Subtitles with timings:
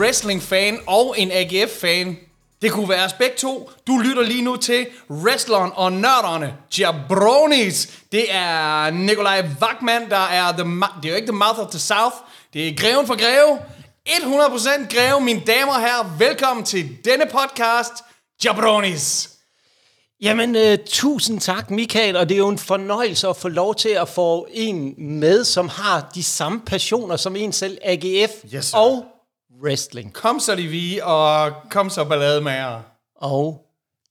[0.00, 2.16] wrestling-fan og en AGF-fan.
[2.62, 3.70] Det kunne være os begge to.
[3.86, 7.88] Du lytter lige nu til wrestleren og nørderne, Jabronis.
[8.12, 10.64] Det er Nikolaj Wagman, der er the,
[11.02, 12.16] det er jo ikke the mouth of the south.
[12.52, 13.58] Det er greven for greve.
[14.08, 16.16] 100% greve, mine damer og herrer.
[16.18, 17.92] Velkommen til denne podcast,
[18.44, 19.30] Jabronis.
[20.22, 23.88] Jamen, uh, tusind tak, Michael, og det er jo en fornøjelse at få lov til
[23.88, 28.78] at få en med, som har de samme passioner som en selv, AGF Yes, sir.
[28.78, 29.04] og
[29.62, 30.12] wrestling.
[30.12, 32.80] Kom så, vi, og kom så ballade med jer.
[33.16, 33.66] Og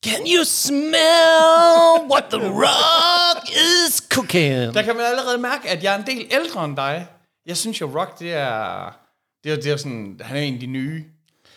[0.05, 4.73] can you smell what the rock is cooking?
[4.73, 7.07] Der kan man allerede mærke, at jeg er en del ældre end dig.
[7.45, 8.95] Jeg synes jo, Rock, det er...
[9.43, 11.03] Det er, det er sådan, han er en af de nye.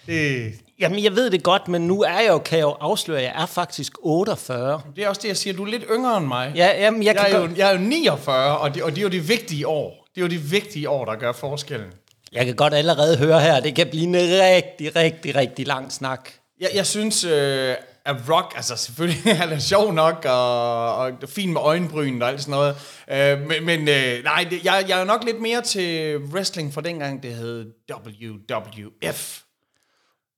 [0.06, 3.19] Det, Jamen, jeg ved det godt, men nu er jeg jo, kan jeg jo afsløre,
[3.19, 4.81] at jeg er faktisk 48.
[4.97, 5.55] det er også det, jeg siger.
[5.55, 6.53] Du er lidt yngre end mig.
[6.56, 8.98] Ja, jamen, jeg Jeg kan, er, jo, jeg er jo 49, og det, og det
[8.98, 10.06] er jo de vigtige år.
[10.14, 11.92] Det er jo de vigtige år, der gør forskellen
[12.33, 15.92] jeg kan godt allerede høre her, at det kan blive en rigtig, rigtig, rigtig lang
[15.92, 16.30] snak.
[16.61, 21.53] Jeg, jeg synes, øh, at Rock, altså selvfølgelig han er sjov nok, og, og fin
[21.53, 22.77] med øjenbryn og alt sådan noget.
[23.10, 27.22] Øh, men men øh, nej, jeg, jeg er nok lidt mere til wrestling fra dengang,
[27.22, 29.41] det hed WWF.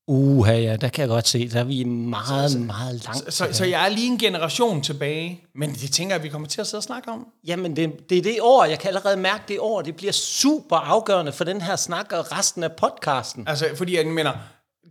[0.09, 3.35] Uha, ja, der kan jeg godt se, der er vi meget, så, meget langt.
[3.35, 6.61] Så, så jeg er lige en generation tilbage, men det tænker jeg, vi kommer til
[6.61, 7.27] at sidde og snakke om.
[7.47, 10.77] Jamen, det, det er det år, jeg kan allerede mærke det år, det bliver super
[10.77, 13.49] afgørende for den her snak og resten af podcasten.
[13.49, 14.33] Altså, fordi jeg mener,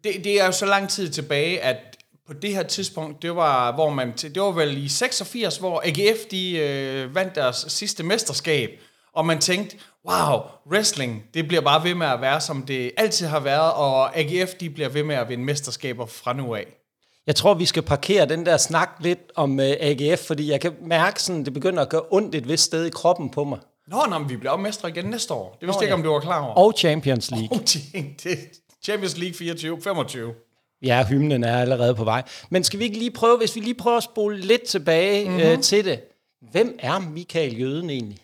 [0.03, 1.77] det, det er jo så lang tid tilbage, at
[2.27, 6.19] på det her tidspunkt, det var, hvor man, det var vel i 86, hvor AGF
[6.31, 8.69] de øh, vandt deres sidste mesterskab,
[9.13, 9.77] og man tænkte,
[10.09, 10.39] wow,
[10.71, 14.53] wrestling, det bliver bare ved med at være, som det altid har været, og AGF,
[14.53, 16.65] de bliver ved med at vinde mesterskaber fra nu af.
[17.27, 20.73] Jeg tror, vi skal parkere den der snak lidt om uh, AGF, fordi jeg kan
[20.81, 23.59] mærke, sådan, det begynder at gøre ondt et vist sted i kroppen på mig.
[23.87, 25.57] Nå, nå, men vi bliver mestre igen næste år.
[25.59, 26.53] Det vidste jeg ikke, om du var klar over.
[26.53, 27.49] Og Champions League.
[27.57, 28.37] Oh, det, det,
[28.83, 30.33] Champions League 24, 25.
[30.81, 32.23] Ja, hymnen er allerede på vej.
[32.49, 35.51] Men skal vi ikke lige prøve, hvis vi lige prøver at spole lidt tilbage mm-hmm.
[35.51, 35.99] uh, til det.
[36.51, 38.22] Hvem er Michael Jøden egentlig?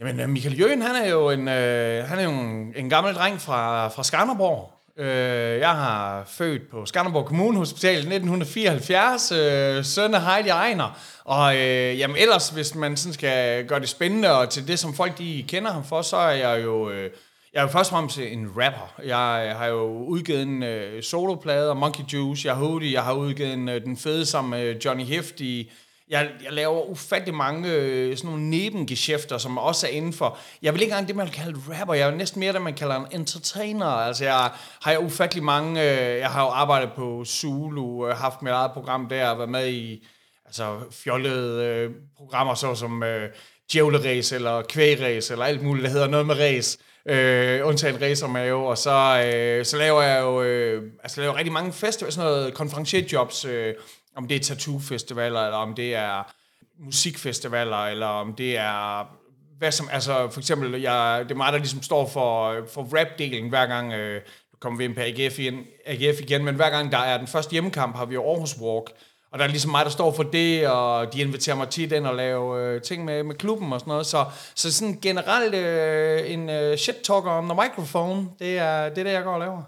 [0.00, 3.14] Jamen, øh, Michael Jøen, han er jo en, øh, han er jo en, en gammel
[3.14, 4.72] dreng fra, fra Skanderborg.
[4.98, 10.98] Øh, jeg har født på Skanderborg Kommunehospital i 1974, øh, søn af Heidi Ejner.
[11.24, 14.94] Og øh, jamen, ellers, hvis man sådan skal gøre det spændende, og til det, som
[14.94, 16.90] folk de kender ham for, så er jeg jo...
[16.90, 17.10] Øh,
[17.52, 19.00] jeg er jo først og fremmest en rapper.
[19.04, 23.12] Jeg har jo udgivet en øh, soloplade og Monkey Juice, jeg har Hoodie, jeg har
[23.12, 25.70] udgivet en, øh, den fede sammen med øh, Johnny Hift i
[26.10, 30.38] jeg, jeg laver ufattelig mange øh, sådan nogle nebengeschæfter, som også er inden for...
[30.62, 31.94] Jeg vil ikke engang det, man kalder rapper.
[31.94, 33.86] Jeg er næsten mere det, man kalder en entertainer.
[33.86, 34.50] Altså, jeg
[34.82, 35.82] har jo ufattelig mange...
[35.82, 39.68] Øh, jeg har jo arbejdet på Zulu, øh, haft mit eget program der, været med
[39.68, 40.06] i
[40.46, 43.28] altså, fjollede øh, programmer, såsom øh,
[43.72, 46.78] Djævleræs eller Kvægræs eller alt muligt, der hedder noget med ræs.
[47.08, 51.72] Øh, undtagen racermave, og så, øh, så laver jeg jo øh, altså, laver rigtig mange
[51.72, 53.74] festivaler, sådan noget konferencierjobs, øh,
[54.16, 56.32] om det er tattoo-festivaler, eller om det er
[56.78, 59.04] musikfestivaler, eller om det er
[59.60, 63.48] hvad som, altså for eksempel, jeg, det er mig, der ligesom står for, for rap-delen
[63.48, 64.14] hver gang, øh,
[64.52, 67.26] nu kommer vi ind på AGF igen, AGF igen, men hver gang der er den
[67.26, 68.90] første hjemmekamp, har vi jo Aarhus Walk,
[69.32, 72.06] og der er ligesom mig, der står for det, og de inviterer mig tit ind
[72.06, 76.32] og lave øh, ting med, med klubben og sådan noget, så, så sådan generelt øh,
[76.32, 79.62] en øh, shit-talker om the microphone, det er, det er det, jeg går og laver.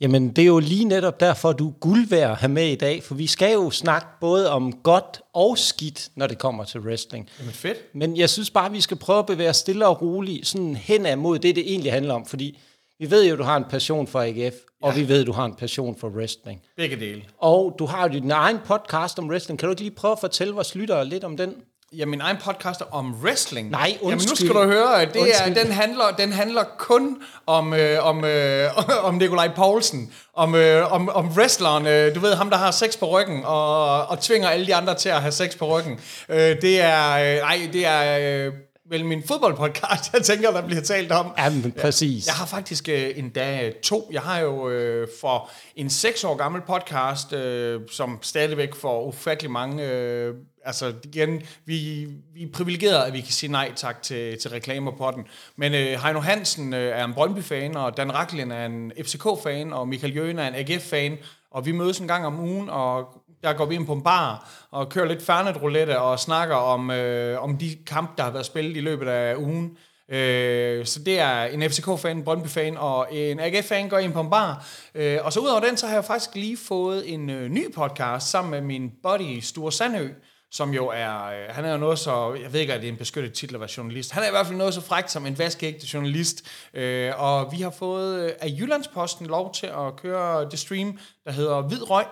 [0.00, 2.74] Jamen, det er jo lige netop derfor, du er guld værd at have med i
[2.74, 6.80] dag, for vi skal jo snakke både om godt og skidt, når det kommer til
[6.80, 7.28] wrestling.
[7.40, 7.78] Jamen fedt.
[7.94, 11.06] Men jeg synes bare, vi skal prøve at bevæge os stille og roligt sådan hen
[11.06, 12.58] ad mod det, det egentlig handler om, fordi
[12.98, 14.86] vi ved jo, du har en passion for AGF, ja.
[14.86, 16.62] og vi ved, du har en passion for wrestling.
[16.76, 17.22] Begge dele.
[17.38, 19.58] Og du har jo din egen podcast om wrestling.
[19.58, 21.54] Kan du ikke lige prøve at fortælle vores lyttere lidt om den?
[21.98, 23.70] Ja, min egen podcast om wrestling.
[23.70, 24.36] Nej, Jamen nu undskyld.
[24.36, 25.54] skal du høre, at det er, Undskyld.
[25.64, 27.16] den, handler, den handler kun
[27.46, 28.70] om, øh, om, øh,
[29.08, 30.12] om Nikolaj Poulsen.
[30.34, 34.06] Om, øh, om, om wrestleren, øh, du ved ham, der har sex på ryggen, og,
[34.06, 36.00] og tvinger alle de andre til at have sex på ryggen.
[36.28, 38.52] Øh, det er, øh, nej, det er øh,
[38.90, 41.26] vel min fodboldpodcast, jeg tænker, der bliver talt om.
[41.38, 42.26] Jamen, præcis.
[42.26, 44.08] Jeg har faktisk øh, endda to.
[44.12, 49.50] Jeg har jo øh, for en seks år gammel podcast, øh, som stadigvæk får ufattelig
[49.50, 49.84] mange...
[49.84, 50.34] Øh,
[50.64, 54.90] altså igen, vi, vi er privilegerede, at vi kan sige nej tak til, til reklamer
[54.90, 55.26] på den.
[55.56, 59.88] Men øh, Heino Hansen øh, er en Brøndby-fan, og Dan Raklin er en FCK-fan, og
[59.88, 61.18] Michael Jøen er en AGF-fan.
[61.50, 63.08] Og vi mødes en gang om ugen, og
[63.42, 66.90] der går vi ind på en bar og kører lidt fernet roulette og snakker om,
[66.90, 69.76] øh, om de kampe, der har været spillet i løbet af ugen.
[70.08, 74.30] Øh, så det er en FCK-fan, en Brøndby-fan og en AGF-fan går ind på en
[74.30, 74.66] bar.
[74.94, 78.30] Øh, og så udover den, så har jeg faktisk lige fået en øh, ny podcast
[78.30, 80.08] sammen med min buddy Sture Sandø,
[80.54, 82.92] som jo er, øh, han er jo noget så, jeg ved ikke, at det er
[82.92, 85.26] en beskyttet titel at være journalist, han er i hvert fald noget så frækt som
[85.26, 90.50] en vaskeægte journalist, øh, og vi har fået øh, af Jyllandsposten lov til at køre
[90.50, 92.06] det stream, der hedder Hvid Røg,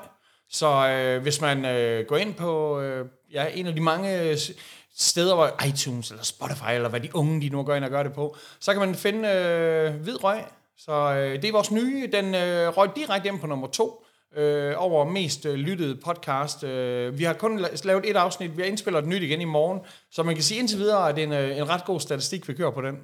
[0.50, 4.36] så øh, hvis man øh, går ind på øh, ja, en af de mange øh,
[4.96, 8.02] steder, hvor iTunes eller Spotify, eller hvad de unge de nu går ind og gør
[8.02, 10.44] det på, så kan man finde øh, Hvid Røg.
[10.78, 14.01] Så øh, det er vores nye, den øh, røg direkte ind på nummer to
[14.36, 16.64] øh, over mest øh, lyttede podcast.
[16.64, 19.80] Øh, vi har kun lavet et afsnit, vi har indspillet et nyt igen i morgen,
[20.10, 22.48] så man kan sige indtil videre, at det er en, øh, en ret god statistik,
[22.48, 22.96] vi kører på den.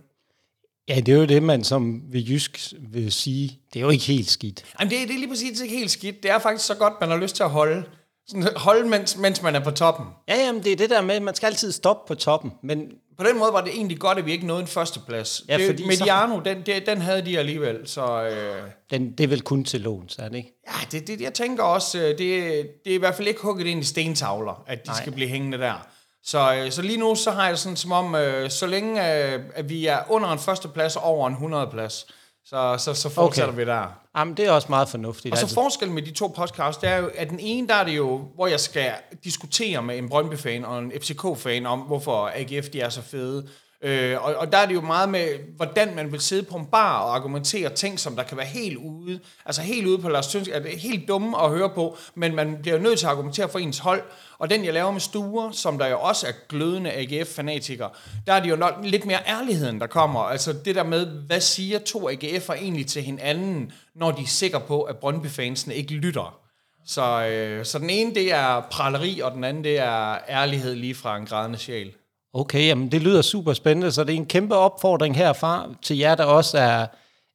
[0.89, 4.05] Ja, det er jo det, man som ved Jysk vil sige, det er jo ikke
[4.05, 4.65] helt skidt.
[4.81, 6.23] Jamen, det, det er lige præcis ikke helt skidt.
[6.23, 7.85] Det er faktisk så godt, man har lyst til at holde.
[8.29, 10.07] Sådan, holde, mens, mens man er på toppen.
[10.29, 12.93] Ja, jamen, det er det der med, man skal altid stoppe på toppen, men...
[13.19, 15.43] På den måde var det egentlig godt, at vi ikke nåede en førsteplads.
[15.49, 16.43] Ja, det, Mediano, så...
[16.45, 18.23] den, det, den havde de alligevel, så...
[18.23, 18.71] Øh...
[18.91, 20.53] Den, det er vel kun til låns, er det ikke?
[20.69, 23.67] Ja, det, det, jeg tænker også, øh, det, det er i hvert fald ikke hugget
[23.67, 25.01] ind i stentavler, at de Nej.
[25.01, 25.87] skal blive hængende der.
[26.25, 29.69] Så, øh, så lige nu, så har jeg sådan som om, øh, så længe at
[29.69, 32.07] vi er under en førsteplads og over en 100 plads,
[32.49, 33.65] så, så, så fortsætter okay.
[33.65, 33.87] vi der.
[34.17, 35.33] Jamen, det er også meget fornuftigt.
[35.33, 35.55] Og så altså.
[35.55, 38.29] forskellen med de to podcasts, det er jo, at den ene, der er det jo,
[38.35, 38.93] hvor jeg skal
[39.25, 43.49] diskutere med en Brøndby-fan og en FCK-fan om, hvorfor AGF de er så fede.
[43.83, 46.67] Øh, og, og der er det jo meget med, hvordan man vil sidde på en
[46.67, 50.27] bar og argumentere ting, som der kan være helt ude, altså helt ude på Lars
[50.27, 53.13] Tønsk, er det helt dumme at høre på, men man bliver jo nødt til at
[53.13, 54.03] argumentere for ens hold.
[54.39, 57.91] Og den, jeg laver med Stuer, som der jo også er glødende AGF-fanatikere,
[58.27, 60.21] der er det jo nok lidt mere ærligheden, der kommer.
[60.21, 64.61] Altså det der med, hvad siger to AGF'er egentlig til hinanden, når de er sikre
[64.61, 66.39] på, at Brøndby-fansene ikke lytter.
[66.87, 70.95] Så, øh, så den ene, det er praleri, og den anden, det er ærlighed lige
[70.95, 71.93] fra en grædende sjæl.
[72.35, 76.15] Okay, jamen det lyder super spændende, så det er en kæmpe opfordring herfra til jer,
[76.15, 76.87] der også er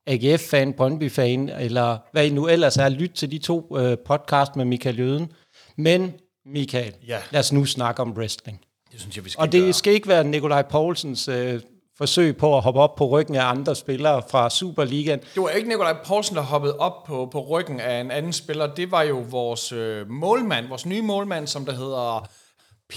[0.08, 4.66] AGF-fan, Brøndby-fan, eller hvad I nu ellers er, lyt til de to øh, podcast med
[4.66, 5.32] Michael Jøden.
[5.78, 6.14] Men
[6.46, 7.18] Michael, ja.
[7.32, 8.60] lad os nu snakke om wrestling.
[8.92, 9.74] Det synes jeg, vi skal Og det gøre.
[9.74, 11.62] skal ikke være Nikolaj Poulsens øh,
[11.98, 15.20] forsøg på at hoppe op på ryggen af andre spillere fra Superligaen.
[15.20, 18.68] Det var ikke Nikolaj Poulsen, der hoppede op på, på ryggen af en anden spiller.
[18.76, 22.28] Det var jo vores øh, målmand, vores nye målmand, som der hedder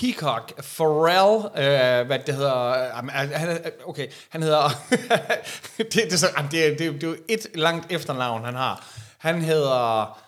[0.00, 4.68] Peacock Farrell, øh, hvad det hedder, øh, han, okay, han hedder,
[5.78, 6.20] det, det, det,
[6.50, 8.86] det, det, det er jo et langt efternavn, han har.
[9.18, 10.18] Han hedder,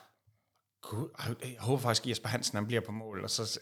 [0.82, 1.09] Gud,
[1.43, 3.59] jeg håber faktisk, at Jesper Hansen han bliver på mål, og så,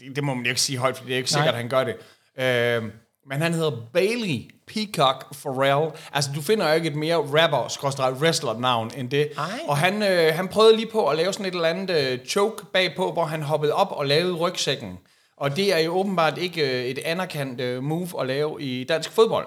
[0.00, 1.68] det, det må man jo ikke sige højt, for det er ikke sikkert, at han
[1.68, 1.96] gør det.
[2.38, 2.92] Øh,
[3.26, 5.90] men han hedder Bailey Peacock Farrell.
[6.12, 9.32] Altså, du finder jo ikke et mere rapper, wrestler navn end det.
[9.38, 9.60] Ej.
[9.68, 12.66] Og han, øh, han prøvede lige på at lave sådan et eller andet øh, choke
[12.72, 14.98] bagpå, hvor han hoppede op og lavede rygsækken.
[15.40, 19.10] Og det er jo åbenbart ikke øh, et anerkendt øh, move at lave i dansk
[19.10, 19.46] fodbold.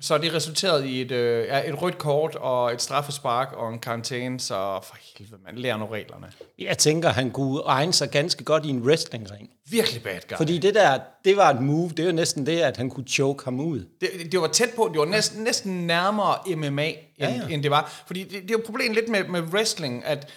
[0.00, 4.40] Så det resulterede i et, øh, et rødt kort og et straffespark og en karantæne,
[4.40, 6.32] så for helvede, man lærer nu reglerne.
[6.58, 9.50] Jeg tænker, han kunne egne sig ganske godt i en wrestlingring.
[9.70, 10.36] Virkelig bad guy.
[10.36, 13.44] Fordi det der, det var et move, det jo næsten det, at han kunne choke
[13.44, 13.86] ham ud.
[14.00, 17.48] Det, det var tæt på, det var næsten, næsten nærmere MMA, end, ja, ja.
[17.48, 18.02] end det var.
[18.06, 20.30] Fordi det, det er jo problemet lidt med, med wrestling, at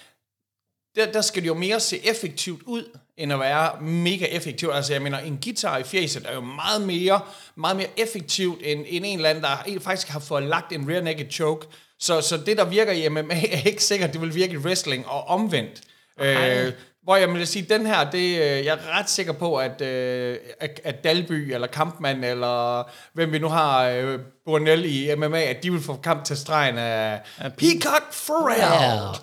[0.96, 4.74] der, der skal det jo mere se effektivt ud, end at være mega effektivt.
[4.74, 7.22] Altså jeg mener, en guitar i fjeset er jo meget mere,
[7.56, 11.02] meget mere effektivt, end, end en eller anden, der faktisk har fået lagt en rear
[11.02, 11.68] naked choke.
[12.00, 15.08] Så, så det, der virker i MMA, er ikke sikkert, det vil virke i wrestling,
[15.08, 15.82] og omvendt.
[16.20, 16.74] Øh,
[17.04, 20.38] hvor jeg vil sige, den her, det, øh, jeg er ret sikker på, at, øh,
[20.60, 25.64] at, at Dalby, eller Kampmann, eller hvem vi nu har, øh, Bornell i MMA, at
[25.64, 29.18] de vil få kamp til stregen af Peacock Farrell.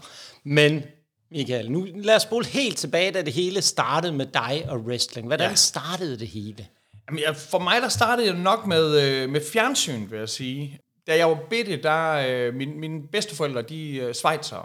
[0.45, 0.83] Men
[1.33, 5.27] Michael, nu lad os spole helt tilbage, da det hele startede med dig og wrestling.
[5.27, 5.55] Hvordan ja.
[5.55, 6.67] startede det hele?
[7.09, 10.79] Jamen, ja, for mig der startede det nok med, øh, med fjernsyn, vil jeg sige.
[11.07, 14.65] Da jeg var bitte, der øh, min, mine bedsteforældre, de øh, svejtsere.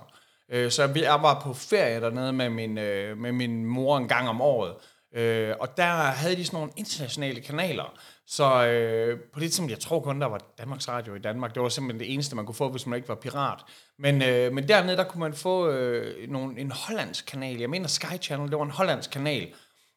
[0.52, 4.30] Øh, så jeg var på ferie dernede med min, øh, med min mor en gang
[4.30, 4.74] om året.
[5.16, 8.00] Øh, og der havde de sådan nogle internationale kanaler.
[8.30, 11.54] Så øh, på det tidspunkt, jeg tror kun, der var Danmarks Radio i Danmark.
[11.56, 13.60] Det var simpelthen det eneste, man kunne få, hvis man ikke var pirat.
[14.00, 17.60] Men, øh, men dernede, der kunne man få øh, nogle, en hollandsk kanal.
[17.60, 19.54] Jeg mener Sky Channel, det var en hollandsk kanal.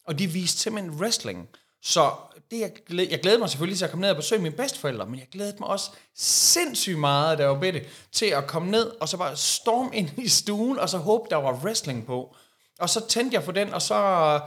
[0.06, 1.48] Og de viste simpelthen wrestling.
[1.82, 2.10] Så
[2.50, 5.06] det, jeg, glæd, jeg glædede mig selvfølgelig til at komme ned og besøge mine bedsteforældre,
[5.06, 8.92] men jeg glædede mig også sindssygt meget, da jeg var bitte, til at komme ned
[9.00, 12.36] og så bare storm ind i stuen, og så håbe, der var wrestling på.
[12.80, 14.40] Og så tændte jeg for den, og så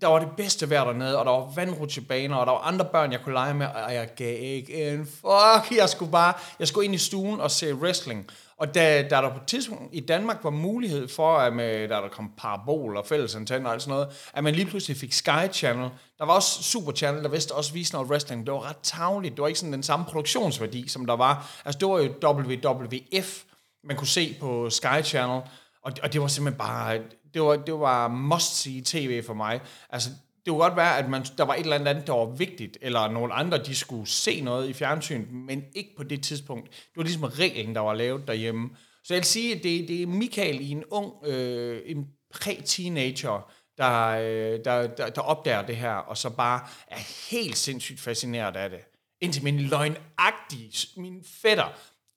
[0.00, 3.12] der var det bedste vejr dernede, og der var vandrutsjebaner, og der var andre børn,
[3.12, 5.78] jeg kunne lege med, og jeg gav ikke en fuck.
[5.78, 8.30] Jeg skulle bare, jeg skulle ind i stuen og se wrestling.
[8.56, 11.94] Og da, da der på et tidspunkt i Danmark var mulighed for, at med, da
[11.94, 15.52] der kom parabol og fællesantenne og alt sådan noget, at man lige pludselig fik Sky
[15.52, 15.90] Channel.
[16.18, 18.46] Der var også Super Channel, der vidste også vise noget wrestling.
[18.46, 19.34] Det var ret tavligt.
[19.34, 21.60] Det var ikke sådan den samme produktionsværdi, som der var.
[21.64, 23.42] Altså, det var jo WWF,
[23.84, 25.40] man kunne se på Sky Channel.
[25.82, 26.98] Og, og det var simpelthen bare
[27.34, 29.60] det var, det var must-see tv for mig.
[29.90, 30.10] Altså,
[30.44, 33.08] det kunne godt være, at man, der var et eller andet, der var vigtigt, eller
[33.08, 36.70] nogle andre, de skulle se noget i fjernsynet, men ikke på det tidspunkt.
[36.70, 38.70] Det var ligesom reglen, der var lavet derhjemme.
[39.04, 43.52] Så jeg vil sige, at det, det er Michael i en ung, øh, en præ-teenager,
[43.78, 48.56] der, øh, der, der, der opdager det her, og så bare er helt sindssygt fascineret
[48.56, 48.80] af det.
[49.20, 51.68] Indtil min løgnagtige, min fætter,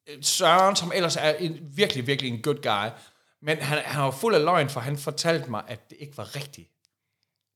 [0.08, 2.88] øh, Søren, som ellers er en, virkelig, virkelig en good guy,
[3.42, 6.36] men han, han var fuld af løgn, for han fortalte mig, at det ikke var
[6.36, 6.68] rigtigt.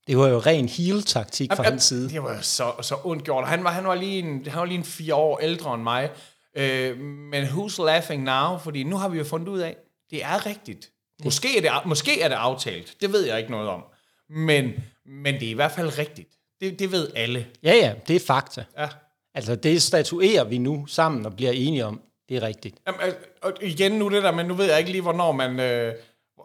[0.07, 2.11] Det var jo ren heel-taktik fra hans side.
[2.11, 3.49] Det var så, så ondt gjort.
[3.49, 6.11] Han var, han, var lige en, han var lige en fire år ældre end mig.
[6.57, 8.59] Øh, men who's laughing now?
[8.59, 9.77] Fordi nu har vi jo fundet ud af,
[10.11, 10.91] det er rigtigt.
[11.25, 12.97] Måske er det, måske er det aftalt.
[13.01, 13.85] Det ved jeg ikke noget om.
[14.31, 14.73] Men,
[15.07, 16.29] men det er i hvert fald rigtigt.
[16.61, 17.47] Det, det ved alle.
[17.63, 18.65] Ja, ja, det er fakta.
[18.79, 18.89] Ja.
[19.35, 22.01] Altså, det statuerer vi nu sammen og bliver enige om.
[22.33, 22.77] Det er rigtigt.
[22.87, 23.01] Jamen,
[23.43, 25.61] og igen nu det der, men nu ved jeg ikke lige, hvornår man...
[25.61, 25.95] Øh,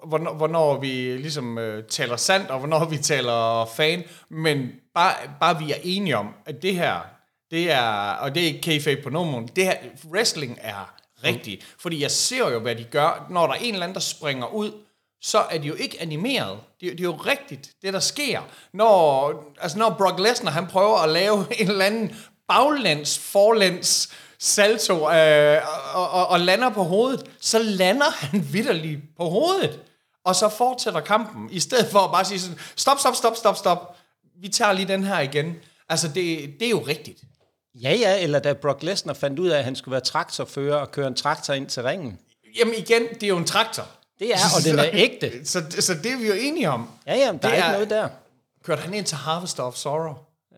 [0.08, 5.60] hvornår, hvornår vi ligesom øh, taler sandt, og hvornår vi taler fan, men bare, bare
[5.60, 7.00] vi er enige om, at det her,
[7.52, 9.76] det er, og det er ikke kayfabe på nogen måde, det her,
[10.12, 13.84] wrestling er rigtigt, fordi jeg ser jo, hvad de gør, når der er en eller
[13.84, 14.72] anden, der springer ud,
[15.22, 16.60] så er de jo ikke animeret.
[16.82, 18.42] Det, det er jo rigtigt, det der sker.
[18.74, 22.16] Når, altså når Brock Lesnar, han prøver at lave en eller anden
[22.48, 25.62] baglæns, forlæns salto øh,
[25.94, 29.80] og, og, og lander på hovedet, så lander han vidderligt på hovedet.
[30.26, 33.58] Og så fortsætter kampen, i stedet for at bare sige sådan, stop, stop, stop, stop,
[33.58, 33.96] stop.
[34.42, 35.56] Vi tager lige den her igen.
[35.90, 37.20] Altså, det, det er jo rigtigt.
[37.82, 40.92] Ja, ja, eller da Brock Lesnar fandt ud af, at han skulle være traktorfører og
[40.92, 42.20] køre en traktor ind til ringen.
[42.60, 43.84] Jamen igen, det er jo en traktor.
[44.20, 45.46] Det er, og den er ægte.
[45.46, 46.90] Så, så det er vi jo enige om.
[47.08, 48.10] Ja, ja, der Det er ikke er- noget der.
[48.66, 50.14] Kørte han ind til Harvest of Sorrow?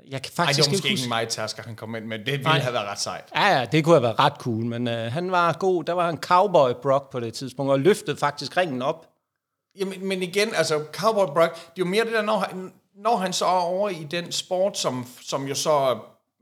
[0.09, 1.09] Jeg kan Nej, det faktisk var måske ikke ikke huske.
[1.09, 2.59] mig tasker, han kom ind, men det ville Nej.
[2.59, 3.23] have været ret sejt.
[3.35, 5.83] Ja, ja, det kunne have været ret cool, men øh, han var god.
[5.83, 9.07] Der var han cowboy Brock på det tidspunkt, og løftede faktisk ringen op.
[9.79, 13.15] Jamen, men igen, altså Cowboy Brock, det er jo mere det der, når han, når
[13.17, 15.97] han så er over i den sport, som, som jo så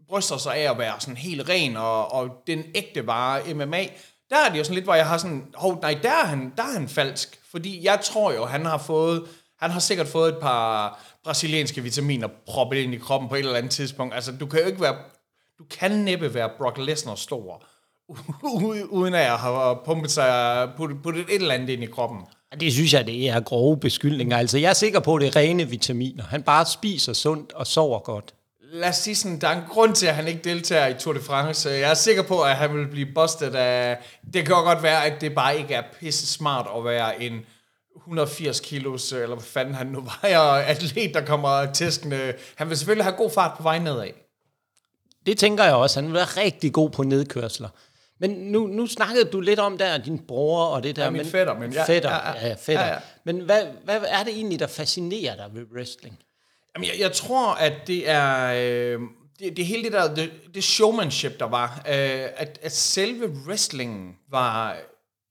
[0.09, 3.83] bryster sig af at være sådan helt ren, og, og den ægte vare MMA,
[4.29, 6.53] der er det jo sådan lidt, hvor jeg har sådan, hov, nej, der er han,
[6.57, 7.39] der er han falsk.
[7.51, 9.23] Fordi jeg tror jo, han har fået,
[9.59, 13.55] han har sikkert fået et par brasilianske vitaminer proppet ind i kroppen på et eller
[13.55, 14.15] andet tidspunkt.
[14.15, 14.95] Altså, du kan jo ikke være,
[15.59, 17.65] du kan næppe være Brock Lesnar stor,
[18.89, 22.19] uden at jeg har pumpet sig, puttet, puttet et eller andet ind i kroppen.
[22.59, 24.37] Det synes jeg, det er grove beskyldninger.
[24.37, 26.23] Altså, jeg er sikker på, at det er rene vitaminer.
[26.23, 28.33] Han bare spiser sundt og sover godt.
[28.71, 31.13] lad os sige sådan, der er en grund til, at han ikke deltager i Tour
[31.13, 31.69] de France.
[31.69, 33.97] Jeg er sikker på, at han vil blive busted af...
[34.33, 37.39] Det kan godt være, at det bare ikke er pisse smart at være en
[38.07, 42.33] 180 kilos, eller hvad fanden han nu vejer, atlet, der kommer tæskende.
[42.55, 44.09] Han vil selvfølgelig have god fart på vej nedad.
[45.25, 45.99] Det tænker jeg også.
[45.99, 47.69] Han vil være rigtig god på nedkørsler.
[48.19, 51.03] Men nu, nu snakkede du lidt om der, din bror og det der.
[51.03, 52.47] Ja, min men, fætter, men ja, fætter, ja, ja, ja.
[52.47, 52.85] ja, fætter.
[52.85, 52.99] Ja, ja.
[53.23, 56.19] Men hvad, hvad er det egentlig, der fascinerer dig ved wrestling?
[56.75, 58.53] Jamen, jeg, jeg tror, at det er...
[58.55, 58.99] Øh,
[59.39, 64.15] det, det hele det der, det, det showmanship, der var, øh, at, at selve wrestlingen
[64.29, 64.77] var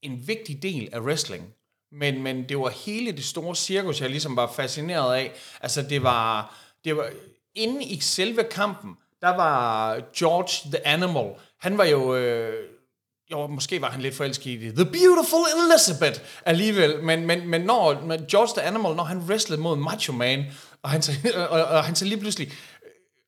[0.01, 1.53] en vigtig del af wrestling.
[1.91, 5.31] Men, men det var hele det store cirkus, jeg ligesom var fascineret af.
[5.61, 6.55] Altså, det var...
[6.85, 7.09] Det var
[7.55, 11.33] inde i selve kampen, der var George the Animal.
[11.59, 12.15] Han var jo...
[12.15, 12.53] Øh,
[13.31, 14.75] jo, måske var han lidt forelsket i det.
[14.75, 17.03] The Beautiful Elizabeth alligevel.
[17.03, 20.45] Men, men, men når når George the Animal, når han wrestlede mod Macho Man,
[20.81, 21.11] og han så,
[21.49, 22.51] og, og han så lige pludselig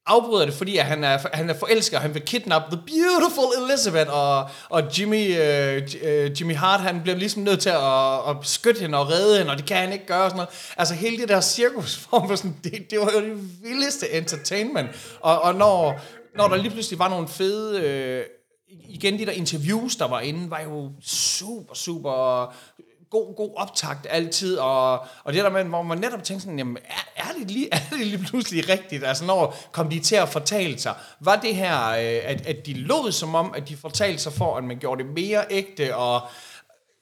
[0.06, 3.64] afbryder det, fordi at han, er, han er forelsket, og han vil kidnappe The Beautiful
[3.64, 8.40] Elizabeth, og, og Jimmy, øh, øh, Jimmy Hart, han bliver ligesom nødt til at, at
[8.42, 10.74] beskytte hende og redde hende, og det kan han ikke gøre, og sådan noget.
[10.78, 14.90] Altså hele det der cirkusform, var sådan, det, det var jo det vildeste entertainment.
[15.22, 16.00] Og, og når,
[16.36, 17.82] når der lige pludselig var nogle fede...
[17.82, 18.24] Øh,
[18.90, 22.46] igen, de der interviews, der var inde, var jo super, super
[23.10, 26.78] god, god optakt altid, og, og det der med, hvor man netop tænkte sådan, jamen,
[26.86, 29.04] er, er, det lige, er det lige pludselig rigtigt?
[29.04, 30.94] Altså, når kom de til at fortale sig?
[31.20, 34.58] Var det her, øh, at, at de lod som om, at de fortalte sig for,
[34.58, 36.22] at man gjorde det mere ægte, og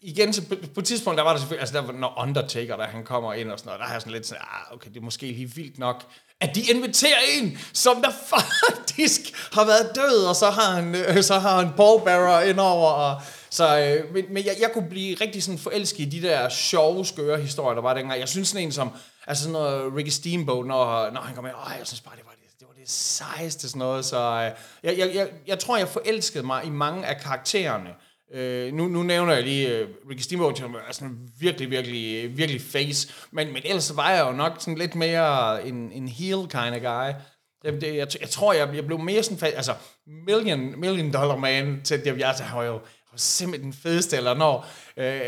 [0.02, 2.76] igen, så på, på et tidspunkt, der var der selvfølgelig, altså der var, når Undertaker,
[2.76, 4.90] der han kommer ind og sådan noget, der har jeg sådan lidt sådan, ah, okay,
[4.90, 6.04] det er måske lige vildt nok,
[6.42, 9.22] at de inviterer en, som der faktisk
[9.54, 13.80] har været død, og så har han, øh, så har han pallbearer indover, og så,
[13.80, 17.38] øh, men, men jeg, jeg kunne blive rigtig sådan forelsket i de der sjove, skøre
[17.42, 18.20] historier, der var dengang.
[18.20, 18.90] Jeg synes sådan en som,
[19.28, 22.26] altså sådan noget Ricky Steamboat, når, når han kom med, åh, jeg synes bare, det
[22.26, 24.52] var det, det var det sejeste sådan noget, så øh,
[24.84, 27.90] jeg, jeg, jeg, jeg tror, jeg forelskede mig i mange af karaktererne,
[28.34, 32.62] Øh, nu, nu nævner jeg lige øh, Ricky Steamboat, som er sådan virkelig, virkelig, virkelig
[32.62, 33.14] face.
[33.32, 36.82] Men, men ellers var jeg jo nok sådan lidt mere en, en heel kind of
[36.82, 37.14] guy.
[37.64, 39.74] Det, det, jeg, jeg tror, jeg, jeg blev mere sådan altså
[40.26, 42.80] Million, million Dollar Man, til det, jeg, altså, han var jo
[43.18, 45.22] simpelthen den fedeste, eller når, øh,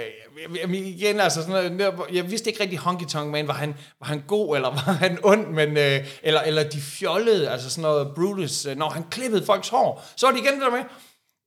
[0.56, 4.08] jamen igen, altså sådan noget, jeg vidste ikke rigtig Honky Tonk Man, var han, var
[4.08, 8.16] han god, eller var han ond, men, øh, eller, eller de fjollede, altså sådan noget
[8.16, 10.84] Brutus, øh, når han klippede folks hår, så var det igen det der med,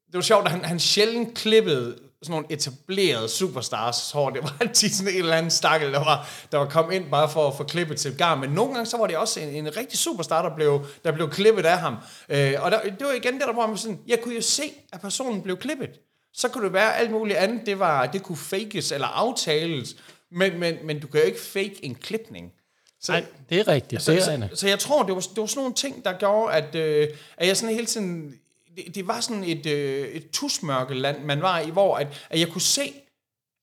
[0.06, 4.30] det var sjovt, at han, han sjældent klippede sådan nogle etablerede superstars hår.
[4.30, 7.28] Det var altid sådan en eller anden stakkel, der var, der var kommet ind bare
[7.28, 8.34] for at få klippet til gar.
[8.34, 11.30] Men nogle gange, så var det også en, en rigtig superstar, der blev, der blev
[11.30, 11.96] klippet af ham.
[12.28, 15.00] Øh, og der, det var igen det, der var sådan, jeg kunne jo se, at
[15.00, 15.90] personen blev klippet.
[16.34, 17.66] Så kunne det være alt muligt andet.
[17.66, 19.96] Det, var, det kunne fakes eller aftales.
[20.30, 22.52] Men, men, men du kan jo ikke fake en klipning.
[23.00, 24.02] Så, Nej, det er rigtigt.
[24.02, 26.04] Så, det er så, så, så jeg tror, det var, det var sådan nogle ting,
[26.04, 28.34] der gjorde, at, øh, at jeg sådan hele tiden
[28.76, 32.48] det, det var sådan et, øh, et tusmørkeland, man var i, hvor at, at jeg
[32.48, 32.92] kunne se,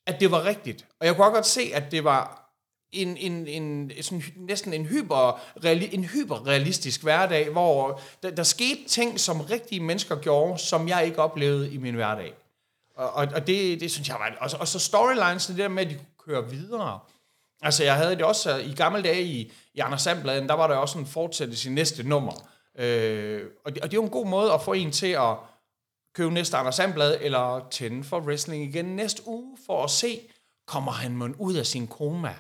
[0.08, 0.86] at det var rigtigt.
[1.00, 2.50] Og jeg kunne også godt se, at det var
[2.92, 5.42] en, en, en sådan, næsten en, hyper,
[5.92, 11.22] en hyperrealistisk hverdag, hvor der, der skete ting, som rigtige mennesker gjorde, som jeg ikke
[11.22, 12.34] oplevede i min hverdag.
[13.00, 14.38] Og, og, og det, det synes jeg var...
[14.40, 17.00] Og, og så storylines, det der med, at de kunne køre videre.
[17.62, 20.68] Altså, jeg havde det også øh, i gamle dage i, i Anders Sandbladen, der var
[20.68, 22.34] der også en fortsættelse i næste nummer
[22.80, 25.36] Øh, og, det, og det er jo en god måde at få en til at
[26.16, 30.20] købe næste Anders Sandblad, eller tænde for wrestling igen næste uge, for at se,
[30.68, 32.36] kommer han mon ud af sin koma?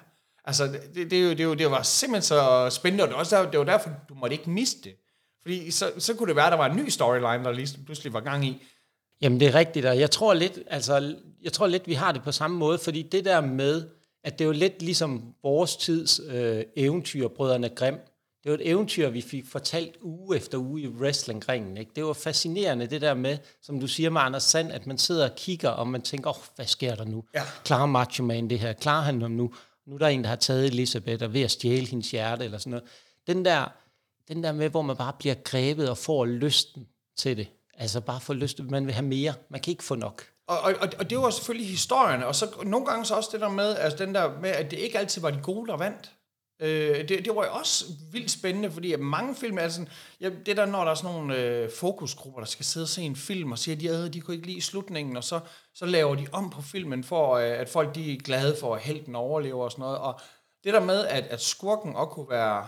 [0.45, 3.59] Altså, det, det, det, det, det var simpelthen så spændende, og det også der, det
[3.59, 4.95] var derfor, du måtte ikke miste det.
[5.41, 8.13] Fordi så, så kunne det være, at der var en ny storyline, der lige pludselig
[8.13, 8.63] var gang i.
[9.21, 12.23] Jamen, det er rigtigt, og jeg tror lidt, altså, jeg tror lidt, vi har det
[12.23, 13.89] på samme måde, fordi det der med,
[14.23, 17.97] at det er jo lidt ligesom vores tids øh, eventyr, Brødrene Grimm,
[18.43, 21.77] det var et eventyr, vi fik fortalt uge efter uge i wrestlingringen.
[21.77, 21.91] Ikke?
[21.95, 25.29] Det var fascinerende, det der med, som du siger med Anders Sand, at man sidder
[25.29, 27.23] og kigger, og man tænker, oh, hvad sker der nu?
[27.35, 27.41] Ja.
[27.63, 28.73] Klarer Macho Man det her?
[28.73, 29.53] Klarer han ham nu?
[29.87, 32.57] Nu er der en, der har taget Elisabeth og ved at stjæle hendes hjerte, eller
[32.57, 32.87] sådan noget.
[33.27, 33.65] Den der,
[34.27, 37.47] den der med, hvor man bare bliver grebet og får lysten til det.
[37.79, 39.33] Altså bare få lyst, man vil have mere.
[39.49, 40.23] Man kan ikke få nok.
[40.47, 43.49] Og, og, og det var selvfølgelig historien, og så nogle gange så også det der
[43.49, 46.11] med, altså den der med, at det ikke altid var de gode, der vandt.
[46.61, 49.89] Øh, det, det var jo også vildt spændende, fordi at mange film er sådan,
[50.21, 53.01] ja, det der, når der er sådan nogle øh, fokusgrupper, der skal sidde og se
[53.01, 55.39] en film, og siger, at de, havde, de kunne ikke lide slutningen, og så,
[55.75, 58.81] så laver de om på filmen, for øh, at folk de er glade for, at
[58.81, 59.97] helten overlever og sådan noget.
[59.97, 60.19] Og
[60.63, 62.67] det der med, at, at skurken også kunne være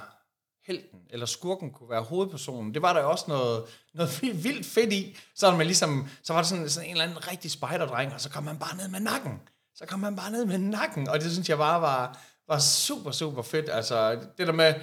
[0.65, 4.65] helten, eller skurken kunne være hovedpersonen, det var der jo også noget, noget vildt, vildt
[4.65, 5.17] fedt i.
[5.35, 8.29] Så, man ligesom, så var der sådan, sådan en eller anden rigtig spejderdreng, og så
[8.29, 9.39] kom man bare ned med nakken.
[9.75, 13.11] Så kom man bare ned med nakken, og det synes jeg bare var, var super,
[13.11, 13.69] super fedt.
[13.69, 14.73] Altså, det der med,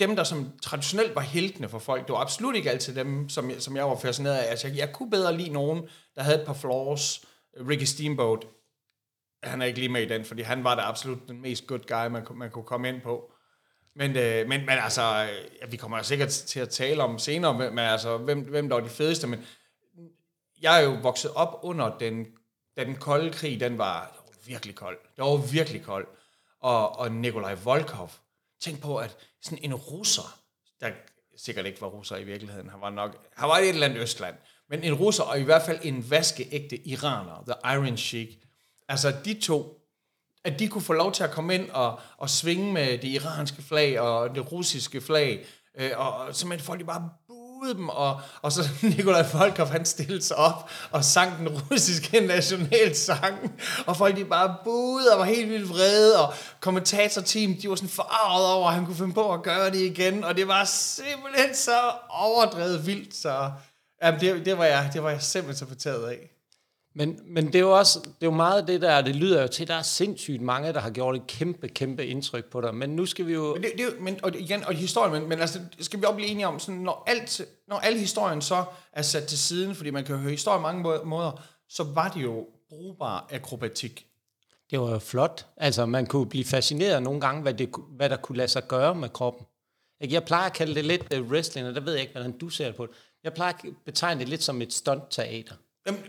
[0.00, 3.50] dem, der som traditionelt var heltene for folk, det var absolut ikke altid dem, som,
[3.50, 4.50] jeg, som jeg var fascineret af.
[4.50, 7.24] Altså, jeg, jeg kunne bedre lide nogen, der havde et par flaws.
[7.68, 8.46] Ricky Steamboat,
[9.42, 11.78] han er ikke lige med i den, fordi han var da absolut den mest good
[11.78, 13.32] guy, man, man kunne komme ind på.
[13.96, 15.02] Men, øh, men, men altså,
[15.60, 18.82] ja, vi kommer sikkert til at tale om senere, men altså, hvem, hvem der var
[18.82, 19.44] de fedeste, men
[20.62, 22.26] jeg er jo vokset op under den,
[22.76, 24.98] da den kolde krig, den var, virkelig kold.
[25.16, 26.06] Det var virkelig kold.
[26.60, 28.10] Og, og Nikolaj Volkov.
[28.60, 30.38] Tænk på, at sådan en russer,
[30.80, 30.90] der
[31.36, 34.00] sikkert ikke var russer i virkeligheden, han var nok, han var i et eller andet
[34.00, 34.36] Østland,
[34.68, 38.38] men en russer, og i hvert fald en vaskeægte iraner, The Iron Sheik.
[38.88, 39.83] Altså de to,
[40.44, 43.62] at de kunne få lov til at komme ind og, og svinge med det iranske
[43.62, 45.46] flag og det russiske flag,
[45.78, 49.84] øh, og, og simpelthen folk de bare buede dem, og, og så Nikolaj Volkov, han
[49.84, 55.24] stillede sig op og sang den russiske nationalsang, og folk de bare buede og var
[55.24, 59.32] helt vildt vrede, og kommentatorteam, de var sådan forarvet over, at han kunne finde på
[59.32, 63.50] at gøre det igen, og det var simpelthen så overdrevet vildt, så
[64.02, 66.33] jamen, det, det, var jeg, det var jeg simpelthen så fortaget af.
[66.96, 69.48] Men, men det er jo også det er jo meget det der, det lyder jo
[69.48, 72.74] til, der er sindssygt mange, der har gjort et kæmpe, kæmpe indtryk på dig.
[72.74, 73.54] Men nu skal vi jo...
[73.54, 76.28] Men, det, det, men og igen, og historien, men, men altså, skal vi også blive
[76.28, 80.04] enige om, sådan, når, alt, når al historien så er sat til siden, fordi man
[80.04, 84.06] kan høre historie mange måder, så var det jo brugbar akrobatik.
[84.70, 85.46] Det var jo flot.
[85.56, 88.94] Altså, man kunne blive fascineret nogle gange, hvad, det, hvad der kunne lade sig gøre
[88.94, 89.46] med kroppen.
[90.00, 92.48] Jeg plejer at kalde det lidt uh, wrestling, og der ved jeg ikke, hvordan du
[92.48, 92.94] ser på det.
[93.24, 95.54] Jeg plejer at betegne det lidt som et stunt-teater.
[95.86, 96.00] Jamen,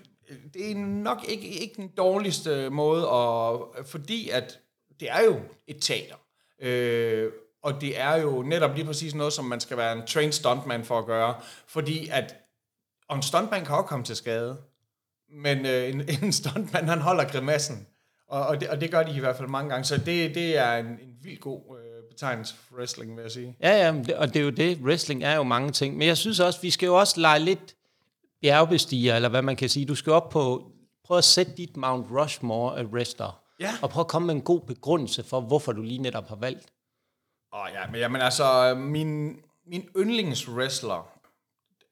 [0.54, 4.60] det er nok ikke, ikke den dårligste måde, og, fordi at
[5.00, 6.16] det er jo et teater.
[6.62, 7.32] Øh,
[7.64, 10.86] og det er jo netop lige præcis noget, som man skal være en trained stuntman
[10.86, 11.36] for at gøre.
[11.68, 12.36] Fordi at,
[13.10, 14.58] og en stuntman kan også komme til skade,
[15.30, 17.88] men øh, en, en stuntman, han holder grimassen.
[18.28, 19.84] Og, og, det, og det gør de i hvert fald mange gange.
[19.84, 23.58] Så det, det er en, en vild god øh, betegnelse for wrestling, vil jeg sige.
[23.62, 24.78] Ja, ja, og det er jo det.
[24.78, 25.98] Wrestling er jo mange ting.
[25.98, 27.76] Men jeg synes også, vi skal jo også lege lidt
[28.42, 29.86] bjergbestiger, eller hvad man kan sige.
[29.86, 30.72] Du skal op på,
[31.06, 33.72] prøv at sætte dit Mount Rushmore af wrestler, ja.
[33.82, 36.72] og prøv at komme med en god begrundelse for, hvorfor du lige netop har valgt.
[37.54, 41.10] Åh oh, ja, men jamen altså, min, min yndlingswrestler,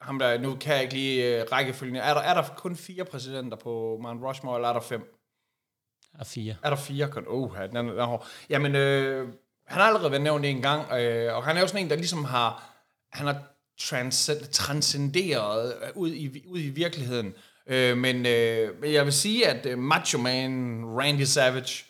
[0.02, 1.96] ham der, nu kan jeg ikke lige uh, rækkefølgen.
[1.96, 5.20] Er der, er der kun fire præsidenter på Mount Rushmore, eller er der fem?
[6.20, 6.56] Er fire.
[6.64, 7.08] Er der fire?
[7.08, 7.24] Kun?
[7.28, 8.26] Oh, den er, den er hård.
[8.50, 9.28] Jamen, øh,
[9.68, 11.96] han har allerede været nævnt en gang, øh, og han er jo sådan en, der
[11.96, 12.64] ligesom har,
[13.12, 17.34] han har trans, transcenderet øh, ud i, ud i virkeligheden.
[17.68, 21.86] Øh, men øh, jeg vil sige, at øh, Macho Man Randy Savage,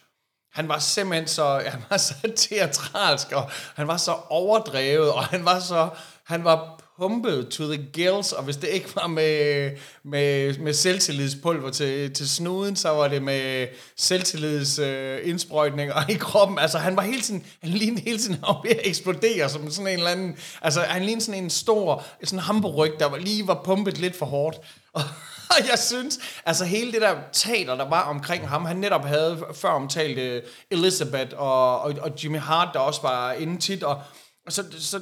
[0.51, 5.45] han var simpelthen så, han var så teatralsk, og han var så overdrevet, og han
[5.45, 5.89] var så,
[6.23, 9.71] han var pumpet to the gills, og hvis det ikke var med,
[10.03, 16.59] med, med selvtillidspulver til, til snuden, så var det med selvtillidsindsprøjtninger øh, i kroppen.
[16.59, 19.87] Altså, han var hele tiden, han lignede hele tiden, op ved at eksplodere som sådan
[19.87, 22.63] en eller anden, altså, han lignede sådan en stor, sådan en
[22.99, 24.57] der var, lige var pumpet lidt for hårdt.
[24.93, 25.01] Og,
[25.49, 29.45] og jeg synes, altså hele det der taler, der var omkring ham, han netop havde
[29.53, 34.01] før omtalt uh, Elizabeth og, og, og Jimmy Hart, der også var inde tit, og,
[34.45, 34.99] og så, så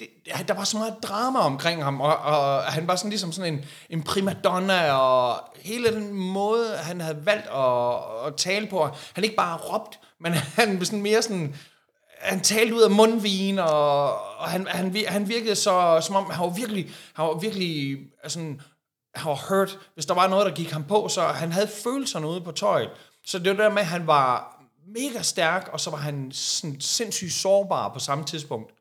[0.00, 0.08] det,
[0.48, 3.64] der var så meget drama omkring ham, og, og han var sådan ligesom sådan en,
[3.90, 9.36] en primadonna, og hele den måde, han havde valgt at, at tale på, han ikke
[9.36, 11.54] bare råbt, men han sådan mere sådan,
[12.20, 14.02] han talte ud af mundvin, og,
[14.38, 18.60] og han, han, han virkede så, som om han var virkelig, han var virkelig sådan,
[19.14, 22.28] han var hurt, hvis der var noget, der gik ham på, så han havde følelserne
[22.28, 22.90] ude på tøjet.
[23.26, 26.80] Så det var der med, at han var mega stærk, og så var han sådan
[26.80, 28.77] sindssygt sårbar på samme tidspunkt.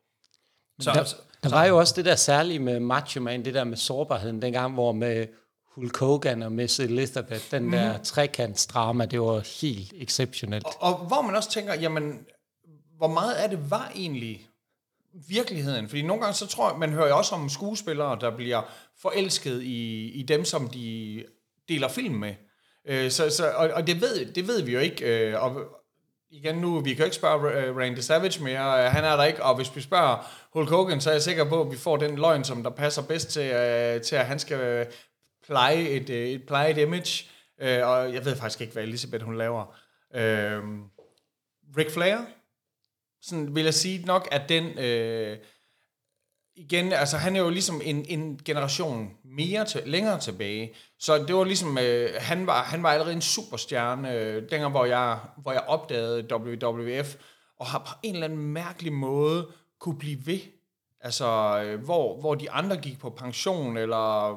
[0.80, 1.04] Så, der,
[1.44, 4.74] der var jo også det der særlige med Macho Man, det der med sårbarheden, dengang,
[4.74, 5.28] hvor med
[5.76, 7.78] Hulk Hogan og Miss Elizabeth, den mm-hmm.
[7.78, 10.66] der trekantsdrama, det var helt exceptionelt.
[10.66, 12.20] Og, og hvor man også tænker, jamen,
[12.98, 14.48] hvor meget af det var egentlig
[15.28, 15.90] virkeligheden?
[15.90, 18.62] Fordi nogle gange så tror jeg, man hører jo også om skuespillere, der bliver
[19.02, 21.24] forelsket i, i dem, som de
[21.70, 22.34] deler film med.
[22.86, 25.30] Øh, så, så, og, og det, ved, det ved vi jo ikke.
[25.30, 25.62] Øh, og,
[26.30, 29.24] igen nu, vi kan jo ikke spørge øh, Randy Savage mere, øh, han er der
[29.24, 31.98] ikke, og hvis vi spørger Hulk Hogan, så er jeg sikker på, at vi får
[31.98, 34.88] den løgn, som der passer bedst til, øh, til at han skal
[35.46, 37.30] pleje et, et, pleje et image,
[37.84, 39.66] og jeg ved faktisk ikke, hvad Elisabeth hun laver.
[40.16, 40.64] Uh,
[41.78, 42.18] Rick Flair,
[43.22, 44.80] sådan vil jeg sige nok, at den...
[44.80, 45.38] Øh,
[46.58, 50.74] igen, altså han er jo ligesom en, en generation mere til, længere tilbage.
[51.00, 54.86] Så det var ligesom, øh, han, var, han var allerede en superstjerne, øh, dengang hvor
[54.86, 57.16] jeg, hvor jeg opdagede WWF,
[57.60, 59.48] og har på en eller anden mærkelig måde
[59.80, 60.40] kunne blive ved.
[61.02, 64.36] Altså, øh, hvor, hvor de andre gik på pension, eller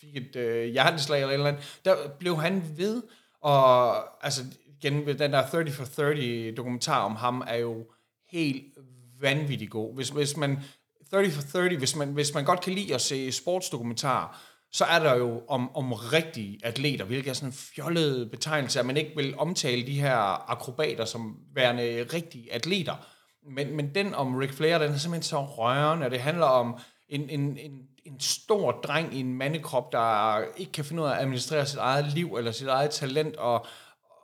[0.00, 3.02] fik et øh, hjerteslag eller et eller andet, der blev han ved.
[3.40, 7.86] Og altså, igen, den der 30 for 30 dokumentar om ham er jo
[8.30, 8.64] helt
[9.20, 9.94] vanvittig god.
[9.94, 10.58] Hvis, hvis man
[11.10, 14.40] 30 for 30, hvis man, hvis man godt kan lide at se sportsdokumentar,
[14.72, 18.86] så er der jo om, om rigtige atleter, hvilket er sådan en fjollet betegnelse, at
[18.86, 22.94] man ikke vil omtale de her akrobater som værende rigtige atleter.
[23.50, 26.78] Men, men den om Ric Flair, den er simpelthen så rørende, og det handler om
[27.08, 27.72] en, en, en,
[28.04, 31.78] en stor dreng i en mandekrop, der ikke kan finde ud af at administrere sit
[31.78, 33.66] eget liv eller sit eget talent, og,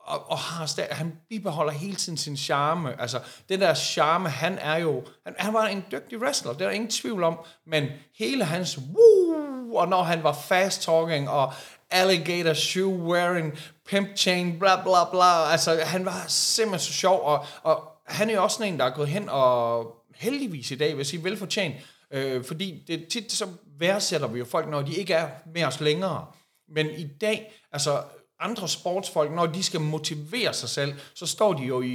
[0.06, 3.00] og, og har stadig, han bibeholder hele tiden sin charme.
[3.00, 5.04] Altså, den der charme, han er jo...
[5.24, 7.88] Han, han var en dygtig wrestler, det er der ingen tvivl om, men
[8.18, 11.52] hele hans woo, og når han var fast talking, og
[11.90, 17.44] alligator shoe wearing, pimp chain, bla bla bla, altså, han var simpelthen så sjov, og,
[17.62, 20.96] og han er jo også en, der er gået hen, og heldigvis i dag, vil
[20.96, 21.74] jeg sige, velfortjent,
[22.10, 23.46] øh, fordi det tit så
[23.78, 26.26] værdsætter vi jo folk, når de ikke er med os længere.
[26.68, 28.02] Men i dag, altså
[28.40, 31.94] andre sportsfolk, når de skal motivere sig selv, så står de jo i,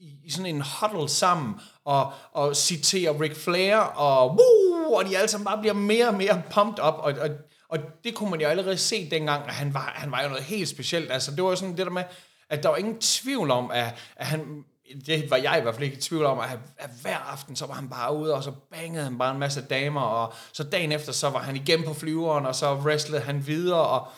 [0.00, 5.16] i, i sådan en huddle sammen og, og citerer Ric Flair, og, woo, og de
[5.16, 7.30] alle sammen bare bliver mere og mere pumped op, og, og,
[7.68, 10.44] og det kunne man jo allerede se dengang, at han var, han var jo noget
[10.44, 11.12] helt specielt.
[11.12, 12.04] Altså, det var jo sådan det der med,
[12.50, 14.64] at der var ingen tvivl om, at, at han,
[15.06, 17.66] det var jeg i hvert fald ikke i tvivl om, at, at hver aften, så
[17.66, 20.92] var han bare ude, og så bangede han bare en masse damer, og så dagen
[20.92, 24.08] efter, så var han igen på flyveren, og så wrestlede han videre, og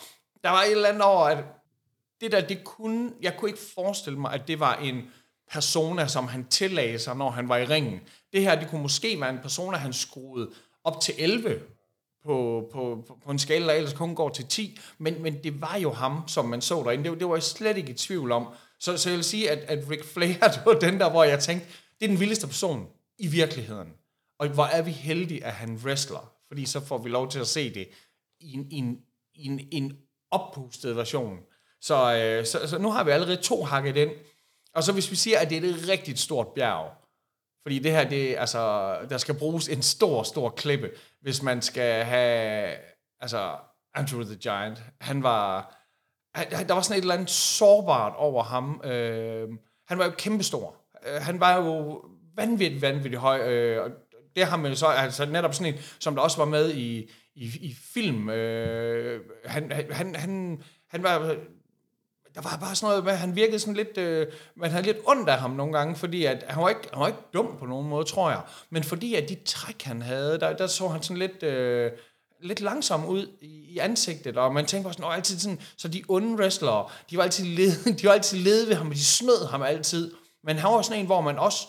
[0.43, 1.37] der var et eller andet over, at
[2.23, 5.01] det der, det kunne, jeg kunne ikke forestille mig, at det var en
[5.51, 7.99] persona, som han tillagde sig, når han var i ringen.
[8.33, 10.51] Det her, det kunne måske være en persona, han skruede
[10.83, 11.61] op til 11
[12.23, 15.61] på, på, på, på en skala, der ellers kun går til 10, men, men det
[15.61, 17.09] var jo ham, som man så derinde.
[17.09, 18.47] Det, det var jeg slet ikke i tvivl om.
[18.79, 21.39] Så, så jeg vil sige, at, at Ric Flair, det var den der, hvor jeg
[21.39, 21.67] tænkte,
[21.99, 23.89] det er den vildeste person i virkeligheden.
[24.39, 27.47] Og hvor er vi heldige, at han wrestler, fordi så får vi lov til at
[27.47, 27.87] se det
[28.39, 28.99] i en, i en,
[29.35, 29.97] i en, en
[30.31, 31.39] oppustet version.
[31.83, 34.11] Så, øh, så, så nu har vi allerede to hakket ind.
[34.75, 36.91] Og så hvis vi siger, at det er et rigtig stort bjerg,
[37.61, 40.91] fordi det her, det, altså, der skal bruges en stor, stor klippe,
[41.21, 42.75] hvis man skal have,
[43.21, 43.55] altså,
[43.93, 45.75] Andrew the Giant, han var,
[46.35, 48.81] han, der var sådan et eller andet sårbart over ham.
[48.83, 49.49] Øh,
[49.87, 50.75] han var jo kæmpestor.
[51.07, 52.01] Øh, han var jo
[52.35, 53.39] vanvittigt, vanvittigt høj.
[53.39, 53.91] Øh, og
[54.35, 57.11] det har man jo så, altså netop sådan en, som der også var med i,
[57.35, 58.29] i, i film.
[58.29, 61.35] Øh, han, han, han, han var
[62.35, 64.97] der var bare sådan noget med, at han virkede sådan lidt, øh, man havde lidt
[65.05, 67.65] ondt af ham nogle gange, fordi at, han, var ikke, han var ikke dum på
[67.65, 71.03] nogen måde, tror jeg, men fordi at de træk, han havde, der, der så han
[71.03, 71.91] sådan lidt, øh,
[72.41, 76.35] lidt langsom ud i, i ansigtet, og man tænker sådan, altid sådan, så de onde
[76.35, 79.61] wrestlere, de var altid lede, de var altid lede ved ham, og de snød ham
[79.61, 81.67] altid, men han var sådan en, hvor man også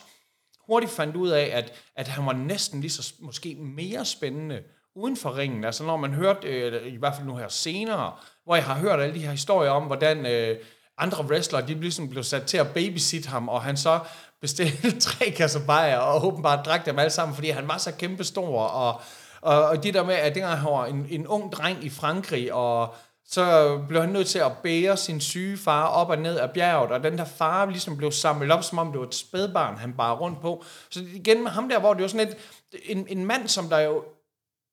[0.67, 4.63] hurtigt fandt ud af, at, at han var næsten lige så måske mere spændende
[4.95, 5.63] uden for ringen.
[5.63, 8.13] Altså når man hørte, øh, i hvert fald nu her senere,
[8.45, 10.57] hvor jeg har hørt alle de her historier om, hvordan øh,
[10.97, 13.99] andre wrestlere, de ligesom blev sat til at babysit ham, og han så
[14.41, 18.59] bestilte tre kasser bajer, og åbenbart drak dem alle sammen, fordi han var så kæmpestor,
[18.59, 19.01] og,
[19.41, 22.53] og, og det der med, at dengang han var en, en ung dreng i Frankrig,
[22.53, 22.95] og
[23.27, 26.91] så blev han nødt til at bære sin syge far op og ned af bjerget,
[26.91, 29.93] og den der far ligesom blev samlet op, som om det var et spædbarn, han
[29.93, 30.63] bare rundt på.
[30.89, 32.37] Så igen med ham der, hvor det var sådan et,
[32.83, 34.03] en, en mand, som der jo,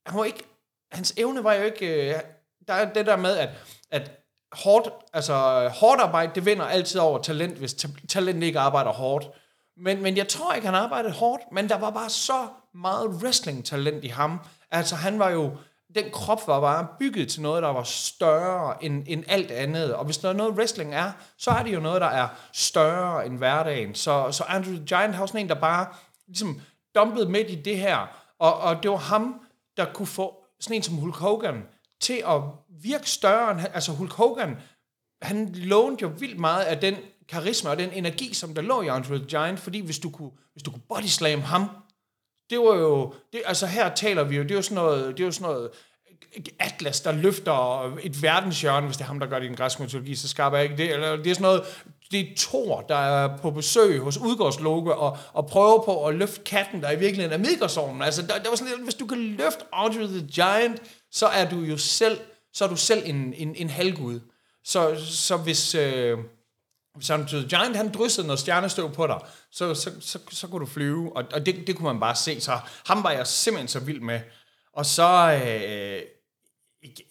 [0.06, 0.44] han var ikke,
[0.92, 2.20] hans evne var jo ikke, øh,
[2.68, 3.48] der er det der med, at,
[3.90, 4.10] at
[4.52, 5.34] hårdt, altså,
[5.80, 9.26] hårdt arbejde, det vinder altid over talent, hvis ta- talent ikke arbejder hårdt.
[9.76, 14.04] Men, men jeg tror ikke, han arbejdede hårdt, men der var bare så meget wrestling-talent
[14.04, 14.40] i ham.
[14.70, 15.56] Altså, han var jo,
[15.94, 19.94] den krop var bare bygget til noget, der var større end, end alt andet.
[19.94, 23.26] Og hvis der er noget wrestling er, så er det jo noget, der er større
[23.26, 23.94] end hverdagen.
[23.94, 25.86] Så, så Andrew the Giant har sådan en, der bare
[26.26, 26.60] ligesom
[26.94, 28.06] dumpede midt i det her.
[28.38, 29.40] Og, og det var ham,
[29.76, 31.62] der kunne få sådan en som Hulk Hogan
[32.02, 32.40] til at
[32.82, 34.56] virke større end, altså Hulk Hogan,
[35.22, 36.96] han lånte jo vildt meget af den
[37.28, 40.30] karisma og den energi, som der lå i Andre the Giant, fordi hvis du kunne,
[40.52, 41.68] hvis du kunne body slam ham,
[42.50, 45.20] det var jo, det, altså her taler vi jo, det er jo sådan noget, det
[45.22, 45.70] er jo sådan noget
[46.58, 49.82] Atlas, der løfter et verdenshjørne, hvis det er ham, der gør det i den græske
[49.82, 50.92] mytologi, så skarper jeg ikke det.
[50.92, 51.62] Eller det er sådan noget,
[52.10, 56.40] det er Thor, der er på besøg hos Udgårdsloge og, og prøver på at løfte
[56.44, 58.02] katten, der i virkeligheden er Midgårdsovnen.
[58.02, 61.50] Altså, der, der var sådan lidt, hvis du kan løfte Andre the Giant, så er
[61.50, 62.20] du jo selv,
[62.52, 64.20] så er du selv en, en, en halvgud.
[64.64, 66.18] Så, så hvis, øh,
[66.94, 69.20] hvis han the Giant, han dryssede noget stjernestøv på dig,
[69.50, 72.40] så, så, så, så kunne du flyve, og, og det, det kunne man bare se.
[72.40, 74.20] Så ham var jeg simpelthen så vild med.
[74.72, 76.02] Og så, øh,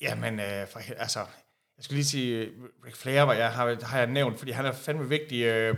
[0.01, 1.19] jamen, øh, for, altså,
[1.77, 2.53] jeg skulle lige sige, øh,
[2.85, 5.43] Ric Flair var jeg, har, har jeg nævnt, fordi han er fandme vigtig.
[5.43, 5.77] Øh,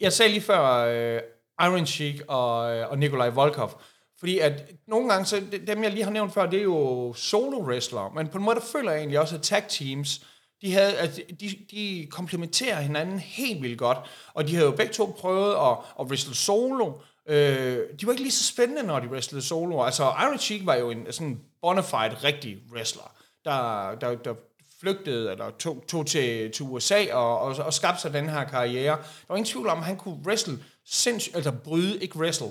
[0.00, 1.20] jeg sagde lige før øh,
[1.60, 3.82] Iron Sheik og, øh, og Nikolaj Volkov,
[4.18, 7.58] fordi at nogle gange, så dem jeg lige har nævnt før, det er jo solo
[7.58, 10.26] wrestlere, men på en måde, der føler jeg egentlig også, at tag teams,
[10.62, 13.98] de, havde, at de, de komplementerer hinanden helt vildt godt,
[14.34, 16.92] og de havde jo begge to prøvet at, at wrestle solo,
[17.28, 19.82] øh, de var ikke lige så spændende, når de wrestlede solo.
[19.82, 23.12] Altså, Iron Sheik var jo en sådan bonafide rigtig wrestler,
[23.44, 24.34] der, der, der
[24.80, 28.96] flygtede, eller tog, tog til, til USA og, og, og skabte sig den her karriere.
[28.96, 32.48] Der var ingen tvivl om, at han kunne wrestle sindssygt, altså bryde, ikke wrestle,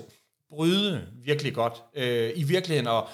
[0.50, 3.08] bryde virkelig godt øh, i virkeligheden, og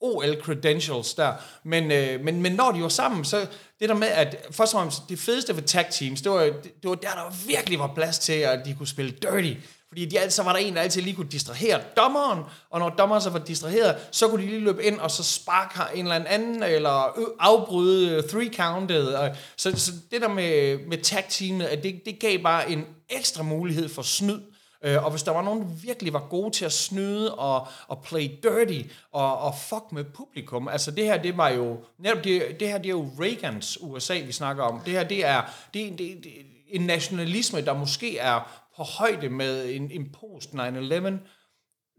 [0.00, 1.32] OL-credentials der.
[1.64, 3.46] Men, øh, men, men når de var sammen, så
[3.80, 6.62] det der med, at først og fremmest, det fedeste ved tag teams, det var, det,
[6.62, 9.60] det var der, der virkelig var plads til, at de kunne spille dirty.
[9.88, 13.22] Fordi de, så var der en, der altid lige kunne distrahere dommeren, og når dommeren
[13.22, 16.62] så var distraheret, så kunne de lige løbe ind og så sparke en eller anden,
[16.62, 19.06] eller afbryde øh, three counted.
[19.06, 23.42] Og, Så, så det der med, med tag-teamet, at det, det gav bare en ekstra
[23.42, 24.40] mulighed for snyd.
[24.84, 28.02] Øh, og hvis der var nogen, der virkelig var gode til at snyde og, og
[28.02, 32.60] play dirty og, og fuck med publikum, altså det her, det var jo, netop det,
[32.60, 34.80] det her, det er jo Reagans USA, vi snakker om.
[34.80, 35.42] Det her, det er,
[35.74, 36.32] det, det, det,
[36.68, 40.58] en nationalisme, der måske er på højde med en, en post 9-11.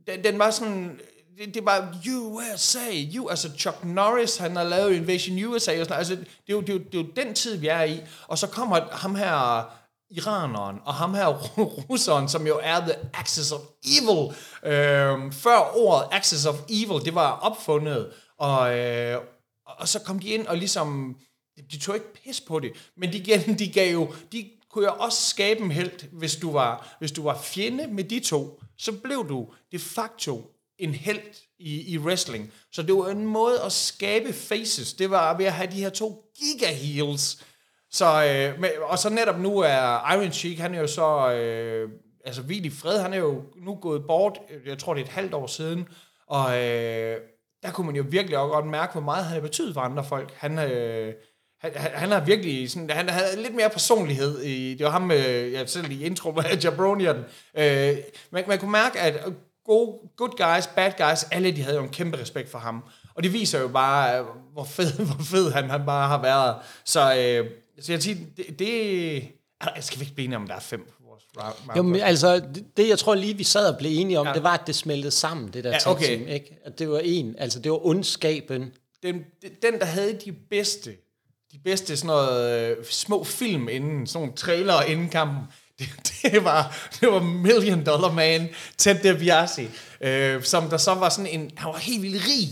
[0.08, 1.00] Den, den var sådan,
[1.38, 2.80] det, det var USA,
[3.16, 6.62] you, altså Chuck Norris, han har lavet Invasion USA, og sådan, altså det er, jo,
[6.62, 9.16] det, er jo, det er jo den tid, vi er i, og så kommer ham
[9.16, 9.81] her
[10.12, 11.28] iraneren, og ham her
[11.90, 17.16] russeren, som jo er the axis of evil, øh, før ordet axis of evil, det
[17.16, 19.22] var opfundet, og, øh,
[19.66, 21.16] og så kom de ind og ligesom,
[21.72, 25.30] de tog ikke pis på det, men de, de gav jo, de kunne jo også
[25.30, 29.30] skabe en held, hvis du var, hvis du var fjende med de to, så blev
[29.30, 32.52] du de facto en held i, i wrestling.
[32.72, 34.94] Så det var en måde at skabe faces.
[34.94, 37.44] Det var ved at have de her to giga heels.
[37.92, 41.90] Så, øh, med, og så netop nu er Iron Sheik, han er jo så, øh,
[42.26, 45.12] altså vildt i fred, han er jo nu gået bort, jeg tror det er et
[45.12, 45.88] halvt år siden,
[46.28, 47.18] og øh,
[47.64, 50.04] der kunne man jo virkelig også godt mærke, hvor meget han har betydet for andre
[50.04, 50.34] folk.
[50.38, 51.14] Han, øh,
[51.62, 55.52] han, han har virkelig sådan, han havde lidt mere personlighed i, det var ham, øh,
[55.54, 57.18] jeg selv i intro med Jabronian.
[57.58, 57.98] Øh,
[58.32, 59.34] man, man kunne mærke, at
[59.66, 62.84] gode, good guys, bad guys, alle de havde jo en kæmpe respekt for ham.
[63.16, 66.56] Og det viser jo bare, øh, hvor fed, hvor fed han, han bare har været.
[66.86, 67.52] Så, øh,
[67.82, 69.28] så jeg siger, det, det
[69.76, 72.66] jeg skal vi ikke blive om der er fem på Mount Jo, men altså, det,
[72.78, 74.34] det jeg tror lige, vi sad og blev enige om, Ja.
[74.34, 76.06] det var, at det smeltede sammen, det der Ja, okay.
[76.18, 76.58] team, ikke?
[76.66, 78.72] At det var en, altså det var ondskaben.
[79.04, 79.16] den,
[79.62, 80.90] den, der havde de bedste,
[81.52, 85.44] de bedste sådan noget, øh, små film inden, sådan nogle trailer inden kampen,
[85.80, 85.90] det,
[86.24, 89.70] det, var, det var Million Dollar Man, Ted DiBiase,
[90.02, 92.50] øh, som der så var sådan en, han var helt vildt rig,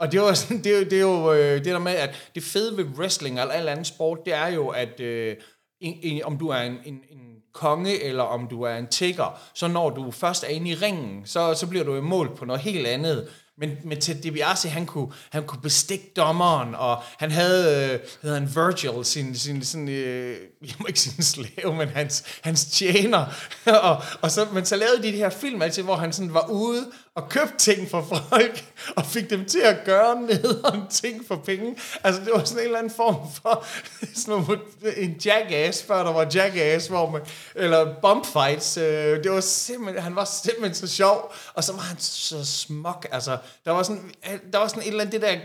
[0.00, 2.42] og det er sådan, det, er det er jo øh, det der med, at det
[2.42, 5.36] fede ved wrestling eller al anden sport, det er jo, at øh,
[5.80, 9.40] en, en, om du er en, en, en konge, eller om du er en tigger,
[9.54, 12.44] så når du først er inde i ringen, så, så bliver du jo mål på
[12.44, 13.28] noget helt andet.
[13.60, 18.38] Men, men Ted DiBiase, han kunne, han kunne bestikke dommeren, og han havde, øh, hedder
[18.38, 23.26] han Virgil, sin, sin sin, øh, jeg må ikke sige slave, men hans, hans tjener.
[23.88, 26.50] og, og så, men så lavede de det her film altid, hvor han sådan var
[26.50, 26.86] ude
[27.18, 28.64] og købte ting for folk,
[28.96, 31.76] og fik dem til at gøre nederen ting for penge.
[32.04, 33.66] Altså, det var sådan en eller anden form for
[34.14, 34.60] sådan noget,
[34.96, 37.20] en jackass, før der var jackass, hvor man,
[37.54, 38.76] eller bump fights.
[38.76, 43.06] Øh, det var simpelthen, han var simpelthen så sjov, og så var han så smuk.
[43.12, 44.10] Altså, der var sådan,
[44.52, 45.38] der var sådan et eller andet, det der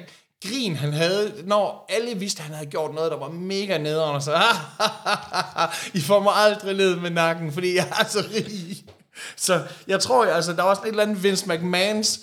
[0.48, 4.16] grin, han havde, når alle vidste, at han havde gjort noget, der var mega nederen,
[4.16, 4.32] og så,
[6.00, 8.86] I får mig aldrig ned med nakken, fordi jeg er så rig.
[9.36, 12.20] Så jeg tror, altså, der var sådan et eller andet Vince McMahons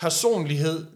[0.00, 0.86] personlighed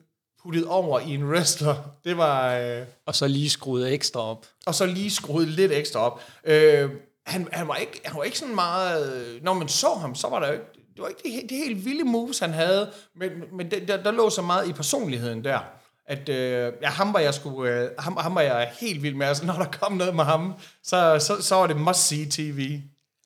[0.42, 1.74] puttet over i en wrestler.
[2.04, 2.54] Det var...
[2.56, 4.46] Øh, Og så lige skruet ekstra op.
[4.66, 6.20] og så lige skruet lidt ekstra op.
[6.44, 6.90] Øh,
[7.26, 9.38] han, han, var ikke, han var ikke sådan meget...
[9.42, 10.64] Når man så ham, så var der jo ikke...
[10.94, 14.02] Det var ikke de, he- de helt vilde moves, han havde, men, men det, der,
[14.02, 15.58] der lå så meget i personligheden der,
[16.06, 19.26] at øh, ja, ham, var jeg sgu, øh, ham, ham var jeg helt vild med.
[19.26, 20.54] Altså, når der kom noget med ham,
[20.84, 22.80] så, så, så var det must-see TV.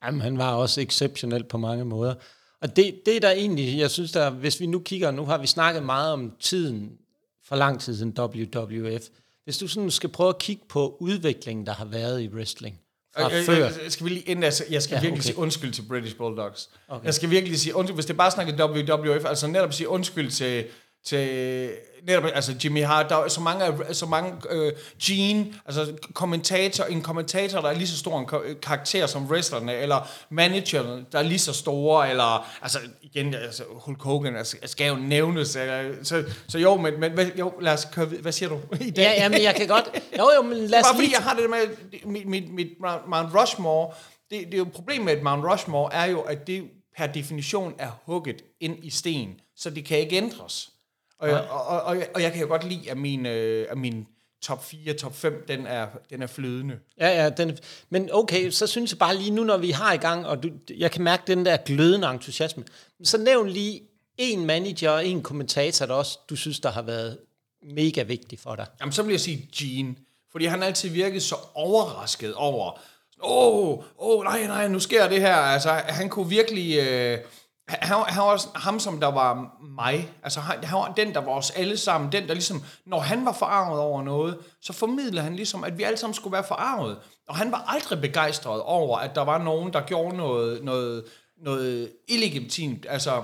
[0.04, 2.14] Jamen, han var også exceptionel på mange måder.
[2.62, 5.38] Og det, det er der egentlig, jeg synes, der, hvis vi nu kigger, nu har
[5.38, 6.90] vi snakket meget om tiden,
[7.48, 9.02] for lang tid siden WWF.
[9.44, 12.80] Hvis du sådan skal prøve at kigge på udviklingen, der har været i wrestling
[13.18, 13.66] fra Øh, før.
[13.66, 15.22] øh, øh, skal vi lige, inden jeg, jeg skal Ja, virkelig okay.
[15.22, 16.70] sige undskyld til British Bulldogs.
[16.88, 17.06] Okay.
[17.06, 20.64] Jeg skal virkelig sige undskyld, hvis det bare snakker WWF, altså netop sige undskyld til,
[21.04, 21.70] til
[22.06, 27.02] netop, altså Jimmy Hart, der er så mange, så mange øh, Gene, altså kommentator, en
[27.02, 31.22] kommentator, der er lige så stor en ko- karakter som wrestlerne, eller managerne, der er
[31.22, 36.24] lige så store, eller, altså igen, altså Hulk Hogan altså, skal jo nævnes, eller, så,
[36.48, 39.02] så jo, men, men jo, lad os køre, hvad siger du i dag?
[39.02, 39.90] Ja, ja, men jeg kan godt...
[40.18, 41.16] Jo, jo, men lad os Bare fordi lige...
[41.16, 41.58] jeg har det med,
[42.04, 42.68] mit, mit, mit
[43.06, 43.90] Mount Rushmore,
[44.30, 46.64] det, det er jo problemet med et Mount Rushmore, er jo, at det
[46.96, 50.69] per definition er hugget ind i sten, så det kan ikke ændres.
[51.20, 53.66] Og, jeg, og, og, og, jeg, og jeg kan jo godt lide, at min, øh,
[53.70, 54.06] at min
[54.42, 56.78] top 4, top 5, den er, den er flydende.
[56.98, 57.58] Ja, ja, den,
[57.90, 60.48] men okay, så synes jeg bare lige nu, når vi har i gang, og du,
[60.76, 62.64] jeg kan mærke den der glødende entusiasme,
[63.04, 63.82] så nævn lige
[64.18, 67.18] en manager og en kommentator, der også, du synes, der har været
[67.62, 68.66] mega vigtig for dig.
[68.80, 69.94] Jamen, så vil jeg sige Gene,
[70.32, 72.80] fordi han altid virkede så overrasket over,
[73.22, 75.36] åh, oh, oh, nej, nej, nu sker det her.
[75.36, 76.78] Altså, han kunne virkelig...
[76.78, 77.18] Øh,
[77.70, 80.12] han, var- han var også ham, som der var mig.
[80.22, 82.12] Altså, han, han var den, der var os alle sammen.
[82.12, 85.82] Den, der ligesom, når han var forarvet over noget, så formidlede han ligesom, at vi
[85.82, 86.98] alle sammen skulle være forarvet.
[87.28, 91.04] Og han var aldrig begejstret over, at der var nogen, der gjorde noget, noget,
[91.44, 92.86] noget illegitimt.
[92.88, 93.22] Altså,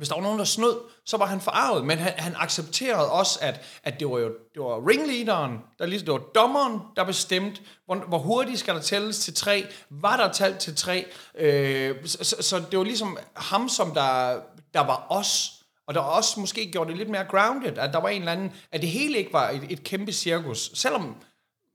[0.00, 3.38] hvis der var nogen, der snød, så var han forarvet, men han, han accepterede også,
[3.42, 7.60] at, at det var jo det var ringleaderen, der ligesom, det var dommeren, der bestemte,
[7.86, 12.24] hvor, hvor hurtigt skal der tælles til tre, var der talt til tre, øh, så,
[12.24, 14.40] så, så det var ligesom ham, som der,
[14.74, 15.50] der var os,
[15.86, 18.52] og der også måske gjorde det lidt mere grounded, at der var en eller anden,
[18.72, 21.16] at det hele ikke var et, et kæmpe cirkus, selvom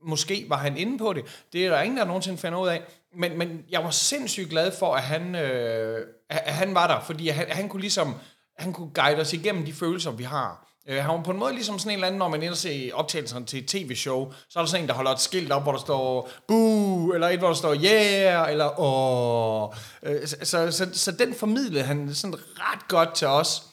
[0.06, 1.46] måske var han inde på det.
[1.54, 2.82] Det er der ingen, der nogensinde finder ud af.
[3.18, 7.46] Men, men jeg var sindssygt glad for, at han, øh, han var der, fordi han,
[7.50, 8.16] han kunne ligesom,
[8.58, 10.66] han kunne guide os igennem de følelser, vi har.
[10.88, 12.92] Øh, han var på en måde ligesom sådan en eller anden, når man ender se
[12.94, 15.72] optagelserne til et tv-show, så er der sådan en, der holder et skilt op, hvor
[15.72, 19.74] der står boo, eller et, hvor der står yeah, eller åh.
[20.04, 23.64] Øh, så, så, så, så den formidlede han sådan ret godt til os.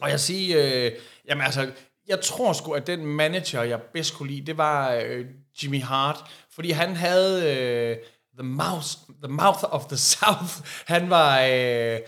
[0.00, 0.92] Og jeg siger, øh,
[1.28, 1.70] jamen altså,
[2.08, 5.26] jeg tror sgu, at den manager, jeg bedst kunne lide, det var øh,
[5.62, 6.24] Jimmy Hart.
[6.54, 7.96] Fordi han havde øh,
[8.38, 8.88] the, mouth,
[9.22, 10.54] the mouth of the south.
[10.86, 11.40] Han var...
[11.40, 11.98] Øh,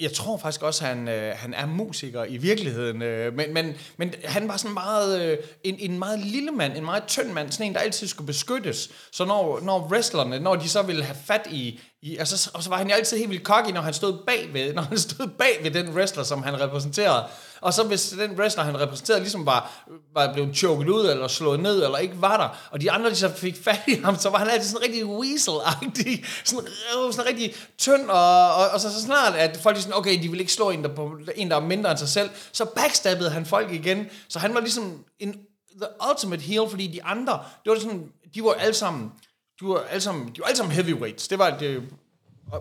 [0.00, 3.74] jeg tror faktisk også, at han, øh, han er musiker i virkeligheden, øh, men, men,
[3.96, 7.52] men han var sådan meget, øh, en, en meget lille mand, en meget tynd mand,
[7.52, 8.90] sådan en, der altid skulle beskyttes.
[9.12, 12.70] Så når, når wrestlerne, når de så ville have fat i, i altså, og så
[12.70, 15.58] var han jo altid helt vildt cocky, når han stod bagved, når han stod bag
[15.62, 17.24] ved den wrestler, som han repræsenterede.
[17.66, 19.70] Og så hvis den wrestler, han repræsenterede, ligesom var,
[20.14, 23.16] var blevet choket ud, eller slået ned, eller ikke var der, og de andre, de
[23.16, 27.26] så fik fat i ham, så var han altid sådan rigtig weasel-agtig, sådan, øh, sådan
[27.26, 30.52] rigtig tynd, og, og, og så, så snart, at folk sådan, okay, de vil ikke
[30.52, 33.72] slå en der, på, en, der er mindre end sig selv, så backstabbede han folk
[33.72, 35.32] igen, så han var ligesom en,
[35.80, 39.12] the ultimate heel, fordi de andre, det var sådan, de var alle sammen,
[39.60, 41.82] de var alle sammen, de var alle sammen heavyweights, det var det,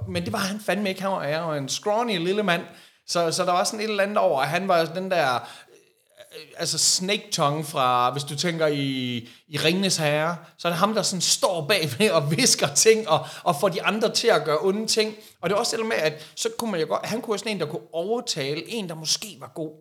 [0.07, 1.01] men det var han fandme ikke.
[1.01, 2.61] Han var, han var en scrawny lille mand.
[3.07, 6.47] Så, så der var sådan et eller andet over, at han var den der øh,
[6.57, 10.93] altså Snake Tongue fra, hvis du tænker i, i Ringnes Herre, så er det ham,
[10.93, 14.57] der sådan står bagved og visker ting, og, og får de andre til at gøre
[14.61, 15.15] onde ting.
[15.41, 17.39] Og det er også det med, at så kunne man jo godt, han kunne være
[17.39, 19.71] sådan en, der kunne overtale en, der måske var god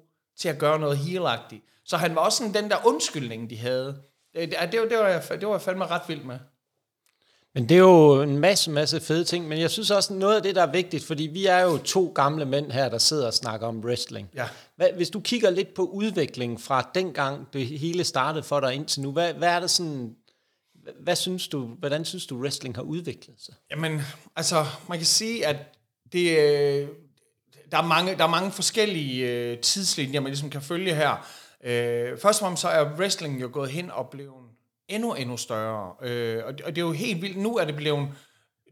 [0.41, 1.63] til at gøre noget healagtigt.
[1.87, 3.97] Så han var også sådan den der undskyldning, de havde.
[4.37, 6.39] Øh, det, det, det, var, det, var, jeg, det var jeg fandme ret vild med.
[7.55, 10.43] Men det er jo en masse, masse fede ting, men jeg synes også noget af
[10.43, 13.35] det, der er vigtigt, fordi vi er jo to gamle mænd her, der sidder og
[13.35, 14.31] snakker om wrestling.
[14.35, 14.49] Ja.
[14.77, 19.03] Hvad, hvis du kigger lidt på udviklingen fra dengang det hele startede for dig indtil
[19.03, 20.15] nu, hvad, hvad er det sådan,
[21.01, 23.55] hvad synes du, hvordan synes du, wrestling har udviklet sig?
[23.71, 24.01] Jamen,
[24.37, 25.57] altså, man kan sige, at
[26.13, 26.89] det, øh,
[27.71, 31.29] der, er mange, der er mange forskellige øh, tidslinjer, man ligesom kan følge her.
[31.65, 34.44] Øh, først og fremmest så er wrestling jo gået hen og blevet
[34.89, 35.95] endnu, endnu større.
[36.03, 37.37] Øh, og, det, og det er jo helt vildt.
[37.37, 38.09] Nu er det blevet...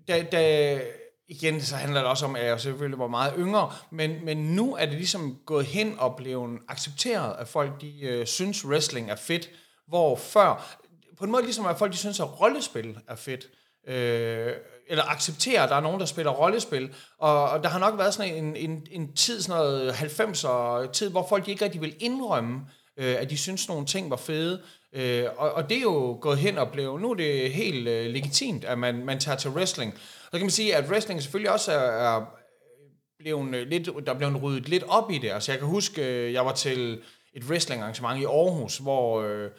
[0.09, 0.81] Da, da,
[1.29, 4.75] igen, så handler det også om, at jeg selvfølgelig var meget yngre, men, men nu
[4.75, 9.17] er det ligesom gået hen og blevet accepteret, at folk de øh, synes, wrestling er
[9.17, 9.51] fedt,
[9.89, 10.79] hvor før,
[11.19, 13.47] på en måde ligesom at folk de synes, at rollespil er fedt,
[13.89, 14.53] øh,
[14.89, 18.15] eller accepterer, at der er nogen, der spiller rollespil, og, og der har nok været
[18.15, 22.61] sådan en, en, en tid, sådan noget 90'er tid, hvor folk ikke rigtig vil indrømme,
[22.97, 24.63] øh, at de synes, nogle ting var fede,
[24.95, 28.07] Øh, og, og det er jo gået hen og blevet, nu er det helt øh,
[28.07, 29.95] legitimt, at man, man tager til wrestling.
[30.25, 32.25] Så kan man sige, at wrestling selvfølgelig også er, er
[33.19, 35.31] blevet øh, lidt, der er blevet ryddet lidt op i det.
[35.31, 37.03] Altså jeg kan huske, øh, jeg var til
[37.35, 39.51] et wrestling arrangement i Aarhus, hvor øh,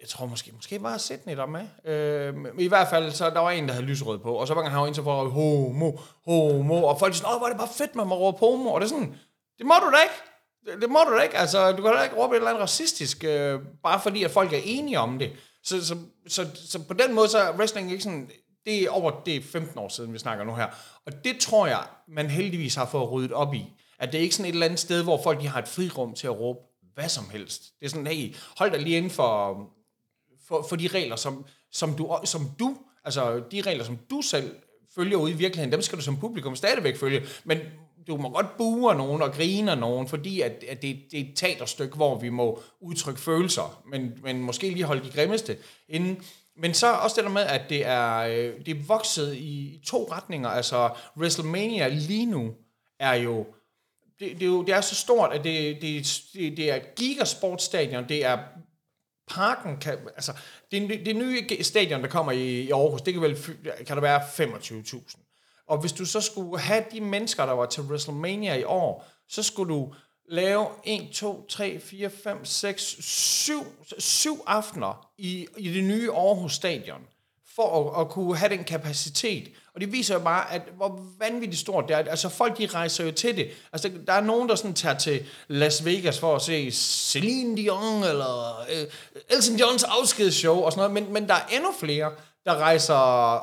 [0.00, 1.66] jeg tror måske, måske var Sydney der med.
[1.84, 4.54] Øh, men i hvert fald, så der var en, der havde lysrød på, og så
[4.54, 5.92] var han ind så for homo,
[6.24, 8.80] homo, og folk sådan, åh, hvor er det bare fedt, man må råbe homo, og
[8.80, 9.14] det er sådan,
[9.58, 10.29] det må du da ikke.
[10.80, 11.36] Det, må du da ikke.
[11.36, 14.52] Altså, du kan da ikke råbe et eller andet racistisk, øh, bare fordi, at folk
[14.52, 15.32] er enige om det.
[15.62, 15.96] Så, så,
[16.28, 18.30] så, så på den måde, så er wrestling ikke sådan...
[18.66, 20.66] Det er over det er 15 år siden, vi snakker nu her.
[21.06, 23.64] Og det tror jeg, man heldigvis har fået ryddet op i.
[23.98, 26.14] At det er ikke sådan et eller andet sted, hvor folk de har et frirum
[26.14, 26.60] til at råbe
[26.94, 27.62] hvad som helst.
[27.80, 29.60] Det er sådan, hey, hold dig lige inden for,
[30.48, 34.56] for, for de regler, som, som, du, som du, altså de regler, som du selv
[34.94, 37.26] følger ude i virkeligheden, dem skal du som publikum stadigvæk følge.
[37.44, 37.58] Men
[38.06, 41.32] du må godt bue nogen og grine nogen, fordi at, at det, det er et
[41.36, 45.56] teaterstykke, hvor vi må udtrykke følelser, men, men måske lige holde de grimmeste
[45.88, 46.22] inden.
[46.56, 50.08] Men så også det der med, at det er, øh, det er vokset i to
[50.12, 50.48] retninger.
[50.48, 52.54] Altså, WrestleMania lige nu
[52.98, 53.46] er jo
[54.20, 56.94] det, det, er jo, det er så stort, at det, det, det, det er et
[56.96, 58.38] gigasportstadion, det er
[59.30, 60.32] parken, kan, altså,
[60.70, 63.36] det, det nye stadion, der kommer i, i Aarhus, det kan vel,
[63.86, 65.29] kan der være 25.000.
[65.70, 69.42] Og hvis du så skulle have de mennesker, der var til WrestleMania i år, så
[69.42, 69.94] skulle du
[70.28, 73.66] lave 1, 2, 3, 4, 5, 6, 7,
[73.98, 77.00] 7 aftener i, i det nye Aarhus Stadion,
[77.56, 79.48] for at, at kunne have den kapacitet.
[79.74, 81.98] Og det viser jo bare, at hvor vanvittigt stort det er.
[81.98, 83.50] Altså folk, de rejser jo til det.
[83.72, 88.04] Altså der er nogen, der sådan tager til Las Vegas for at se Celine Dion,
[88.04, 92.12] eller uh, Elton Johns afskedsshow og sådan noget, men, men der er endnu flere,
[92.44, 92.94] der rejser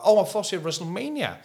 [0.07, 1.35] over for at se WrestleMania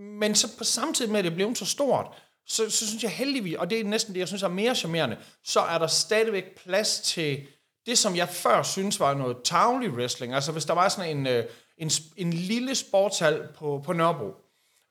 [0.00, 2.06] men så på samtidig med, at det blev så stort,
[2.46, 5.16] så, så synes jeg heldigvis, og det er næsten det, jeg synes er mere charmerende,
[5.44, 7.46] så er der stadigvæk plads til
[7.86, 10.34] det, som jeg før synes var noget tavlig wrestling.
[10.34, 11.44] Altså hvis der var sådan en, øh,
[11.78, 14.34] en, en, en lille sportshal på, på Nørrebro,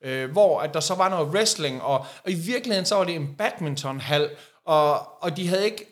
[0.04, 3.14] øh, hvor at der så var noget wrestling, og, og i virkeligheden så var det
[3.14, 4.30] en badmintonhal,
[4.64, 5.86] og, og de havde ikke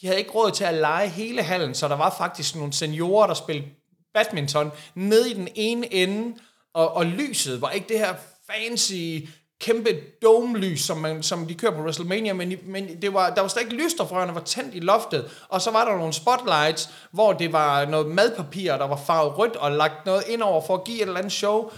[0.00, 3.26] de havde ikke råd til at lege hele hallen, så der var faktisk nogle seniorer,
[3.26, 3.68] der spillede
[4.14, 6.38] badminton ned i den ene ende,
[6.74, 8.14] og, og lyset var ikke det her
[8.52, 9.26] fancy
[9.60, 13.48] kæmpe domelys, som, man, som de kører på WrestleMania, men, men det var, der var
[13.48, 16.90] slet ikke lys derfra, der var tændt i loftet, og så var der nogle spotlights,
[17.10, 20.74] hvor det var noget madpapir, der var farvet rødt, og lagt noget ind over for
[20.74, 21.70] at give et eller andet show,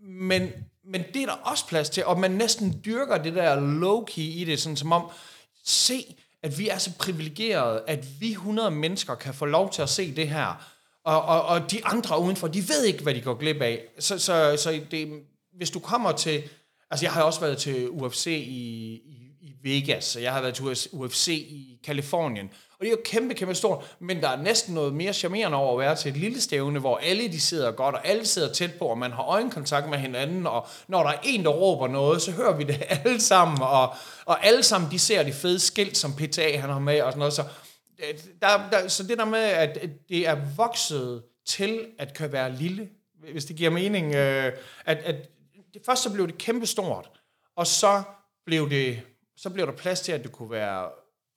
[0.00, 0.50] men,
[0.84, 4.44] men det er der også plads til, og man næsten dyrker det der low-key i
[4.44, 5.10] det, sådan som om,
[5.64, 9.88] se, at vi er så privilegerede, at vi 100 mennesker kan få lov til at
[9.88, 10.64] se det her,
[11.04, 13.82] og, og, og de andre udenfor, de ved ikke, hvad de går glip af.
[13.98, 15.08] Så, så, så det,
[15.56, 16.42] hvis du kommer til...
[16.90, 20.54] Altså, jeg har også været til UFC i, i, i Vegas, og jeg har været
[20.54, 22.50] til UFC i Kalifornien.
[22.78, 25.72] Og det er jo kæmpe, kæmpe stort, men der er næsten noget mere charmerende over
[25.72, 28.70] at være til et lille stævne, hvor alle de sidder godt, og alle sidder tæt
[28.78, 32.22] på, og man har øjenkontakt med hinanden, og når der er en, der råber noget,
[32.22, 33.94] så hører vi det alle sammen, og,
[34.24, 37.18] og alle sammen, de ser det fede skilt, som PTA han har med, og sådan
[37.18, 37.34] noget.
[37.34, 37.44] Så,
[37.98, 39.78] øh, der, der, så det der med, at
[40.08, 42.88] det er vokset til at kan være lille,
[43.32, 44.52] hvis det giver mening, øh,
[44.84, 45.16] at, at
[45.74, 47.10] det, først så blev det kæmpestort,
[47.56, 48.02] og så
[48.46, 49.00] blev, det,
[49.36, 50.88] så blev der plads til, at det kunne være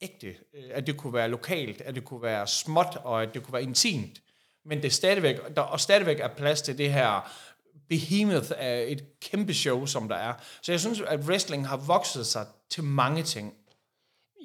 [0.01, 3.43] ægte, øh, at det kunne være lokalt, at det kunne være småt, og at det
[3.43, 4.21] kunne være intimt.
[4.65, 7.31] Men det er stadigvæk, der, og stadigvæk er plads til det her
[7.89, 10.33] behemoth af et kæmpe show, som der er.
[10.61, 13.53] Så jeg synes, at wrestling har vokset sig til mange ting.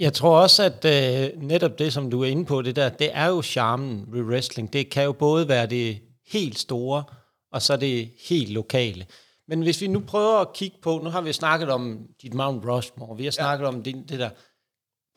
[0.00, 3.10] Jeg tror også, at øh, netop det, som du er inde på, det der, det
[3.12, 4.72] er jo charmen ved wrestling.
[4.72, 7.04] Det kan jo både være det helt store,
[7.52, 9.06] og så det helt lokale.
[9.48, 12.64] Men hvis vi nu prøver at kigge på, nu har vi snakket om dit Mount
[12.64, 13.68] Rushmore, vi har snakket ja.
[13.68, 14.30] om det, det der,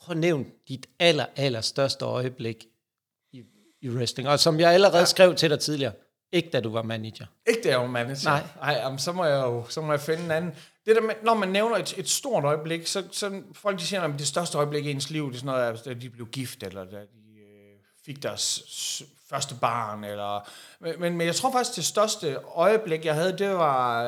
[0.02, 2.66] prøv at nævne dit aller, aller største øjeblik
[3.34, 3.44] i,
[3.82, 5.06] i wrestling, og som jeg allerede ja.
[5.06, 5.94] skrev til dig tidligere,
[6.32, 7.26] ikke da du var manager.
[7.48, 8.30] Ikke da jeg var manager?
[8.30, 8.44] Nej.
[8.62, 10.52] Ej, jamen, så må jeg jo så må jeg finde en anden.
[10.86, 14.02] Det der med, når man nævner et, et stort øjeblik, så, så folk de siger,
[14.02, 16.64] at det største øjeblik i ens liv, det er sådan noget, at de blev gift,
[16.64, 18.64] eller da de øh, fik deres
[19.30, 20.50] første barn, eller...
[20.80, 24.04] Men, men jeg tror faktisk, det største øjeblik, jeg havde, det var,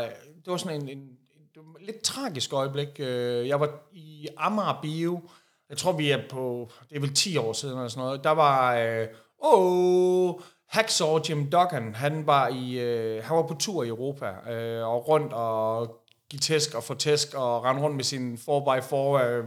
[0.45, 2.87] det var sådan en, en, en lidt tragisk øjeblik.
[2.99, 5.21] Øh, jeg var i Amager Bio,
[5.69, 8.31] jeg tror, vi er på, det er vel 10 år siden eller sådan noget, der
[8.31, 9.07] var, øh,
[9.43, 10.33] åh,
[10.67, 15.07] Hacksaw Jim Duggan, han var, i, øh, han var på tur i Europa, øh, og
[15.07, 15.95] rundt og
[16.29, 19.45] give tæsk og få tæsk og rende rundt med sin 4x4 øh,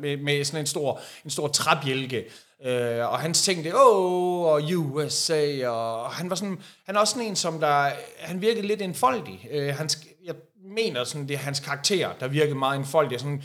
[0.00, 2.24] med, med sådan en stor, en stor træbjælke.
[2.64, 7.12] Øh, og hans ting det, åh, og USA, og han var sådan, han er også
[7.12, 9.48] sådan en, som der, han virkede lidt enfoldig.
[9.50, 9.88] Øh, han,
[10.24, 10.34] jeg
[10.76, 13.20] mener sådan, det er hans karakter, der virkede meget enfoldig.
[13.20, 13.42] Sådan,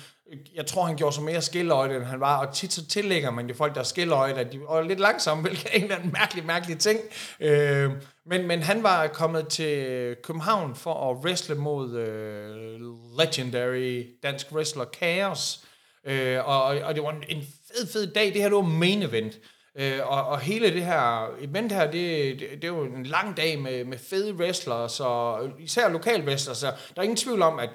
[0.55, 3.47] jeg tror, han gjorde sig mere skilløjt, end han var, og tit så tillægger man
[3.47, 6.11] jo folk, der er skilløjt, at de er lidt langsomme, hvilket er en eller anden
[6.13, 6.99] mærkelig, mærkelig ting.
[7.39, 7.91] Øh,
[8.25, 12.79] men, men han var kommet til København for at wrestle mod øh,
[13.19, 15.63] legendary dansk wrestler Chaos,
[16.05, 17.43] øh, og, og det var en,
[17.75, 18.25] fed, fed dag.
[18.25, 19.39] Det her det var main event.
[19.77, 23.37] Øh, og, og hele det her event her, det, det, det er jo en lang
[23.37, 27.59] dag med, med fede wrestlere, så især lokal wrestlers, så der er ingen tvivl om,
[27.59, 27.69] at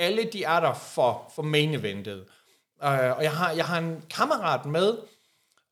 [0.00, 2.24] alle de er der for, for main eventet.
[2.82, 4.98] Uh, og jeg har, jeg har en kammerat med,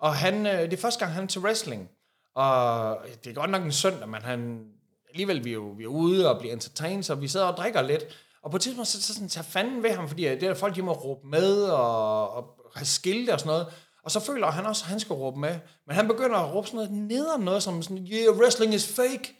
[0.00, 1.88] og han, uh, det er første gang, han er til wrestling.
[2.34, 4.64] Og det er godt nok en søndag, men han,
[5.10, 7.82] alligevel vi er, jo, vi er ude og bliver entertained, så vi sidder og drikker
[7.82, 8.04] lidt.
[8.42, 10.76] Og på et tidspunkt, så, så sådan, tager fanden ved ham, fordi det er folk,
[10.76, 13.66] de må råbe med og, og have skilte og sådan noget.
[14.02, 15.58] Og så føler han også, at han skal råbe med.
[15.86, 19.36] Men han begynder at råbe sådan noget neder noget, som sådan, yeah, wrestling is fake.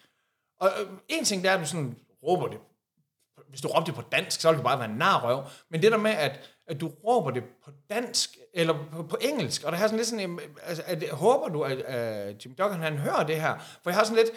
[0.60, 2.58] Og øh, en ting, det er, at du sådan råber det
[3.48, 5.44] hvis du råber det på dansk, så ville du bare være en narrøv.
[5.70, 9.64] Men det der med, at, at du råber det på dansk, eller på, på engelsk,
[9.64, 12.98] og der har sådan lidt sådan, altså, at, håber du, at, at Jim Duggan, han
[12.98, 13.58] hører det her?
[13.82, 14.30] For jeg har sådan lidt,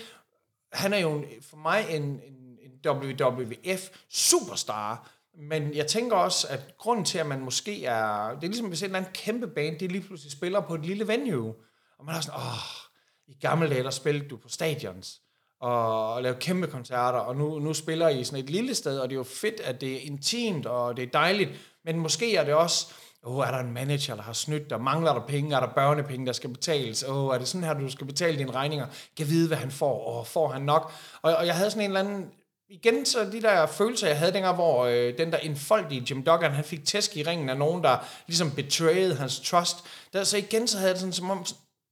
[0.73, 6.77] han er jo for mig en, en, en WWF superstar, men jeg tænker også, at
[6.77, 8.29] grunden til, at man måske er...
[8.29, 10.85] Det er ligesom, hvis en eller anden kæmpe band, det lige pludselig spiller på et
[10.85, 11.53] lille venue.
[11.99, 12.91] Og man er sådan, åh,
[13.27, 15.20] i gamle dage, der spillede du på stadions
[15.61, 19.15] og lave kæmpe koncerter, og nu, nu spiller I sådan et lille sted, og det
[19.15, 21.49] er jo fedt, at det er intimt, og det er dejligt,
[21.85, 22.87] men måske er det også,
[23.23, 25.73] åh, oh, er der en manager, der har snydt der mangler der penge, er der
[25.73, 28.87] børnepenge, der skal betales, åh, oh, er det sådan her, du skal betale dine regninger,
[29.17, 30.91] kan vide, hvad han får, og får han nok,
[31.21, 32.25] og, og jeg havde sådan en eller anden,
[32.69, 36.51] igen så de der følelser, jeg havde dengang, hvor øh, den der enfoldige Jim Duggan,
[36.51, 37.97] han fik tæsk i ringen af nogen, der
[38.27, 39.77] ligesom betrayed hans trust,
[40.13, 41.45] der, så igen så havde jeg det sådan, som om,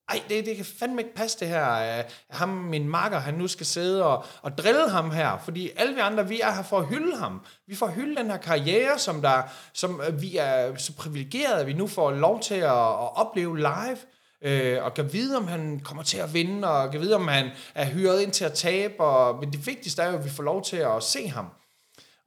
[0.09, 1.97] ej, det, det kan fandme ikke passe det her.
[1.99, 5.93] Øh, ham, min makker, han nu skal sidde og, og drille ham her, fordi alle
[5.93, 7.41] vi andre, vi er her for at hylde ham.
[7.67, 9.41] Vi får hylde den her karriere, som, der,
[9.73, 13.57] som øh, vi er så privilegerede, at vi nu får lov til at, at opleve
[13.57, 13.97] live,
[14.41, 17.49] øh, og kan vide, om han kommer til at vinde, og kan vide, om han
[17.75, 20.43] er hyret ind til at tabe, og, men det vigtigste er jo, at vi får
[20.43, 21.45] lov til at se ham.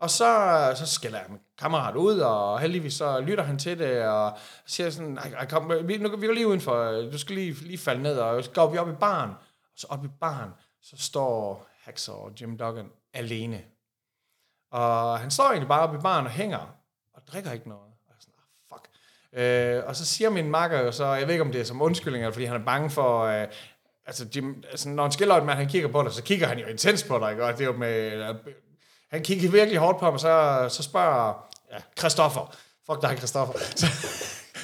[0.02, 4.06] Og så, så skælder jeg min kammerat ud, og heldigvis så lytter han til det,
[4.06, 7.78] og siger sådan, ej, kom, vi, nu, vi går lige udenfor, du skal lige, lige
[7.78, 9.30] falde ned, og så går vi op i baren.
[9.30, 10.50] Og så op i baren,
[10.82, 13.62] så står Haxor og Jim Duggan alene.
[14.70, 16.76] Og han står egentlig bare oppe i baren og hænger,
[17.14, 17.92] og drikker ikke noget.
[18.08, 18.88] Og sådan, ah, fuck.
[19.32, 21.82] Øh, og så siger min makker jo så, jeg ved ikke om det er som
[21.82, 23.48] undskyldning, eller fordi han er bange for, øh,
[24.06, 26.66] altså, Jim, altså når en skiller mand, han kigger på dig, så kigger han jo
[26.66, 27.44] intens på dig, ikke?
[27.44, 28.34] og det er jo med
[29.12, 32.54] han kiggede virkelig hårdt på ham, og så, så spørger ja, Christoffer,
[32.86, 33.86] fuck dig Christoffer, så,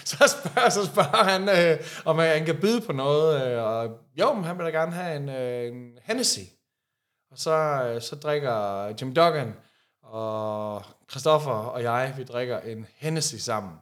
[0.05, 3.91] så, spørger, så spørger han, øh, om øh, han kan byde på noget, øh, og
[4.19, 6.41] jo, men han vil da gerne have en, øh, en Hennessy.
[7.31, 7.51] Og så,
[7.85, 9.55] øh, så drikker Jim Duggan
[10.03, 13.73] og Christoffer og jeg, vi drikker en Hennessy sammen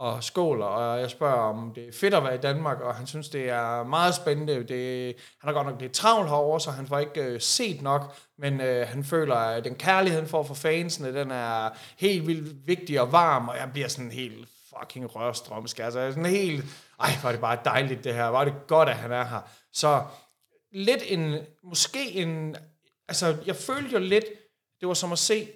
[0.00, 3.06] og skåler, og jeg spørger, om det er fedt at være i Danmark, og han
[3.06, 4.64] synes, det er meget spændende.
[4.64, 5.06] Det,
[5.40, 8.60] han har godt nok lidt travlt herovre, så han får ikke øh, set nok, men
[8.60, 13.00] øh, han føler, at den kærlighed, han får fra fansene, den er helt vildt vigtig
[13.00, 15.78] og varm, og jeg bliver sådan helt fucking rørstrømsk.
[15.78, 16.64] Altså, jeg er sådan helt,
[17.00, 19.40] ej, var det bare dejligt det her, var det godt, at han er her.
[19.72, 20.04] Så
[20.72, 22.56] lidt en, måske en,
[23.08, 24.24] altså, jeg følte jo lidt,
[24.80, 25.48] det var som at se,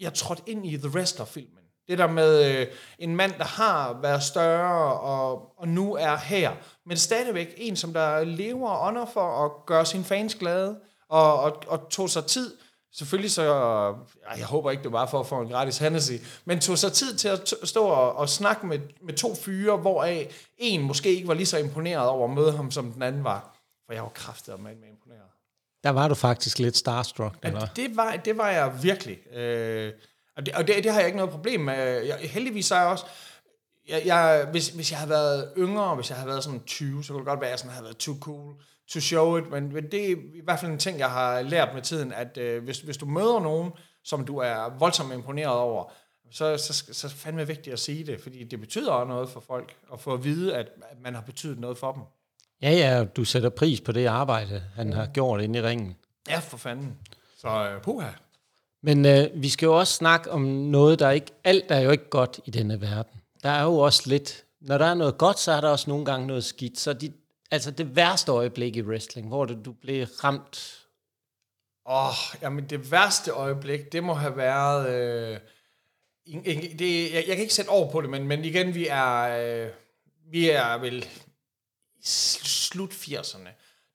[0.00, 1.53] jeg trådte ind i The Wrestler-film.
[1.88, 2.66] Det der med øh,
[2.98, 6.52] en mand, der har været større og, og nu er her,
[6.86, 10.76] men stadigvæk en, som der lever og ånder for at gøre sine fans glade
[11.08, 12.56] og, og, og tog sig tid,
[12.92, 13.42] selvfølgelig så,
[14.26, 16.12] ej, jeg håber ikke, det var for at få en gratis Hennessy,
[16.44, 20.34] men tog sig tid til at stå og, og snakke med, med to fyre, hvoraf
[20.58, 23.56] en måske ikke var lige så imponeret over at møde ham, som den anden var.
[23.86, 25.22] For jeg var kraftet med imponeret.
[25.84, 27.60] Der var du faktisk lidt starstruck, eller?
[27.60, 29.32] Ja, det, var, det var jeg virkelig.
[29.36, 29.92] Øh,
[30.36, 32.02] og det, og det, det har jeg ikke noget problem med.
[32.02, 33.04] Jeg, heldigvis er jeg også...
[33.88, 37.12] Jeg, jeg, hvis, hvis jeg havde været yngre, hvis jeg havde været sådan 20, så
[37.12, 38.54] kunne det godt være, at jeg sådan havde været too cool
[38.88, 41.82] to show it, men det er i hvert fald en ting, jeg har lært med
[41.82, 43.72] tiden, at øh, hvis, hvis du møder nogen,
[44.04, 45.92] som du er voldsomt imponeret over,
[46.30, 49.40] så, så, så, er fandme vigtigt at sige det, fordi det betyder også noget for
[49.40, 50.68] folk, at få at vide, at,
[51.02, 52.02] man har betydet noget for dem.
[52.62, 55.96] Ja, ja, du sætter pris på det arbejde, han har gjort inde i ringen.
[56.28, 56.98] Ja, for fanden.
[57.38, 58.08] Så øh, puha.
[58.84, 61.32] Men øh, vi skal jo også snakke om noget, der ikke...
[61.44, 63.20] Alt er jo ikke godt i denne verden.
[63.42, 64.44] Der er jo også lidt...
[64.60, 66.78] Når der er noget godt, så er der også nogle gange noget skidt.
[66.78, 67.12] Så de,
[67.50, 70.80] altså det værste øjeblik i wrestling, hvor det, du blev ramt...
[71.86, 74.88] Åh, oh, jamen det værste øjeblik, det må have været...
[74.88, 75.38] Øh,
[76.78, 79.70] det, jeg, jeg kan ikke sætte over på det, men, men igen, vi er, øh,
[80.30, 81.08] vi er vel
[82.02, 83.48] slut 80'erne.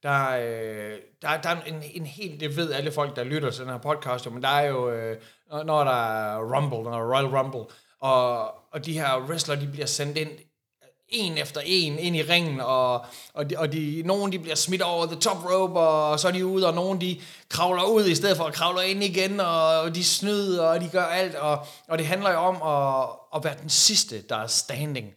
[0.03, 3.61] Der, øh, der, der er en, en helt, det ved alle folk, der lytter til
[3.61, 5.17] den her podcast, men der er jo, øh,
[5.65, 7.65] når der er Rumble, når der er Royal Rumble,
[8.01, 12.21] og, og de her wrestler, de bliver sendt ind øh, en efter en ind i
[12.21, 16.19] ringen, og, og, de, og de, nogen de bliver smidt over the top rope, og
[16.19, 19.03] så er de ude, og nogen de kravler ud, i stedet for at kravle ind
[19.03, 23.09] igen, og de snyder, og de gør alt, og, og det handler jo om at,
[23.35, 25.13] at være den sidste, der er standing.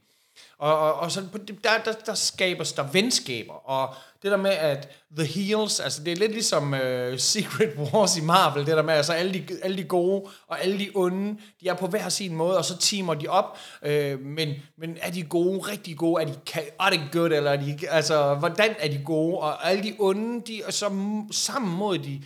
[0.62, 1.22] Og, og, og så
[1.64, 6.12] der, der, der skabes der venskaber, og det der med, at The Heels, altså det
[6.12, 9.76] er lidt ligesom uh, Secret Wars i Marvel, det der med, altså alle de, alle
[9.76, 13.14] de gode og alle de onde, de er på hver sin måde, og så timer
[13.14, 17.50] de op, uh, men, men er de gode, rigtig gode, er de, chaotic good, eller
[17.50, 20.90] er de, altså, hvordan er de gode, og alle de onde, de er så
[21.32, 22.22] sammen mod de,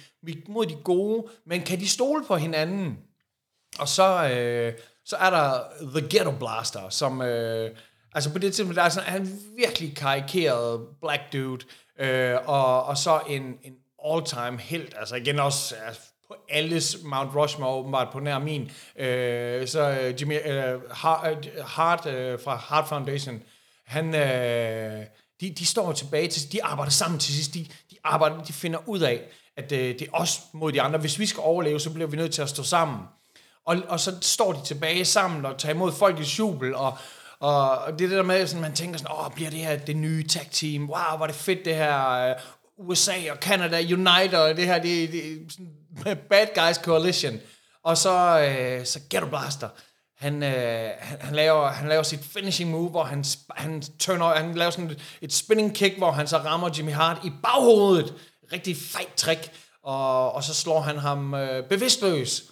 [0.48, 2.98] mod de gode, men kan de stole på hinanden?
[3.78, 5.60] Og så, uh, så er der
[6.00, 7.20] The Ghetto Blaster, som...
[7.20, 7.26] Uh,
[8.16, 11.64] Altså på det tidspunkt, der er sådan, han virkelig karikeret black dude,
[11.98, 17.34] øh, og, og så en, en all-time helt, altså igen også altså, på alles Mount
[17.34, 20.80] Rushmore åbenbart på nær min, øh, så øh, Jimmy øh, øh,
[21.64, 23.42] Hart øh, fra Hart Foundation,
[23.86, 25.04] han, Øh,
[25.40, 28.88] de, de står tilbage til, de arbejder sammen til sidst, de, de arbejder, de finder
[28.88, 29.22] ud af,
[29.56, 30.98] at øh, det er os mod de andre.
[30.98, 32.98] Hvis vi skal overleve, så bliver vi nødt til at stå sammen.
[33.64, 36.98] Og, og så står de tilbage sammen og tager imod folk i jubel, og,
[37.40, 39.96] og det er det der med, at man tænker sådan, åh, bliver det her det
[39.96, 40.90] nye tag team?
[40.90, 42.10] Wow, hvor er det fedt det her.
[42.10, 42.34] Øh,
[42.78, 47.40] USA og Canada United og det her, det, det sådan bad guys coalition.
[47.84, 49.68] Og så, øh, så Ghetto Blaster,
[50.18, 54.54] han, øh, han, han, laver, han laver sit finishing move, hvor han, han, turner, han
[54.54, 58.14] laver sådan et, et spinning kick, hvor han så rammer Jimmy Hart i baghovedet.
[58.52, 59.52] Rigtig fejt trick.
[59.82, 62.42] Og, og så slår han ham øh, bevidstløs.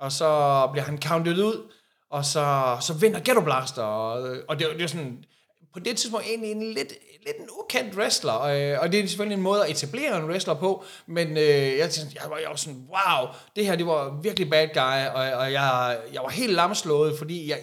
[0.00, 1.72] Og så bliver han counted ud
[2.12, 5.24] og så, så vinder Ghetto Blaster, og, og det, det er sådan,
[5.72, 6.92] på det tidspunkt egentlig en lidt,
[7.26, 10.54] lidt en ukendt wrestler, og, og det er selvfølgelig en måde at etablere en wrestler
[10.54, 14.20] på, men øh, jeg, tænkte, jeg, var, jeg var sådan, wow, det her det var
[14.22, 17.60] virkelig bad guy, og, og jeg, jeg var helt lamslået, fordi jeg,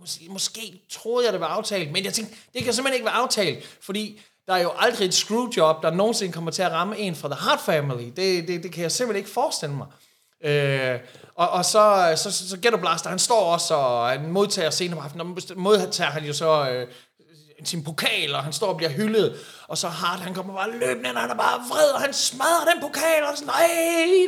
[0.00, 3.14] måske, måske troede jeg, det var aftalt, men jeg tænkte, det kan simpelthen ikke være
[3.14, 7.14] aftalt, fordi der er jo aldrig et screwjob, der nogensinde kommer til at ramme en
[7.14, 8.04] fra The Hart Family.
[8.16, 9.86] Det, det, det kan jeg simpelthen ikke forestille mig.
[10.44, 10.98] Øh,
[11.34, 14.96] og, og så, så, så, så Ghetto Blaster, han står også, og han modtager senere
[14.96, 16.88] på aftenen, og modtager han jo så øh,
[17.64, 19.36] sin pokal, og han står og bliver hyldet,
[19.68, 22.72] og så Hart, han kommer bare løbende, og han er bare vred, og han smadrer
[22.72, 23.68] den pokal, og sådan, nej,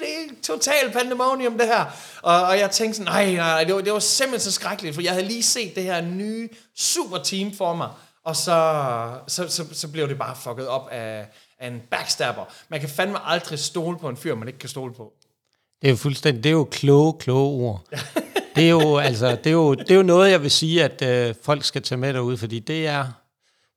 [0.02, 1.84] det er total pandemonium, det her.
[2.22, 5.02] Og, og jeg tænkte sådan, nej, nej, det var, det var simpelthen så skrækkeligt, for
[5.02, 6.48] jeg havde lige set det her nye
[6.78, 7.88] super team for mig,
[8.24, 11.26] og så, så, så, så blev det bare fucket op af,
[11.58, 12.44] af en backstabber.
[12.68, 15.12] Man kan fandme aldrig stole på en fyr, man ikke kan stole på.
[15.82, 17.84] Det er jo fuldstændig, det er jo kloge, kloge ord.
[18.56, 21.02] det, er jo, altså, det, er jo, det er jo noget, jeg vil sige, at
[21.02, 23.06] øh, folk skal tage med derude, fordi det er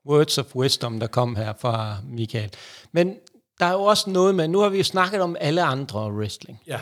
[0.09, 2.53] words of wisdom, der kom her fra Michael.
[2.91, 3.15] Men
[3.59, 6.61] der er jo også noget med, nu har vi jo snakket om alle andre wrestling.
[6.67, 6.79] Ja.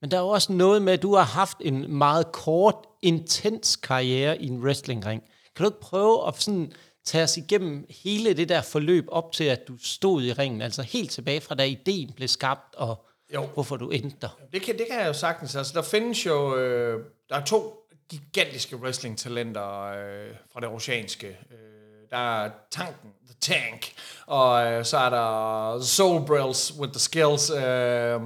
[0.00, 3.76] Men der er jo også noget med, at du har haft en meget kort, intens
[3.76, 5.22] karriere i en wrestlingring.
[5.56, 6.72] Kan du ikke prøve at sådan
[7.04, 10.82] tage os igennem hele det der forløb op til, at du stod i ringen, altså
[10.82, 13.04] helt tilbage fra da ideen blev skabt, og
[13.34, 13.46] jo.
[13.46, 14.38] hvorfor du endte der.
[14.52, 15.56] Det kan, det kan jeg jo sagtens.
[15.56, 16.56] Altså, der findes jo...
[16.56, 21.26] Øh, der er to gigantiske wrestling-talenter øh, fra det oceanske.
[21.26, 23.92] Øh, der er Tanken, The Tank,
[24.26, 28.22] og øh, så er der Soul Brills with the Skills, øh,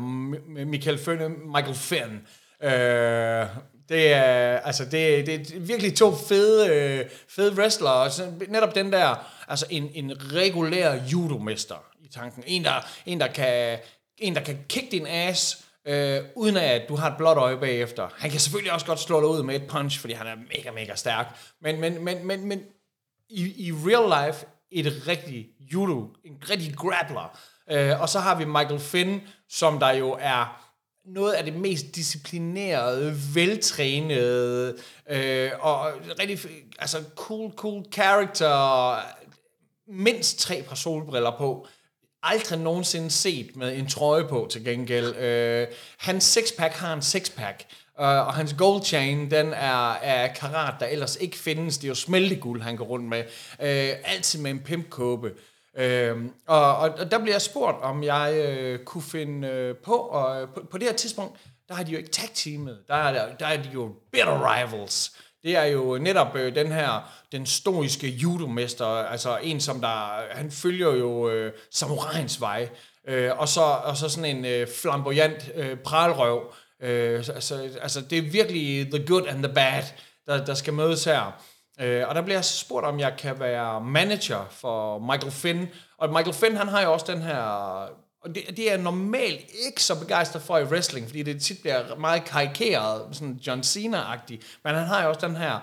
[0.66, 2.26] Michael Finn, Michael Finn.
[2.62, 3.46] Øh,
[3.88, 8.10] det er, altså, det, det er virkelig to fede, øh, fede wrestlere.
[8.48, 12.44] Netop den der, altså en, en regulær judomester i tanken.
[12.46, 13.78] En der, en, der kan
[14.24, 18.08] en, der kan kick din ass øh, uden at du har et blåt øje bagefter.
[18.16, 20.70] Han kan selvfølgelig også godt slå dig ud med et punch, fordi han er mega,
[20.70, 21.38] mega stærk.
[21.60, 22.62] Men, men, men, men, men
[23.28, 27.38] i, i real life, et rigtig judo, en rigtig grappler.
[27.70, 30.70] Øh, og så har vi Michael Finn, som der jo er
[31.04, 34.76] noget af det mest disciplinerede, veltrænede,
[35.10, 36.38] øh, og rigtig,
[36.78, 38.96] altså cool, cool character,
[39.88, 41.66] mindst tre par solbriller på,
[42.32, 45.16] aldrig nogensinde set med en trøje på til gengæld.
[45.16, 45.66] Øh,
[45.98, 47.64] hans sixpack har en sixpack,
[47.98, 51.78] Uh, og hans gold chain, den er af karat, der ellers ikke findes.
[51.78, 53.24] Det er jo smelteguld, han går rundt med.
[53.58, 55.32] Uh, altid med en pimpkåbe.
[55.78, 59.94] Uh, og, og, og der bliver jeg spurgt, om jeg uh, kunne finde uh, på,
[59.94, 62.78] og på, på det her tidspunkt, der har de jo ikke tag-teamet.
[62.88, 65.12] Der er, der er de jo bitter rivals.
[65.44, 70.50] Det er jo netop øh, den her, den stoiske judomester, altså en, som der, han
[70.50, 72.68] følger jo øh, samuraiens vej,
[73.08, 76.52] øh, og, så, og så sådan en øh, flamboyant øh, pralrøv.
[76.82, 79.82] Øh, altså, altså, det er virkelig the good and the bad,
[80.26, 81.42] der, der skal mødes her.
[81.80, 85.68] Øh, og der bliver jeg spurgt, om jeg kan være manager for Michael Finn.
[85.98, 88.03] Og Michael Finn, han har jo også den her...
[88.24, 91.96] Og det, det er normalt ikke så begejstret for i wrestling, fordi det tit bliver
[91.96, 94.58] meget karikeret, sådan John Cena-agtigt.
[94.64, 95.60] Men han har jo også den her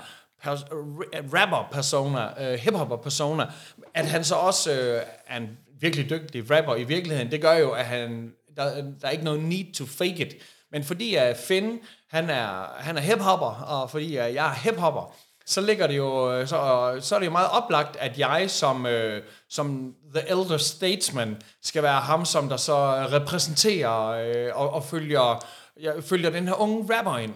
[1.34, 3.51] rapper-persona, uh, hip-hopper-persona,
[3.93, 5.49] at han så også uh, er en
[5.80, 9.43] virkelig dygtig rapper i virkeligheden, det gør jo, at han, der, der er ikke noget
[9.43, 10.36] need to fake it.
[10.72, 15.16] Men fordi uh, Finn, han er, han er hiphopper, og fordi uh, jeg er hiphopper,
[15.46, 18.46] så ligger det jo, øh, så, øh, så er det jo meget oplagt, at jeg
[18.50, 24.70] som, øh, som the elder statesman skal være ham, som der så repræsenterer øh, og,
[24.74, 25.46] og følger,
[25.82, 27.34] jeg følger den her unge rapper ind.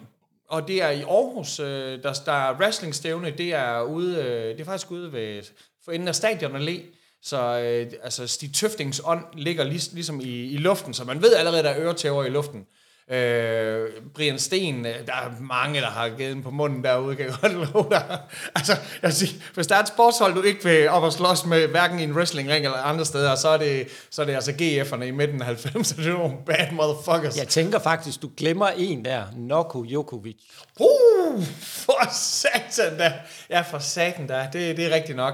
[0.49, 4.61] Og det er i Aarhus, øh, der, der er wrestlingstævne, det er ude, øh, det
[4.61, 5.43] er faktisk ude ved,
[5.85, 6.81] for enden af stadion Allé.
[7.21, 11.33] Så øh, altså, Stig Tøftings ånd ligger lig, ligesom i, i luften, så man ved
[11.35, 12.67] allerede, der er øretæver i luften.
[13.11, 17.35] Øh, Brian Sten, øh, der er mange, der har givet på munden derude, kan jeg
[17.41, 18.19] godt love dig.
[18.55, 21.67] Altså, jeg siger, hvis der er et sportshold, du ikke vil op og slås med,
[21.67, 25.03] hverken i en wrestlingring eller andre steder, så er det, så er det altså GF'erne
[25.03, 27.37] i midten af 90'erne, det er nogle bad motherfuckers.
[27.37, 30.37] Jeg tænker faktisk, du glemmer en der, Noko Jokovic.
[30.79, 33.13] Uh, for satan da.
[33.49, 34.49] Ja, for satan da.
[34.53, 35.33] Det, det er rigtigt nok.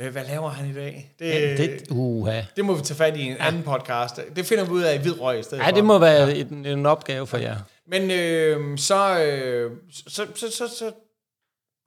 [0.00, 1.14] Øh, hvad laver han i dag?
[1.18, 3.46] Det, ja, det, uh, det må vi tage fat i en ja.
[3.46, 4.20] anden podcast.
[4.36, 5.74] Det finder vi ud af i hvid røg i stedet Ja, for.
[5.74, 6.34] det må være ja.
[6.34, 7.56] en, en opgave for jer.
[7.86, 10.92] Men øh, så, øh, så, så, så, så,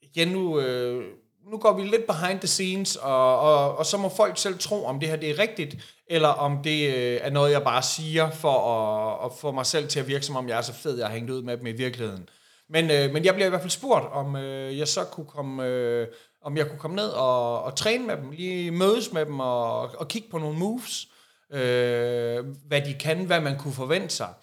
[0.02, 1.04] igen nu, øh,
[1.52, 4.86] nu går vi lidt behind the scenes, og, og, og så må folk selv tro,
[4.86, 5.76] om det her det er rigtigt,
[6.10, 9.88] eller om det øh, er noget, jeg bare siger for at, at få mig selv
[9.88, 11.68] til at virke, som om jeg er så fed, jeg har hængt ud med dem
[11.68, 12.30] i virkeligheden.
[12.70, 15.66] Men, øh, men jeg bliver i hvert fald spurgt, om øh, jeg så kunne komme...
[15.66, 16.08] Øh,
[16.44, 19.82] om jeg kunne komme ned og, og træne med dem, lige mødes med dem og,
[19.82, 21.08] og kigge på nogle moves,
[21.52, 24.34] øh, hvad de kan, hvad man kunne forvente sig.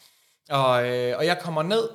[0.51, 1.88] Og, øh, og jeg kommer ned,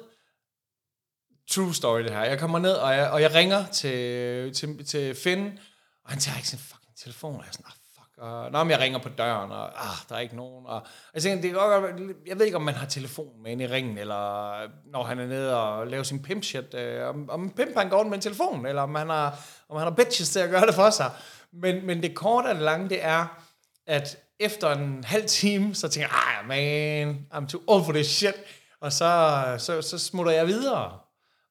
[1.49, 5.16] true story det her, jeg kommer ned, og jeg, og jeg ringer til, til, til
[5.16, 5.60] Finn,
[6.03, 7.85] og han tager ikke sin fucking telefon, og jeg er sådan, ah,
[8.18, 10.66] og når jeg ringer på døren, og ah, der er ikke nogen.
[10.66, 10.82] Og
[11.13, 13.97] jeg, tænker, det er jeg ved ikke, om man har telefon med ind i ringen,
[13.97, 14.55] eller
[14.91, 18.03] når han er nede og laver sin pimp shit, øh, om, om pimp han går
[18.03, 19.39] med en telefon, eller om han, har,
[19.70, 21.11] om han har bitches til at gøre det for sig.
[21.53, 23.41] Men, men det korte og det lange, det er,
[23.88, 28.07] at efter en halv time, så tænker jeg, ah man, I'm too old for this
[28.07, 28.36] shit.
[28.82, 30.99] Og så, så, så smutter jeg videre.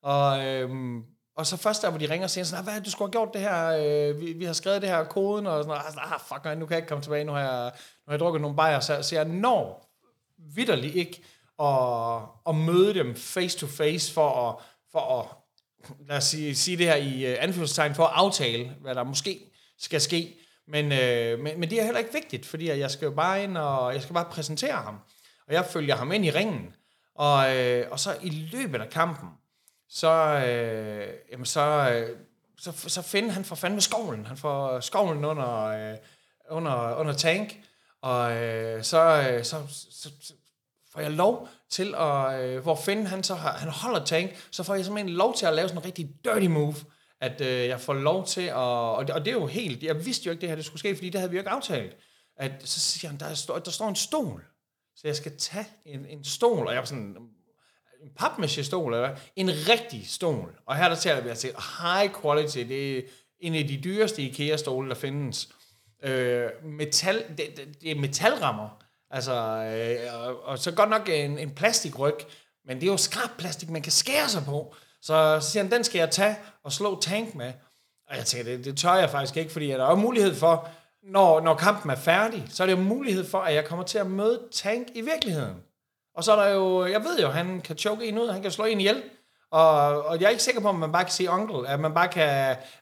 [0.03, 1.03] Og, øhm,
[1.37, 3.13] og så først der, hvor de ringer og siger sådan, ah, hvad, du skulle have
[3.13, 6.13] gjort det her, øh, vi, vi har skrevet det her koden, og sådan ah, noget,
[6.13, 8.21] ah, fuck, nej, nu kan jeg ikke komme tilbage, nu har jeg, nu har jeg
[8.21, 9.91] drukket nogle bajer, så, så jeg når
[10.55, 11.23] vidderligt ikke
[11.63, 12.19] at,
[12.49, 14.57] at møde dem face to face for at,
[14.93, 15.27] for at
[16.09, 19.41] lad os sige, sige det her i uh, anførselstegn, for at aftale, hvad der måske
[19.79, 20.37] skal ske.
[20.69, 23.57] Men, øh, men, men det er heller ikke vigtigt, fordi jeg skal jo bare ind,
[23.57, 24.99] og jeg skal bare præsentere ham.
[25.49, 26.75] Og jeg følger ham ind i ringen.
[27.15, 29.29] Og, øh, og så i løbet af kampen,
[29.89, 30.13] så,
[30.47, 32.19] øh, jamen så, øh,
[32.59, 34.27] så, så finder han for fanden med skovlen.
[34.27, 35.97] Han får øh, skovlen under, øh,
[36.51, 37.61] under, under tank,
[38.03, 40.33] og øh, så, øh, så, så, så
[40.93, 44.63] får jeg lov til at, øh, hvor Finn han så har, han holder tank, så
[44.63, 46.75] får jeg simpelthen lov til at lave sådan en rigtig dirty move,
[47.21, 50.07] at øh, jeg får lov til at, og det, og det er jo helt, jeg
[50.07, 51.97] vidste jo ikke det her, det skulle ske, fordi det havde vi jo ikke aftalt.
[52.37, 54.45] At, så siger han, der, er, der står en stol,
[54.97, 57.17] så jeg skal tage en, en stol, og jeg var sådan,
[58.05, 60.55] en papmaché-stol, eller en rigtig stol.
[60.67, 61.47] Og her der taler vi altså
[61.83, 62.59] high quality.
[62.59, 63.03] Det er
[63.41, 65.49] en af de dyreste IKEA-stole, der findes.
[66.03, 68.85] Øh, metal, det, det, det er metalrammer.
[69.11, 72.15] Altså, øh, og, og, så godt nok en, en plastikryg,
[72.67, 74.75] men det er jo skarp plastik, man kan skære sig på.
[75.03, 77.53] Så, så siger han, den skal jeg tage og slå tank med.
[78.09, 80.69] Og jeg tænker, det, det tør jeg faktisk ikke, fordi der er jo mulighed for,
[81.03, 83.99] når, når kampen er færdig, så er det jo mulighed for, at jeg kommer til
[83.99, 85.57] at møde tank i virkeligheden.
[86.15, 88.51] Og så er der jo, jeg ved jo, han kan choke en ud, han kan
[88.51, 89.03] slå en ihjel.
[89.51, 91.95] Og, og jeg er ikke sikker på, om man bare kan sige onkel, at man
[91.95, 92.29] bare kan,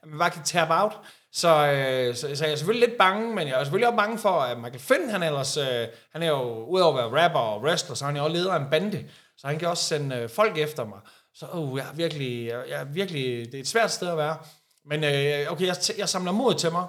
[0.02, 0.98] at man bare kan tap out.
[1.32, 4.18] Så, øh, så, så, jeg er selvfølgelig lidt bange, men jeg er selvfølgelig også bange
[4.18, 7.62] for, at Michael Finn, han ellers, øh, han er jo, udover at være rapper og
[7.62, 10.16] wrestler, så han er jo også leder af en bande, så han kan også sende
[10.16, 10.98] øh, folk efter mig.
[11.34, 14.16] Så uh, jeg er virkelig, jeg, jeg er virkelig, det er et svært sted at
[14.16, 14.36] være.
[14.84, 16.86] Men øh, okay, jeg, jeg samler mod til mig,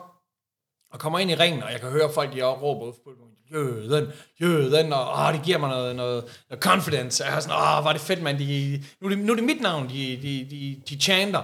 [0.92, 4.08] og kommer ind i ringen, og jeg kan høre folk, de råber ud på jøden,
[4.42, 7.26] jøden, og åh, det giver mig noget, noget, noget confidence.
[7.26, 8.38] Jeg er sådan, ah, åh, var det fedt, mand.
[8.40, 11.42] De, nu, er det, nu er det mit navn, de, de, de, de chanter.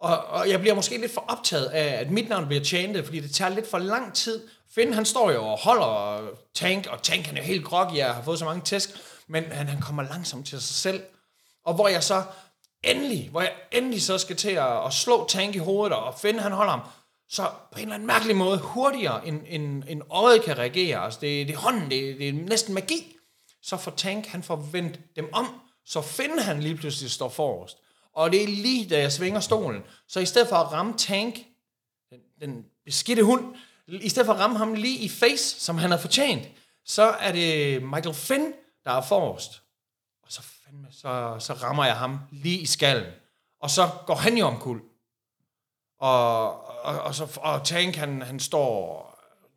[0.00, 3.20] Og, og jeg bliver måske lidt for optaget af, at mit navn bliver chantet, fordi
[3.20, 4.40] det tager lidt for lang tid.
[4.74, 6.20] Finn, han står jo og holder
[6.54, 8.90] Tank, og Tank han er helt groggy, jeg har fået så mange tæsk,
[9.28, 11.02] men han, han kommer langsomt til sig selv.
[11.64, 12.22] Og hvor jeg så
[12.84, 16.38] endelig, hvor jeg endelig så skal til at, at slå Tank i hovedet, og Finn
[16.38, 16.80] han holder ham,
[17.28, 21.04] så på en eller anden mærkelig måde hurtigere, end, end, end øjet kan reagere.
[21.04, 23.16] Altså det, det er hånden, det, det er næsten magi.
[23.62, 27.76] Så får Tank, han får vendt dem om, så finder han lige pludselig står forrest.
[28.12, 29.82] Og det er lige da jeg svinger stolen.
[30.08, 31.38] Så i stedet for at ramme Tank,
[32.10, 33.54] den, den beskidte hund,
[33.88, 36.48] i stedet for at ramme ham lige i face, som han har fortjent,
[36.84, 38.52] så er det Michael Finn,
[38.84, 39.62] der er forrest.
[40.22, 43.12] Og så, fandme, så, så rammer jeg ham lige i skallen.
[43.60, 44.82] Og så går han jo omkuld.
[46.00, 46.44] Og,
[46.84, 49.06] og, og, så, og Tank, han, han står,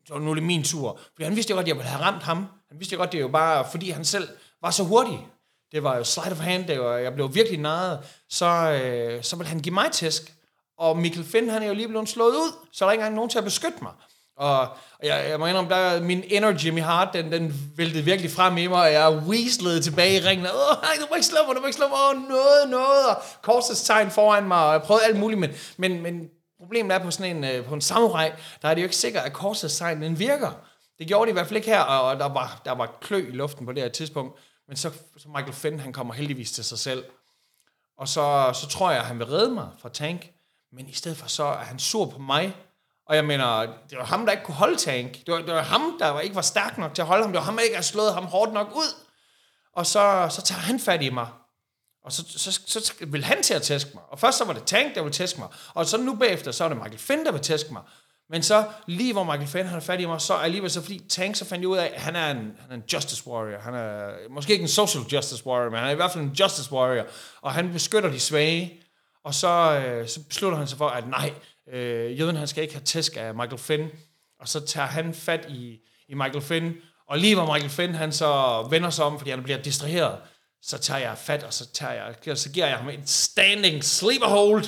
[0.08, 1.00] så nu er det min tur.
[1.14, 2.48] Fordi han vidste jo godt, at jeg ville have ramt ham.
[2.70, 4.30] Han vidste jo godt, det er jo bare, fordi han selv
[4.62, 5.28] var så hurtig.
[5.72, 8.00] Det var jo sleight of hand, det var, jeg blev virkelig narret.
[8.30, 10.34] Så, øh, så ville han give mig tæsk.
[10.78, 13.16] Og Mikkel Finn, han er jo lige blevet slået ud, så der er ikke engang
[13.16, 13.92] nogen til at beskytte mig.
[14.40, 18.32] Og, og jeg, jeg må indrømme, der min inner Jimmy Hart, den, den væltede virkelig
[18.32, 20.46] frem i mig, og jeg weaslede tilbage i ringen.
[20.46, 21.98] Åh, du må ikke slå mig, du må ikke slå mig.
[22.10, 23.08] Åh, noget, noget.
[23.10, 26.30] Og korsets tegn foran mig, og jeg prøvede alt muligt, men, men, men
[26.60, 28.30] problemet er på sådan en, øh, på en samurai,
[28.62, 30.52] der er det jo ikke sikkert, at korsets tegn den virker.
[31.00, 33.32] Det gjorde de i hvert fald ikke her, og der var, der var klø i
[33.32, 34.40] luften på det her tidspunkt.
[34.68, 37.04] Men så, så Michael Finn, han kommer heldigvis til sig selv.
[37.98, 40.32] Og så, så tror jeg, at han vil redde mig fra Tank.
[40.72, 42.56] Men i stedet for så er han sur på mig.
[43.10, 45.14] Og jeg mener, det var ham, der ikke kunne holde Tank.
[45.26, 47.32] Det var, det var ham, der var, ikke var stærk nok til at holde ham.
[47.32, 48.96] Det var ham, der ikke havde slået ham hårdt nok ud.
[49.74, 51.28] Og så, så tager han fat i mig.
[52.04, 54.04] Og så, så, så, så vil han til at tæske mig.
[54.10, 55.48] Og først så var det Tank, der ville tæske mig.
[55.74, 57.82] Og så nu bagefter, så er det Michael Finn, der vil tæske mig.
[58.30, 61.36] Men så, lige hvor Michael Finn har fat i mig, så alligevel så fordi Tank
[61.36, 63.60] så fandt jeg ud af, at han er en, han er en justice warrior.
[63.60, 66.32] Han er måske ikke en social justice warrior, men han er i hvert fald en
[66.32, 67.06] justice warrior.
[67.42, 68.84] Og han beskytter de svage.
[69.24, 71.34] Og så, øh, så beslutter han sig for, at nej,
[71.72, 73.90] øh, jøden han skal ikke have tæsk af Michael Finn.
[74.40, 76.74] Og så tager han fat i, i Michael Finn.
[77.08, 80.18] Og lige hvor Michael Finn han så vender sig om, fordi han bliver distraheret,
[80.62, 81.94] så tager jeg fat, og så, tager
[82.26, 84.66] jeg, så giver jeg ham en standing sleeper hold.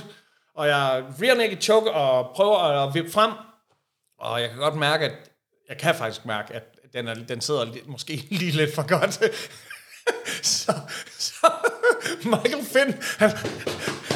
[0.56, 3.32] Og jeg rear naked choke og prøver at vippe frem.
[4.20, 5.12] Og jeg kan godt mærke, at
[5.70, 9.14] jeg kan faktisk mærke, at den, er, den sidder lidt, måske lige lidt for godt.
[10.45, 10.74] så,
[11.20, 11.52] så
[12.24, 13.32] Michael Finn, han,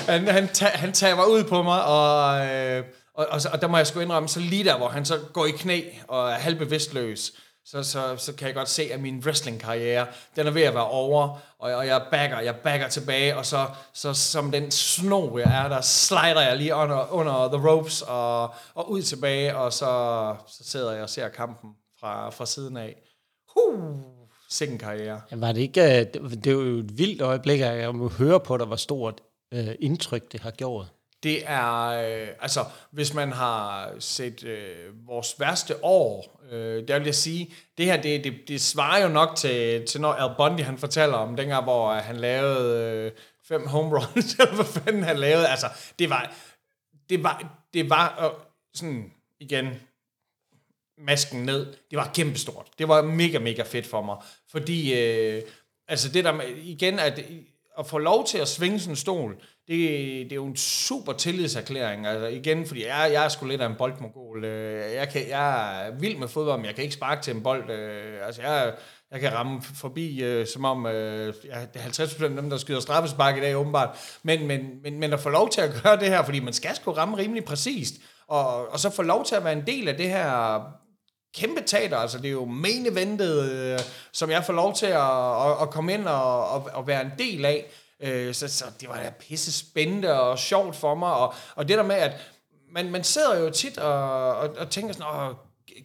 [0.05, 2.83] han, han, ta, han tager mig ud på mig, og, øh,
[3.13, 5.45] og, og, og der må jeg sgu indrømme, så lige der, hvor han så går
[5.45, 7.31] i knæ og er halvbevidstløs,
[7.65, 10.87] så, så, så kan jeg godt se, at min wrestling-karriere, den er ved at være
[10.87, 15.63] over, og, og jeg backer, jeg backer tilbage, og så, så som den sno, jeg
[15.65, 20.35] er, der slider jeg lige under, under the ropes, og, og ud tilbage, og så,
[20.47, 22.95] så sidder jeg og ser kampen fra, fra siden af.
[23.57, 23.99] Huh,
[24.49, 25.21] sikken karriere.
[25.31, 28.39] Ja, var det ikke, øh, det, det jo et vildt øjeblik, at jeg må høre
[28.39, 29.21] på dig, hvor stort
[29.53, 30.87] øh, indtryk det har gjort.
[31.23, 37.05] Det er, øh, altså, hvis man har set øh, vores værste år, øh, der vil
[37.05, 40.61] jeg sige, det her, det, det, det svarer jo nok til, til når Al Bundy,
[40.61, 43.11] han fortæller om dengang, hvor øh, han lavede øh,
[43.43, 45.47] fem home runs, eller hvad fanden han lavede.
[45.47, 45.67] Altså,
[45.99, 46.33] det var,
[47.09, 49.81] det var, det var øh, sådan, igen,
[50.97, 51.65] masken ned.
[51.89, 52.67] Det var kæmpestort.
[52.77, 54.17] Det var mega, mega fedt for mig.
[54.51, 55.41] Fordi, øh,
[55.87, 57.19] altså det der igen, at,
[57.79, 59.35] at få lov til at svinge sådan en stol,
[59.67, 59.77] det,
[60.23, 62.07] det er jo en super tillidserklæring.
[62.07, 64.43] Altså igen, fordi jeg, jeg er sgu lidt af en boldmogol.
[64.43, 67.43] Øh, jeg, kan, jeg er vild med fodbold, men jeg kan ikke sparke til en
[67.43, 67.69] bold.
[67.69, 68.73] Øh, altså jeg,
[69.11, 72.57] jeg kan ramme forbi, øh, som om øh, ja, det er 50% af dem, der
[72.57, 74.19] skyder straffespark i dag, åbenbart.
[74.23, 76.75] Men, men, men, men at få lov til at gøre det her, fordi man skal
[76.75, 77.95] sgu ramme rimelig præcist,
[78.27, 80.59] og, og så få lov til at være en del af det her
[81.35, 83.79] kæmpe teater, altså det er jo main eventet, øh,
[84.11, 87.11] som jeg får lov til at, at, at komme ind og, og, og være en
[87.19, 87.65] del af.
[87.99, 91.77] Øh, så, så det var da pisse spændende og sjovt for mig, og, og det
[91.77, 92.11] der med, at
[92.71, 95.35] man, man sidder jo tit og, og, og tænker sådan, åh,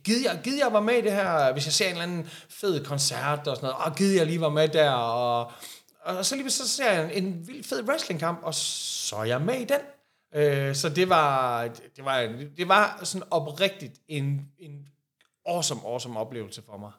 [0.04, 2.30] gider jeg, gider jeg var med i det her, hvis jeg ser en eller anden
[2.48, 5.52] fed koncert og sådan noget, åh, gider jeg lige var med der, og,
[6.04, 9.40] og så lige så ser jeg en, en vild fed wrestlingkamp, og så er jeg
[9.40, 9.80] med i den.
[10.34, 11.62] Øh, så det var,
[11.96, 12.20] det var,
[12.56, 14.86] det var sådan oprigtigt en, en
[15.50, 16.92] awesome, awesome oplevelse for mig.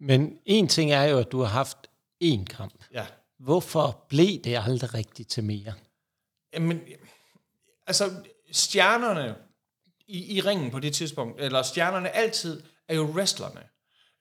[0.00, 1.78] Men en ting er jo, at du har haft
[2.24, 2.84] én kamp.
[2.94, 3.06] Ja.
[3.38, 5.72] Hvorfor blev det aldrig rigtigt til mere?
[6.54, 6.80] Jamen,
[7.86, 8.10] altså,
[8.52, 9.34] stjernerne
[10.06, 13.60] i, i ringen på det tidspunkt, eller stjernerne altid, er jo wrestlerne.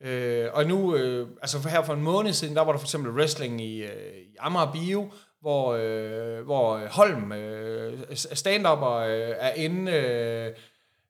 [0.01, 2.85] Øh, og nu, øh, altså for her for en måned siden, der var der for
[2.85, 5.11] eksempel wrestling i, øh, i Amager Bio,
[5.41, 10.55] hvor, øh, hvor Holm, øh, stand-upper, øh, er inde, øh,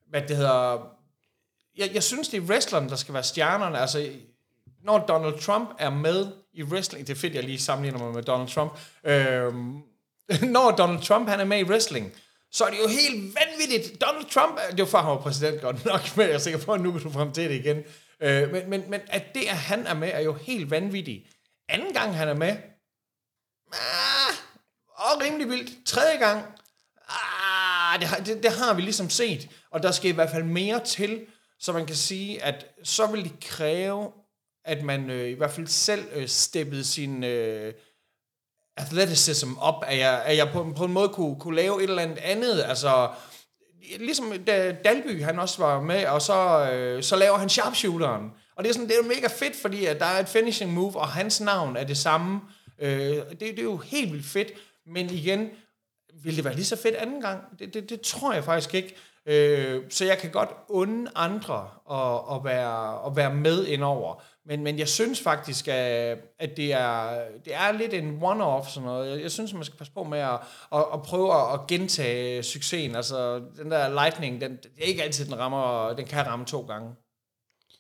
[0.10, 0.95] hvad det hedder,
[1.78, 3.80] jeg, jeg synes, det er wrestlerne, der skal være stjernerne.
[3.80, 4.10] Altså,
[4.84, 8.24] når Donald Trump er med i wrestling, det er fedt, jeg lige sammenligner mig med
[8.24, 9.54] Donald Trump, øh,
[10.56, 12.14] når Donald Trump han er med i wrestling,
[12.52, 14.02] så er det jo helt vanvittigt.
[14.02, 16.60] Donald Trump, øh, det var før han var præsident godt nok, men jeg er sikker
[16.60, 17.84] på, at nu kan du frem til det igen.
[18.20, 21.28] Øh, men, men, men at det, at han er med, er jo helt vanvittigt.
[21.70, 22.56] Anden gang han er med,
[23.74, 24.36] ah,
[24.88, 25.86] og rimelig vildt.
[25.86, 26.46] Tredje gang,
[27.10, 29.50] ah, det, har, det, det har vi ligesom set.
[29.72, 31.26] Og der skal i hvert fald mere til,
[31.60, 34.12] så man kan sige, at så vil det kræve,
[34.66, 37.74] at man øh, i hvert fald selv øh, steppede sin øh,
[38.78, 42.02] athleticism op, at jeg, at jeg på, på en måde kunne, kunne lave et eller
[42.02, 42.64] andet andet.
[42.64, 43.10] Altså,
[44.00, 48.32] ligesom da Dalby han også var med, og så, øh, så laver han sharpshooteren.
[48.56, 50.74] Og det er, sådan, det er jo mega fedt, fordi at der er et finishing
[50.74, 52.42] move, og hans navn er det samme.
[52.80, 54.52] Øh, det, det er jo helt vildt fedt.
[54.86, 55.50] Men igen,
[56.14, 57.60] ville det være lige så fedt anden gang?
[57.60, 58.96] Det, det, det tror jeg faktisk ikke.
[59.28, 64.24] Øh, så jeg kan godt unde andre at, at, være, at være med indover.
[64.48, 68.70] Men, men jeg synes faktisk, at, at det, er, det er lidt en one-off.
[68.70, 69.12] Sådan noget.
[69.12, 70.40] Jeg, jeg synes, man skal passe på med at,
[70.74, 72.96] at, at prøve at gentage succesen.
[72.96, 75.94] Altså, den der lightning, den, det er ikke altid, den rammer.
[75.94, 76.90] Den kan ramme to gange.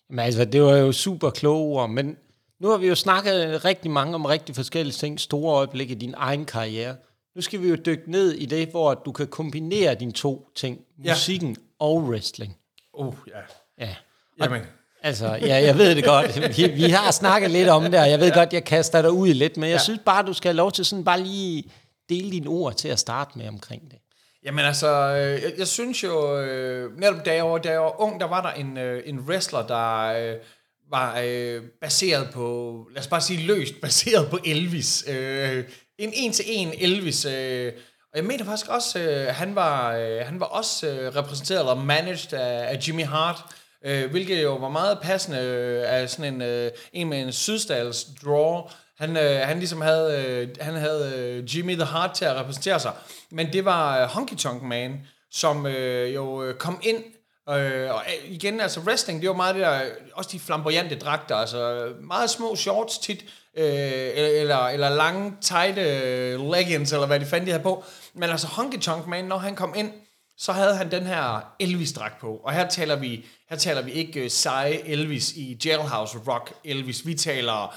[0.10, 2.18] Men altså, det var jo super kloge ord, men
[2.60, 6.14] nu har vi jo snakket rigtig mange om rigtig forskellige ting, store øjeblikke i din
[6.18, 6.96] egen karriere.
[7.36, 10.80] Nu skal vi jo dykke ned i det, hvor du kan kombinere dine to ting,
[10.98, 11.86] musikken ja.
[11.86, 12.58] og wrestling.
[12.94, 13.86] Uh, ja.
[13.86, 13.96] Ja.
[14.44, 14.62] Jamen.
[15.02, 16.58] Altså, ja, jeg ved det godt.
[16.58, 18.40] Vi, vi har snakket lidt om det, og jeg ved ja.
[18.40, 19.84] godt, jeg kaster dig ud i lidt, men jeg ja.
[19.84, 21.64] synes bare, du skal have lov til sådan bare lige
[22.10, 24.00] dele dine ord til at starte med omkring det.
[24.44, 28.02] Jamen altså, øh, jeg, jeg synes jo, øh, netop da jeg, var, da jeg var
[28.02, 30.36] ung, der var der en, øh, en wrestler, der øh,
[30.90, 35.06] var øh, baseret på, lad os bare sige løst, baseret på Elvis.
[35.10, 35.64] Øh,
[36.00, 37.26] en en-til-en Elvis.
[37.26, 37.74] Øh,
[38.12, 41.76] og jeg mener faktisk også, øh, han, var, øh, han var også øh, repræsenteret eller
[41.76, 43.44] managed af, af Jimmy Hart,
[43.86, 48.08] øh, hvilket jo var meget passende øh, af sådan en, øh, en med en sydstals
[48.24, 48.62] draw.
[48.98, 52.80] Han, øh, han ligesom havde, øh, han havde øh, Jimmy the Heart til at repræsentere
[52.80, 52.94] sig.
[53.32, 57.04] Men det var øh, Honky Tonk Man, som øh, jo øh, kom ind
[57.50, 60.96] Øh, og øh, igen, altså wrestling, det var meget det der, øh, også de flamboyante
[60.96, 63.26] dragter, altså øh, meget små shorts tit,
[63.58, 67.84] øh, eller, eller lange, tight øh, leggings, eller hvad de fandt de havde på.
[68.14, 69.92] Men altså Honky Tonk Man, når han kom ind,
[70.38, 72.42] så havde han den her Elvis-dragt på.
[72.44, 77.06] Og her taler vi, her taler vi ikke uh, seje Elvis i Jailhouse Rock Elvis.
[77.06, 77.76] Vi taler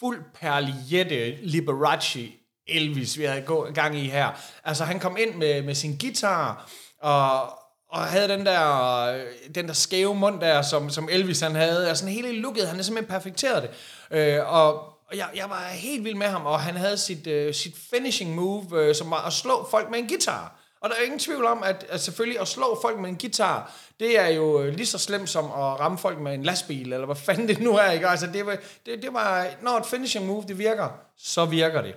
[0.00, 2.28] fuld perliette Liberace
[2.68, 4.28] Elvis, vi havde gå gang i her.
[4.64, 6.70] Altså han kom ind med, med sin guitar,
[7.02, 7.42] og,
[7.90, 11.88] og havde den der, øh, den der skæve mund der, som, som Elvis han havde.
[11.88, 13.70] Altså hele looket, han er simpelthen perfekteret det.
[14.10, 17.54] Øh, og, og jeg, jeg var helt vild med ham, og han havde sit, øh,
[17.54, 20.60] sit finishing move, øh, som var at slå folk med en guitar.
[20.80, 23.72] Og der er ingen tvivl om, at, at selvfølgelig at slå folk med en guitar,
[24.00, 27.06] det er jo øh, lige så slemt som at ramme folk med en lastbil, eller
[27.06, 28.08] hvad fanden det nu er, ikke?
[28.08, 31.94] Altså, det var, det, det var, når et finishing move, det virker, så virker det.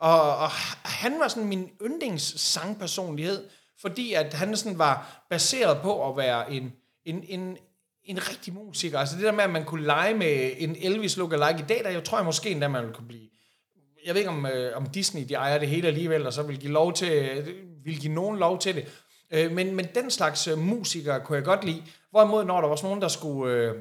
[0.00, 0.48] Og, og
[0.84, 3.48] han var sådan min yndlingssangpersonlighed,
[3.80, 6.72] fordi at han sådan var baseret på at være en,
[7.04, 7.56] en, en,
[8.04, 8.98] en rigtig musiker.
[8.98, 11.90] Altså det der med, at man kunne lege med en Elvis lookalike i dag, der
[11.90, 13.28] jeg tror jeg måske endda, man kunne blive
[14.04, 16.58] jeg ved ikke, om, øh, om Disney de ejer det hele alligevel, og så vil
[16.58, 17.44] give, lov til,
[17.84, 18.86] vil give nogen lov til det.
[19.30, 21.82] Øh, men, men den slags øh, musikere kunne jeg godt lide.
[22.10, 23.54] Hvorimod, når der var nogen, der skulle...
[23.54, 23.74] Øh,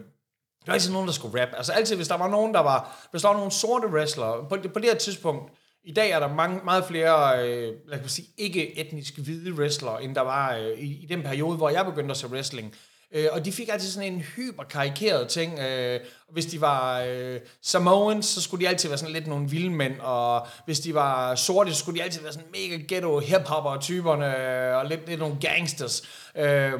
[0.66, 1.50] der var altid nogen, der skulle rap.
[1.58, 3.08] Altså altid, hvis der var nogen, der var...
[3.12, 5.54] Hvis der var nogle sorte wrestlere, på, på det her tidspunkt,
[5.84, 10.04] i dag er der mange, meget flere, øh, lad os sige, ikke etnisk hvide wrestlere,
[10.04, 12.68] end der var øh, i, i den periode, hvor jeg begyndte at se wrestling.
[12.68, 15.60] Øh, Øh, og de fik altid sådan en hyperkarikeret ting.
[15.60, 16.00] Øh,
[16.30, 20.00] hvis de var øh, Samoans, så skulle de altid være sådan lidt nogle vilde mænd,
[20.00, 23.42] og hvis de var sorte, så skulle de altid være sådan mega ghetto hip
[23.82, 26.04] typerne øh, og lidt, lidt nogle gangsters.
[26.36, 26.74] Øh,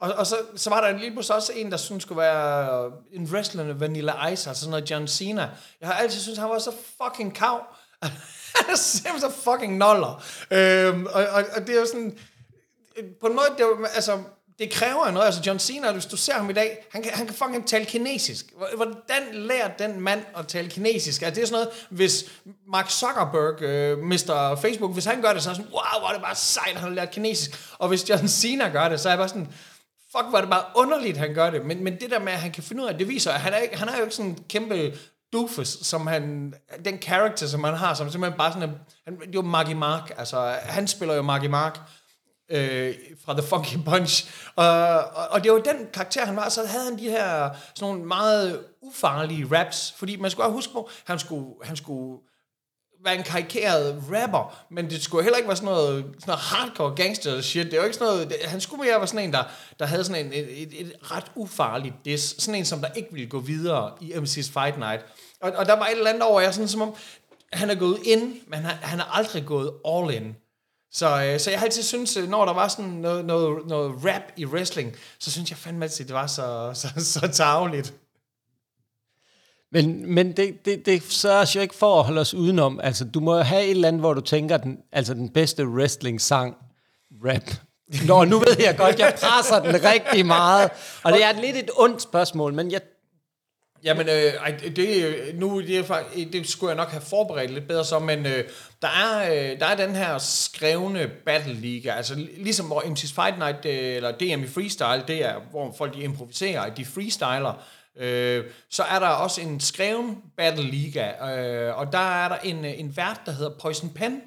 [0.00, 3.24] og, og så, så var der lige pludselig også en, der synes skulle være en
[3.24, 5.50] wrestler Vanilla Ice, altså sådan noget John Cena.
[5.80, 6.72] Jeg har altid syntes, han var så
[7.02, 7.60] fucking kav.
[8.56, 10.24] han er simpelthen så fucking noller.
[10.50, 12.18] Øhm, og, og, og, det er jo sådan...
[12.96, 14.18] Øh, på en måde, det er jo, altså,
[14.60, 15.26] det kræver jo noget.
[15.26, 17.84] Altså John Cena, hvis du ser ham i dag, han kan, han kan fucking tale
[17.84, 18.46] kinesisk.
[18.76, 21.22] Hvordan lærer den mand at tale kinesisk?
[21.22, 22.24] Altså det er sådan noget, hvis
[22.68, 24.58] Mark Zuckerberg, øh, Mr.
[24.62, 26.88] Facebook, hvis han gør det, så er sådan, wow, hvor er det bare sejt, han
[26.88, 27.70] har lært kinesisk.
[27.78, 29.48] Og hvis John Cena gør det, så er jeg bare sådan,
[30.16, 31.64] fuck, hvor er det bare underligt, han gør det.
[31.64, 33.52] Men, men det der med, at han kan finde ud af, det viser, at han
[33.52, 34.98] er, ikke, han er jo ikke sådan en kæmpe
[35.32, 36.54] doofus, som han,
[36.84, 39.72] den karakter, som han har, som simpelthen bare sådan en, han, det er jo Marky
[39.72, 41.78] Mark, altså han spiller jo Marky Mark,
[42.50, 42.94] øh,
[43.24, 44.30] fra The Funky Bunch.
[44.56, 44.66] Og,
[44.98, 46.48] og, og det var den karakter, han var.
[46.48, 49.94] Så havde han de her sådan nogle meget ufarlige raps.
[49.96, 52.20] Fordi man skulle også huske på, han skulle, han skulle
[53.04, 56.94] være en karikeret rapper, men det skulle heller ikke være sådan noget, sådan noget hardcore
[56.94, 57.70] gangster shit.
[57.70, 59.44] Det var ikke sådan noget, det, han skulle mere være sådan en, der,
[59.78, 62.42] der havde sådan en, et, et, et ret ufarligt diss.
[62.42, 65.04] Sådan en, som der ikke ville gå videre i MC's Fight Night.
[65.40, 66.94] Og, og der var et eller andet over, jeg sådan som om,
[67.52, 70.36] han er gået ind, men han, han er aldrig gået all in.
[70.92, 73.92] Så, øh, så jeg har altid syntes, øh, når der var sådan noget, noget, noget
[74.04, 77.94] rap i wrestling, så synes jeg fandme altid, det var så, så, så tageligt.
[79.72, 82.80] Men, men det, det, det sørger jo ikke for at holde os udenom.
[82.82, 86.56] Altså, du må have et eller andet, hvor du tænker, den, altså den bedste wrestling-sang,
[87.24, 87.50] rap.
[88.06, 90.70] Nå, nu ved jeg godt, jeg presser den rigtig meget.
[91.02, 92.80] Og det er lidt et ondt spørgsmål, men jeg
[93.84, 97.68] Jamen, øh, det, øh, nu det, er, øh, det skulle jeg nok have forberedt lidt
[97.68, 98.44] bedre så, men øh,
[98.82, 103.38] der, er, øh, der er den her skrevne Battle League, altså ligesom hvor MC's Fight
[103.38, 107.62] Night, øh, eller DM i freestyle, det er, hvor folk de improviserer, de freestyler,
[107.96, 112.64] øh, så er der også en skreven Battle Liga, øh, og der er der en,
[112.64, 114.20] øh, en vært, der hedder Poison Pen,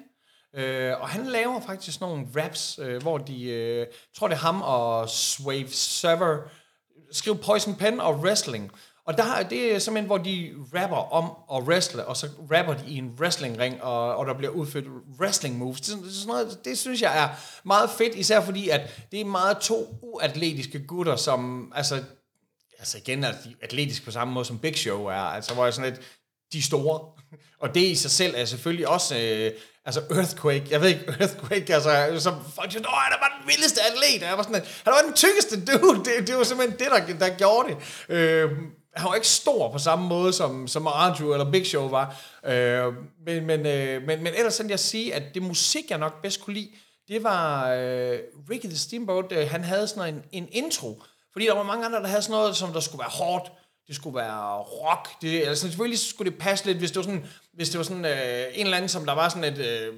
[0.56, 3.86] øh, og han laver faktisk nogle raps, øh, hvor de, øh,
[4.16, 6.38] tror det er ham og Swave Server,
[7.12, 8.72] skriver Poison Pen og Wrestling,
[9.06, 11.24] og der, det er simpelthen, hvor de rapper om
[11.58, 14.84] at wrestle, og så rapper de i en wrestlingring, og, og der bliver udført
[15.20, 15.80] wrestling moves.
[15.80, 17.28] Det, det, sådan noget, det synes jeg er
[17.64, 22.02] meget fedt, især fordi, at det er meget to uatletiske gutter, som, altså,
[22.78, 25.74] altså igen er de atletiske på samme måde som Big Show er, altså hvor jeg
[25.74, 26.02] sådan lidt,
[26.52, 27.00] de store.
[27.62, 29.52] Og det i sig selv er selvfølgelig også, øh,
[29.84, 33.80] altså Earthquake, jeg ved ikke, Earthquake, altså, som folk siger, åh, han var den vildeste
[33.80, 36.88] atlet, og jeg var sådan, han var den tykkeste dude, det, det var simpelthen det,
[36.90, 37.76] der, der gjorde det.
[38.08, 38.50] Øh,
[38.96, 42.16] han var ikke stor på samme måde, som, som Andrew eller Big Show var.
[42.46, 42.92] Øh,
[43.26, 46.40] men, men, øh, men, men ellers kan jeg sige, at det musik, jeg nok bedst
[46.40, 46.70] kunne lide,
[47.08, 48.18] det var øh,
[48.50, 49.32] Ricky the Steamboat.
[49.32, 51.02] Øh, han havde sådan en, en intro.
[51.32, 53.52] Fordi der var mange andre, der havde sådan noget, som der skulle være hårdt.
[53.86, 55.22] Det skulle være rock.
[55.22, 58.04] Det, altså, selvfølgelig skulle det passe lidt, hvis det var sådan, hvis det var sådan
[58.04, 59.58] øh, en eller anden, som der var sådan et...
[59.58, 59.94] Øh,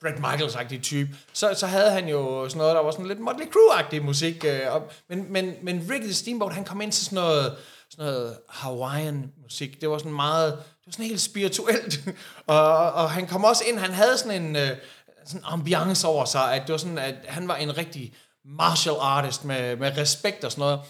[0.00, 3.46] Brad Michaels-agtig type, så, så havde han jo sådan noget, der var sådan lidt Motley
[3.46, 4.44] Crue-agtig musik.
[4.44, 7.56] Øh, og, men, men, men Ricky the Steamboat, han kom ind til sådan noget,
[7.90, 9.80] sådan noget Hawaiian musik.
[9.80, 12.00] Det var sådan meget, det var sådan helt spirituelt.
[12.46, 14.76] og, og han kom også ind, han havde sådan en øh,
[15.24, 18.14] sådan ambiance over sig, at det var sådan, at han var en rigtig
[18.44, 20.80] martial artist med, med respekt og sådan noget.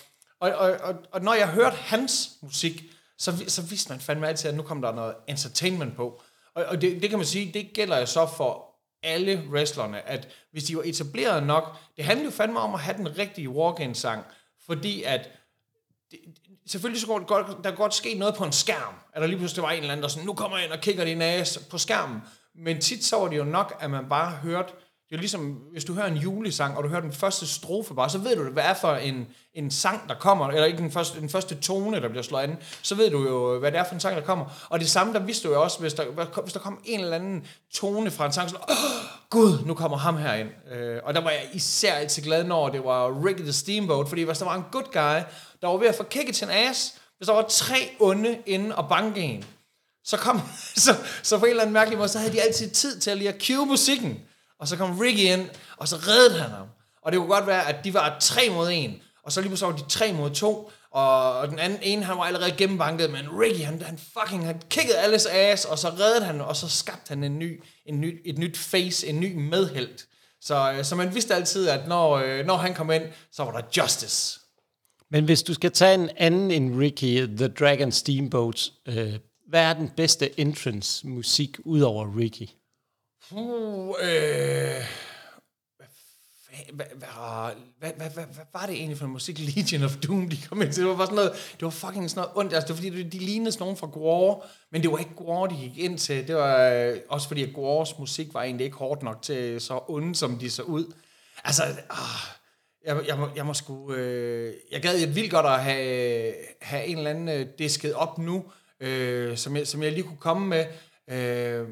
[0.40, 2.82] Og, og, og, og når jeg hørte hans musik,
[3.18, 6.22] så, så vidste man fandme altid, at nu kom der noget entertainment på.
[6.54, 8.66] Og, og det, det kan man sige, det gælder jo så for
[9.02, 12.96] alle wrestlerne, at hvis de var etableret nok, det handler jo fandme om at have
[12.96, 14.24] den rigtige walk-in-sang,
[14.66, 15.30] fordi at
[16.10, 16.18] det,
[16.70, 19.26] selvfølgelig så går det godt, der kan godt ske noget på en skærm, eller der
[19.26, 21.18] lige pludselig var en eller anden, der sådan, nu kommer jeg ind og kigger din
[21.18, 22.22] næse på skærmen.
[22.64, 24.72] Men tit så var det jo nok, at man bare hørte,
[25.08, 28.10] det er ligesom, hvis du hører en julesang, og du hører den første strofe bare,
[28.10, 31.20] så ved du, hvad er for en, en sang, der kommer, eller ikke den første,
[31.20, 33.94] den første tone, der bliver slået an, så ved du jo, hvad det er for
[33.94, 34.66] en sang, der kommer.
[34.68, 37.16] Og det samme, der vidste du jo også, hvis der, hvis der kom en eller
[37.16, 39.09] anden tone fra en sang, så Åh!
[39.30, 40.48] Gud, nu kommer ham her ind.
[40.72, 44.22] Øh, og der var jeg især altid glad, når det var Ricky the Steamboat, fordi
[44.22, 45.24] hvis der var en good guy,
[45.60, 48.88] der var ved at få kicket sin ass, hvis der var tre onde inde og
[48.88, 49.44] banke en,
[50.04, 50.40] så kom,
[50.84, 53.18] så, så på en eller anden mærkelig måde, så havde de altid tid til at
[53.18, 54.20] lige at cue musikken.
[54.60, 56.66] Og så kom Ricky ind, og så reddede han ham.
[57.02, 59.72] Og det kunne godt være, at de var tre mod en, og så lige pludselig
[59.72, 63.40] var de tre mod to, og, og den anden ene, han var allerede gennembanket, men
[63.40, 67.08] Ricky, han, han fucking, han kiggede alles ass, og så reddede han, og så skabte
[67.08, 70.06] han en ny, en ny, et nyt face, en ny medhelt.
[70.40, 73.02] Så, øh, så man vidste altid, at når, øh, når han kom ind,
[73.32, 74.40] så var der justice.
[75.10, 79.14] Men hvis du skal tage en anden end Ricky, The Dragon Steamboat, øh,
[79.48, 82.48] hvad er den bedste entrance musik ud over Ricky?
[83.30, 84.84] Uh, øh,
[86.72, 87.08] hvad, hvad,
[87.78, 90.72] hvad, hvad, hvad, var det egentlig for en musik Legion of Doom, de kom ind
[90.72, 90.82] til?
[90.82, 92.54] Det var bare sådan noget, det var fucking sådan noget ondt.
[92.54, 94.40] Altså, det var fordi, de lignede sådan nogen fra Gore,
[94.72, 96.28] men det var ikke Gore, de gik ind til.
[96.28, 99.80] Det var øh, også fordi, at Gores musik var egentlig ikke hårdt nok til så
[99.88, 100.92] onde, som de så ud.
[101.44, 102.36] Altså, ah,
[102.84, 103.92] jeg, jeg, må, jeg må sgu...
[103.92, 108.18] Øh, jeg gad et vildt godt at have, have en eller anden øh, disket op
[108.18, 108.44] nu,
[108.80, 110.66] øh, som, jeg, som jeg lige kunne komme med.
[111.10, 111.68] Øh,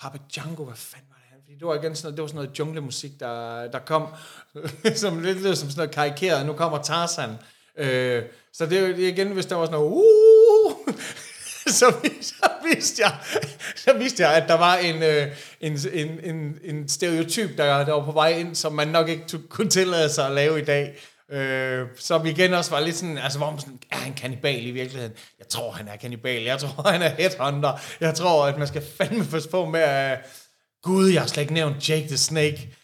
[0.00, 1.15] Papa Django, hvad fanden
[1.56, 4.06] det det var igen sådan noget, det var sådan noget junglemusik, der, der kom,
[4.94, 6.46] som lidt som sådan noget karikeret.
[6.46, 7.30] Nu kommer Tarzan.
[7.78, 8.22] Øh,
[8.52, 10.94] så det er igen, hvis der var sådan noget, uh,
[11.78, 13.16] så, så, vidste jeg,
[13.76, 15.26] så vidste jeg, at der var en, øh,
[15.60, 19.38] en, en, en, en stereotyp, der, der var på vej ind, som man nok ikke
[19.48, 20.98] kunne tillade sig at lave i dag.
[21.30, 24.70] Øh, som igen også var lidt sådan, altså hvor man sådan, er han kanibal i
[24.70, 25.12] virkeligheden?
[25.38, 26.42] Jeg tror, han er kanibal.
[26.42, 27.80] Jeg tror, han er headhunter.
[28.00, 30.18] Jeg tror, at man skal fandme passe på med at,
[30.86, 32.76] gud, jeg har slet ikke nævnt Jake the Snake.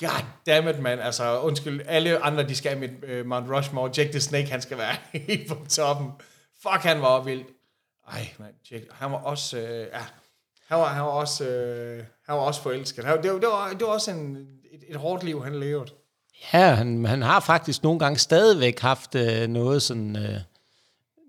[0.00, 0.98] God damn it, man.
[0.98, 3.90] Altså, undskyld, alle andre, de skal med uh, øh, Mount Rushmore.
[3.96, 4.96] Jake the Snake, han skal være
[5.28, 6.10] helt på toppen.
[6.62, 7.44] Fuck, han var vild.
[8.12, 10.04] Ej, man, Jake, han var også, uh, ja,
[10.68, 13.04] han var, han var også, uh, han var også forelsket.
[13.04, 14.36] Han, det, det, var, det var også en,
[14.72, 15.90] et, et hårdt liv, han levede.
[16.52, 20.51] Ja, han, han har faktisk nogle gange stadigvæk haft uh, noget sådan, uh,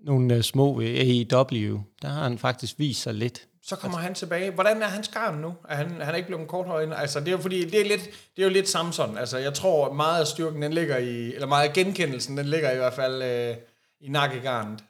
[0.04, 1.80] nogle uh, små øh, AEW.
[2.02, 3.46] Der har han faktisk vist sig lidt.
[3.62, 4.50] Så kommer han tilbage.
[4.50, 5.54] Hvordan er hans garn nu?
[5.68, 6.92] Er han, han er ikke blevet korthøjen?
[6.92, 8.02] Altså, det er jo fordi, det er, lidt,
[8.36, 9.18] det er jo lidt Samson.
[9.18, 12.70] Altså, jeg tror, meget af styrken, den ligger i, eller meget af genkendelsen, den ligger
[12.70, 13.56] i hvert fald øh,
[14.00, 14.84] i nakkegarnet.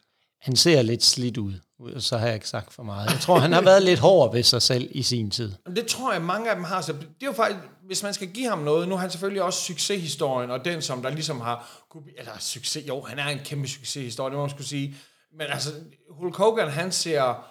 [0.44, 1.60] Han ser lidt slidt ud,
[1.98, 3.10] så har jeg ikke sagt for meget.
[3.10, 5.52] Jeg tror, han har været lidt hård ved sig selv i sin tid.
[5.76, 6.80] Det tror jeg, mange af dem har.
[6.80, 9.42] Så det er jo faktisk, hvis man skal give ham noget, nu har han selvfølgelig
[9.42, 11.84] også succeshistorien, og den, som der ligesom har...
[12.18, 14.96] Eller succes, jo, han er en kæmpe succeshistorie, det må man skulle sige.
[15.32, 15.70] Men altså,
[16.10, 17.46] Hulk Hogan, han ser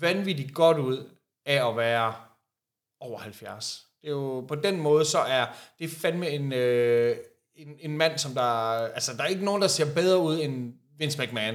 [0.00, 1.10] vanvittigt godt ud
[1.46, 2.14] af at være
[3.00, 3.84] over 70.
[4.00, 5.46] Det er jo, på den måde, så er
[5.78, 7.16] det fandme en, øh,
[7.56, 8.42] en, en mand, som der...
[8.86, 11.54] Altså, der er ikke nogen, der ser bedre ud end Vince McMahon.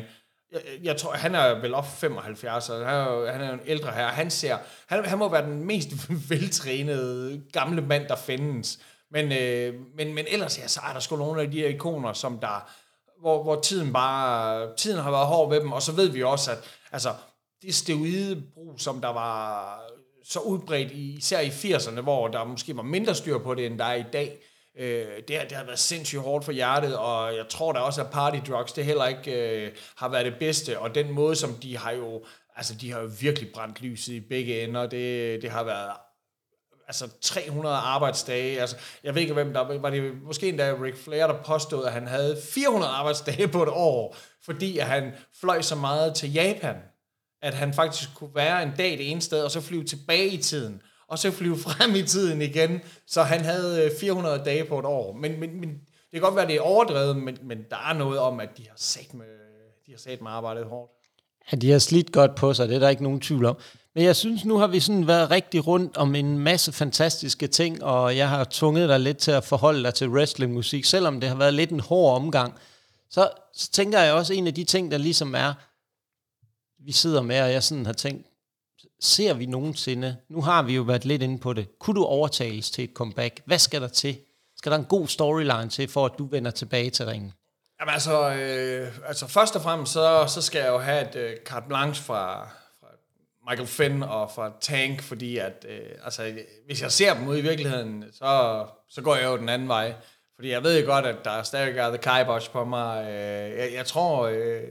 [0.54, 3.92] Jeg, jeg tror, han er vel op 75, og han er, han er en ældre
[3.92, 4.08] her.
[4.08, 4.58] Han ser...
[4.88, 5.90] Han, han må være den mest
[6.30, 8.80] veltrænede gamle mand, der findes.
[9.12, 12.14] Men, øh, men, men ellers, ja, så er der sgu nogle af de her ikoner,
[12.14, 12.70] som der...
[13.22, 14.76] Hvor, hvor tiden bare...
[14.78, 16.58] Tiden har været hård ved dem, og så ved vi også, at
[16.92, 17.14] altså,
[17.62, 19.80] det steroidebrug, som der var
[20.24, 23.80] så udbredt, i, især i 80'erne, hvor der måske var mindre styr på det, end
[23.80, 24.40] der er i dag,
[24.78, 28.02] øh, det, har, det har været sindssygt hårdt for hjertet, og jeg tror da også,
[28.02, 31.54] at party drugs, det heller ikke øh, har været det bedste, og den måde, som
[31.56, 32.24] de har jo,
[32.56, 35.92] altså de har jo virkelig brændt lyset i begge ender, det, det har været
[36.88, 38.62] altså 300 arbejdsdage.
[38.62, 41.92] Altså, jeg ved ikke, hvem der var det måske endda Rick Flair, der påstod, at
[41.92, 46.76] han havde 400 arbejdsdage på et år, fordi at han fløj så meget til Japan
[47.44, 50.38] at han faktisk kunne være en dag det ene sted, og så flyve tilbage i
[50.38, 54.80] tiden, og så flyve frem i tiden igen, så han havde øh, 400 dage på
[54.80, 55.14] et år.
[55.14, 58.20] Men, men, men det kan godt være, det er overdrevet, men, men der er noget
[58.20, 59.26] om, at de har sat med,
[59.86, 60.92] de har sat med arbejdet hårdt.
[61.52, 63.58] Ja, de har slidt godt på sig, det er der ikke nogen tvivl om.
[63.96, 67.84] Men jeg synes, nu har vi sådan været rigtig rundt om en masse fantastiske ting,
[67.84, 71.36] og jeg har tvunget dig lidt til at forholde dig til wrestlingmusik, selvom det har
[71.36, 72.54] været lidt en hård omgang.
[73.10, 75.54] Så, så tænker jeg også, en af de ting, der ligesom er,
[76.86, 78.28] vi sidder med, og jeg sådan har tænkt,
[79.02, 82.72] ser vi nogensinde, nu har vi jo været lidt inde på det, kunne du overtales
[82.72, 83.42] til et comeback?
[83.46, 84.18] Hvad skal der til?
[84.58, 87.34] Skal der en god storyline til, for at du vender tilbage til ringen?
[87.80, 91.38] Jamen altså, øh, altså først og fremmest, så, så skal jeg jo have et øh,
[91.46, 92.50] carte blanche fra,
[92.80, 92.88] fra
[93.50, 96.34] Michael Finn og fra Tank, fordi at, øh, altså,
[96.66, 99.94] hvis jeg ser dem ud i virkeligheden, så, så går jeg jo den anden vej.
[100.36, 103.04] Fordi jeg ved jo godt, at der stadig er The Kibosh på mig.
[103.04, 104.62] Øh, jeg, jeg tror, øh,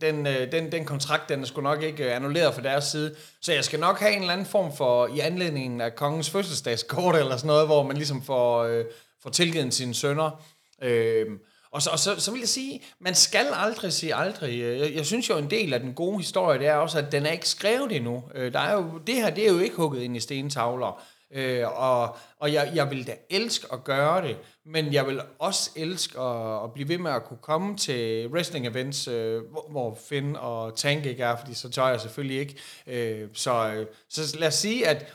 [0.00, 3.14] den, øh, den, den kontrakt, den er sgu nok ikke øh, annulleret fra deres side.
[3.42, 7.16] Så jeg skal nok have en eller anden form for, i anledningen af kongens fødselsdagskort
[7.20, 8.84] eller sådan noget, hvor man ligesom får, øh,
[9.22, 10.42] får tilgivet sine sønner.
[10.82, 11.26] Øh,
[11.70, 14.60] og, så, og så, så vil jeg sige, man skal aldrig sige aldrig.
[14.60, 17.26] Jeg, jeg synes jo, en del af den gode historie, det er også, at den
[17.26, 18.24] er ikke skrevet endnu.
[18.34, 21.02] Øh, der er jo, det her, det er jo ikke hugget ind i stentavler.
[21.34, 24.36] Øh, og og jeg, jeg vil da elske at gøre det,
[24.66, 28.66] men jeg vil også elske at, at blive ved med at kunne komme til wrestling
[28.66, 32.56] events, øh, hvor, hvor Finn og Tank ikke er, fordi så tør jeg selvfølgelig ikke.
[32.86, 35.12] Øh, så, øh, så lad os sige, at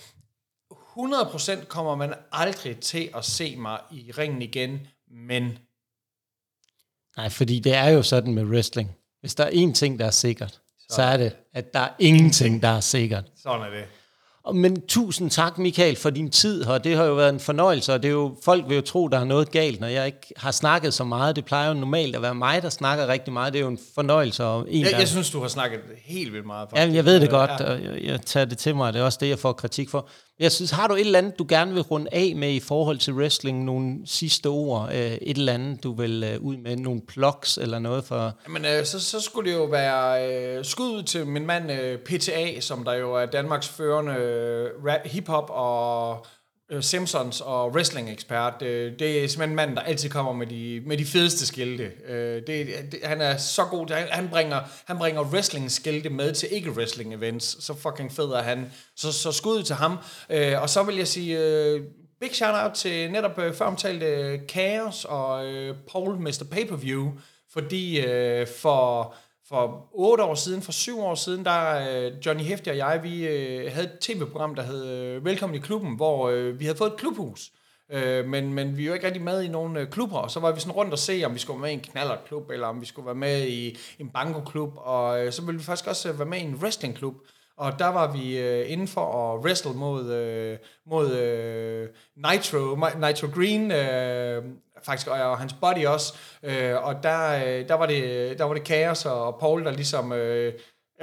[0.72, 5.58] 100% kommer man aldrig til at se mig i ringen igen, men...
[7.18, 8.96] Nej, fordi det er jo sådan med wrestling.
[9.20, 11.94] Hvis der er én ting, der er sikkert, så, så er det, at der er
[12.00, 13.32] ingenting, der er sikkert.
[13.36, 13.86] Sådan er det.
[14.54, 16.78] Men tusind tak, Michael, for din tid her.
[16.78, 19.20] Det har jo været en fornøjelse, og det er jo, folk vil jo tro, der
[19.20, 21.36] er noget galt, når jeg ikke har snakket så meget.
[21.36, 23.54] Det plejer jo normalt at være mig, der snakker rigtig meget.
[23.54, 24.44] Det er jo en fornøjelse.
[24.44, 26.70] Og en, jeg, jeg synes, du har snakket helt vildt meget.
[26.70, 26.88] Faktisk.
[26.88, 28.94] Ja, jeg ved det godt, og jeg, jeg tager det til mig.
[28.94, 30.08] Det er også det, jeg får kritik for.
[30.42, 32.98] Jeg synes, har du et eller andet, du gerne vil runde af med i forhold
[32.98, 33.64] til wrestling?
[33.64, 34.90] Nogle sidste ord?
[34.94, 36.76] Øh, et eller andet, du vil øh, ud med?
[36.76, 38.34] Nogle plugs eller noget for?
[38.48, 42.60] Jamen, øh, så, så skulle det jo være øh, skud til min mand øh, PTA,
[42.60, 46.26] som der jo er Danmarks førende øh, rap, hip-hop og
[46.72, 48.62] Øh, Simpsons og wrestling-ekspert.
[48.62, 51.92] Øh, det er simpelthen en mand, der altid kommer med de, med de fedeste skilte.
[52.08, 53.94] Øh, det, det, han er så god.
[53.94, 57.62] Han, han bringer, han bringer wrestling-skilte med til ikke-wrestling-events.
[57.62, 58.72] Så fucking fed er han.
[58.96, 59.98] Så, så skud til ham.
[60.58, 61.82] Og så vil jeg sige...
[62.22, 65.46] Big shout-out til netop øh, før omtalte Chaos og
[65.92, 66.44] Paul Mr.
[66.52, 67.12] Pay-Per-View,
[67.54, 68.04] fordi
[68.62, 69.16] for
[69.52, 73.28] for otte år siden, for syv år siden, der øh, Johnny Hefti og jeg, vi
[73.28, 76.98] øh, havde et tv-program, der hed øh, Velkommen i klubben, hvor vi havde fået et
[76.98, 77.52] klubhus.
[78.26, 80.72] Men, men vi var ikke rigtig med i nogle klubber, og så var vi sådan
[80.72, 83.06] rundt og se, om vi skulle være med i en knallerklub, eller om vi skulle
[83.06, 86.56] være med i en bankoklub, og så ville vi faktisk også være med i en
[86.56, 87.16] wrestlingklub.
[87.58, 93.28] Og der var vi øh, inden for at wrestle mod, øh, mod øh, Nitro, Nitro
[93.36, 94.44] Green, øh,
[94.86, 96.14] faktisk, og, og hans body også.
[96.44, 100.14] Øh, og der, øh, der, var det, der var det kaos, og Paul, der ligesom,
[100.14, 100.54] øh,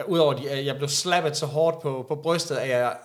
[0.06, 2.96] udover at øh, jeg blev slappet så hårdt på, på brystet, at jeg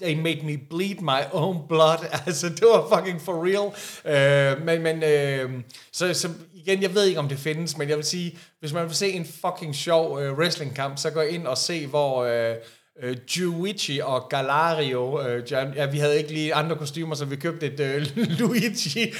[0.00, 1.98] they made me bleed my own blood.
[2.26, 3.66] Altså, det var fucking for real.
[4.04, 5.60] Uh, men, men uh,
[5.92, 8.84] så, så igen, jeg ved ikke, om det findes, men jeg vil sige, hvis man
[8.86, 12.24] vil se en fucking sjov uh, wrestlingkamp, så gå ind og se, hvor...
[12.24, 12.56] Uh,
[13.02, 15.22] øh, Juichi og Galario.
[15.22, 18.06] Øh, ja, vi havde ikke lige andre kostymer, så vi købte et øh,
[18.38, 19.14] Luigi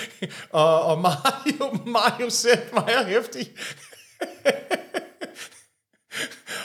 [0.51, 1.79] og, og Mario.
[1.87, 3.51] Mario selv var hæftig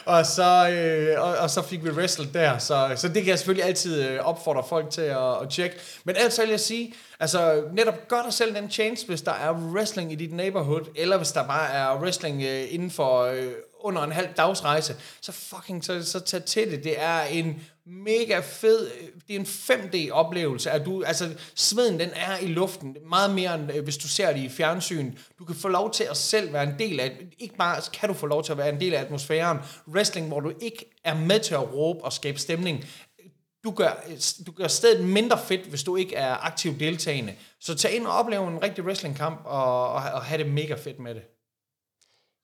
[0.06, 2.58] og, så, øh, og, og så fik vi wrestled der.
[2.58, 5.76] Så, så det kan jeg selvfølgelig altid øh, opfordre folk til at, at tjekke.
[6.04, 9.52] Men ellers vil jeg sige, altså netop gør dig selv den chance, hvis der er
[9.52, 14.04] wrestling i dit neighborhood, eller hvis der bare er wrestling øh, inden for øh, under
[14.04, 16.84] en halv dagsrejse, så fucking så, så tag til det.
[16.84, 22.10] Det er en mega fed, øh, det er en 5D-oplevelse, at du, altså sveden den
[22.16, 25.14] er i luften, meget mere end øh, hvis du ser det i fjernsyn.
[25.40, 28.16] Du kan få lov til at selv være en del af, ikke bare kan du
[28.16, 29.58] få lov til at være en del af atmosfæren,
[29.88, 32.86] wrestling, hvor du ikke er med til at råbe og skabe stemning,
[33.64, 37.34] du gør, øh, du gør stedet mindre fedt, hvis du ikke er aktiv deltagende.
[37.60, 41.00] Så tag ind og oplev en rigtig wrestlingkamp, og, og, og have det mega fedt
[41.00, 41.24] med det.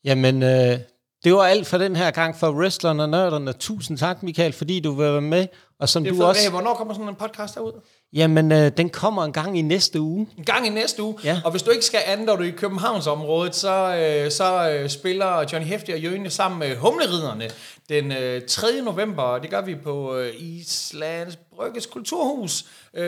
[0.03, 0.79] Jamen, øh,
[1.23, 3.53] det var alt for den her gang for Wrestlerne og Nørderne.
[3.53, 5.47] Tusind tak, Michael, fordi du vil være med.
[5.79, 6.41] Og som det du også...
[6.41, 7.81] Hey, hvornår kommer sådan en podcast derud?
[8.13, 10.27] Jamen, øh, den kommer en gang i næste uge.
[10.37, 11.15] En gang i næste uge?
[11.23, 11.41] Ja.
[11.45, 14.89] Og hvis du ikke skal andet, og du er i Københavnsområdet, så, øh, så øh,
[14.89, 17.49] spiller Johnny Hefti og Jøne sammen med Humleriderne
[17.89, 18.81] den øh, 3.
[18.81, 19.37] november.
[19.37, 22.65] Det gør vi på øh, Islands Brygges Kulturhus.
[22.93, 23.03] Øh,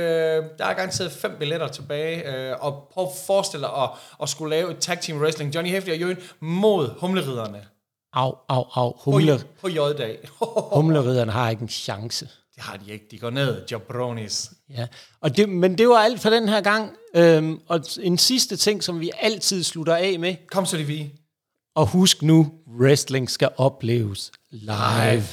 [0.58, 2.36] der er garanteret fem billetter tilbage.
[2.36, 3.90] Øh, og prøv at forestille dig at,
[4.22, 5.56] at skulle lave et tag team wrestling.
[5.56, 7.66] Johnny Hefti og Jøne mod Humleriderne.
[8.14, 8.94] Au, au, au.
[9.06, 10.18] Humle, På, på J-dag.
[10.76, 12.26] humleriderne har ikke en chance.
[12.56, 13.06] det har de ikke.
[13.12, 14.52] De går ned, jabronis.
[14.70, 14.88] Ja.
[15.22, 16.92] Og det, men det var alt for den her gang.
[17.16, 20.36] Øhm, og en sidste ting, som vi altid slutter af med.
[20.52, 21.12] Kom så, det vi.
[21.76, 25.24] Og husk nu, wrestling skal opleves live.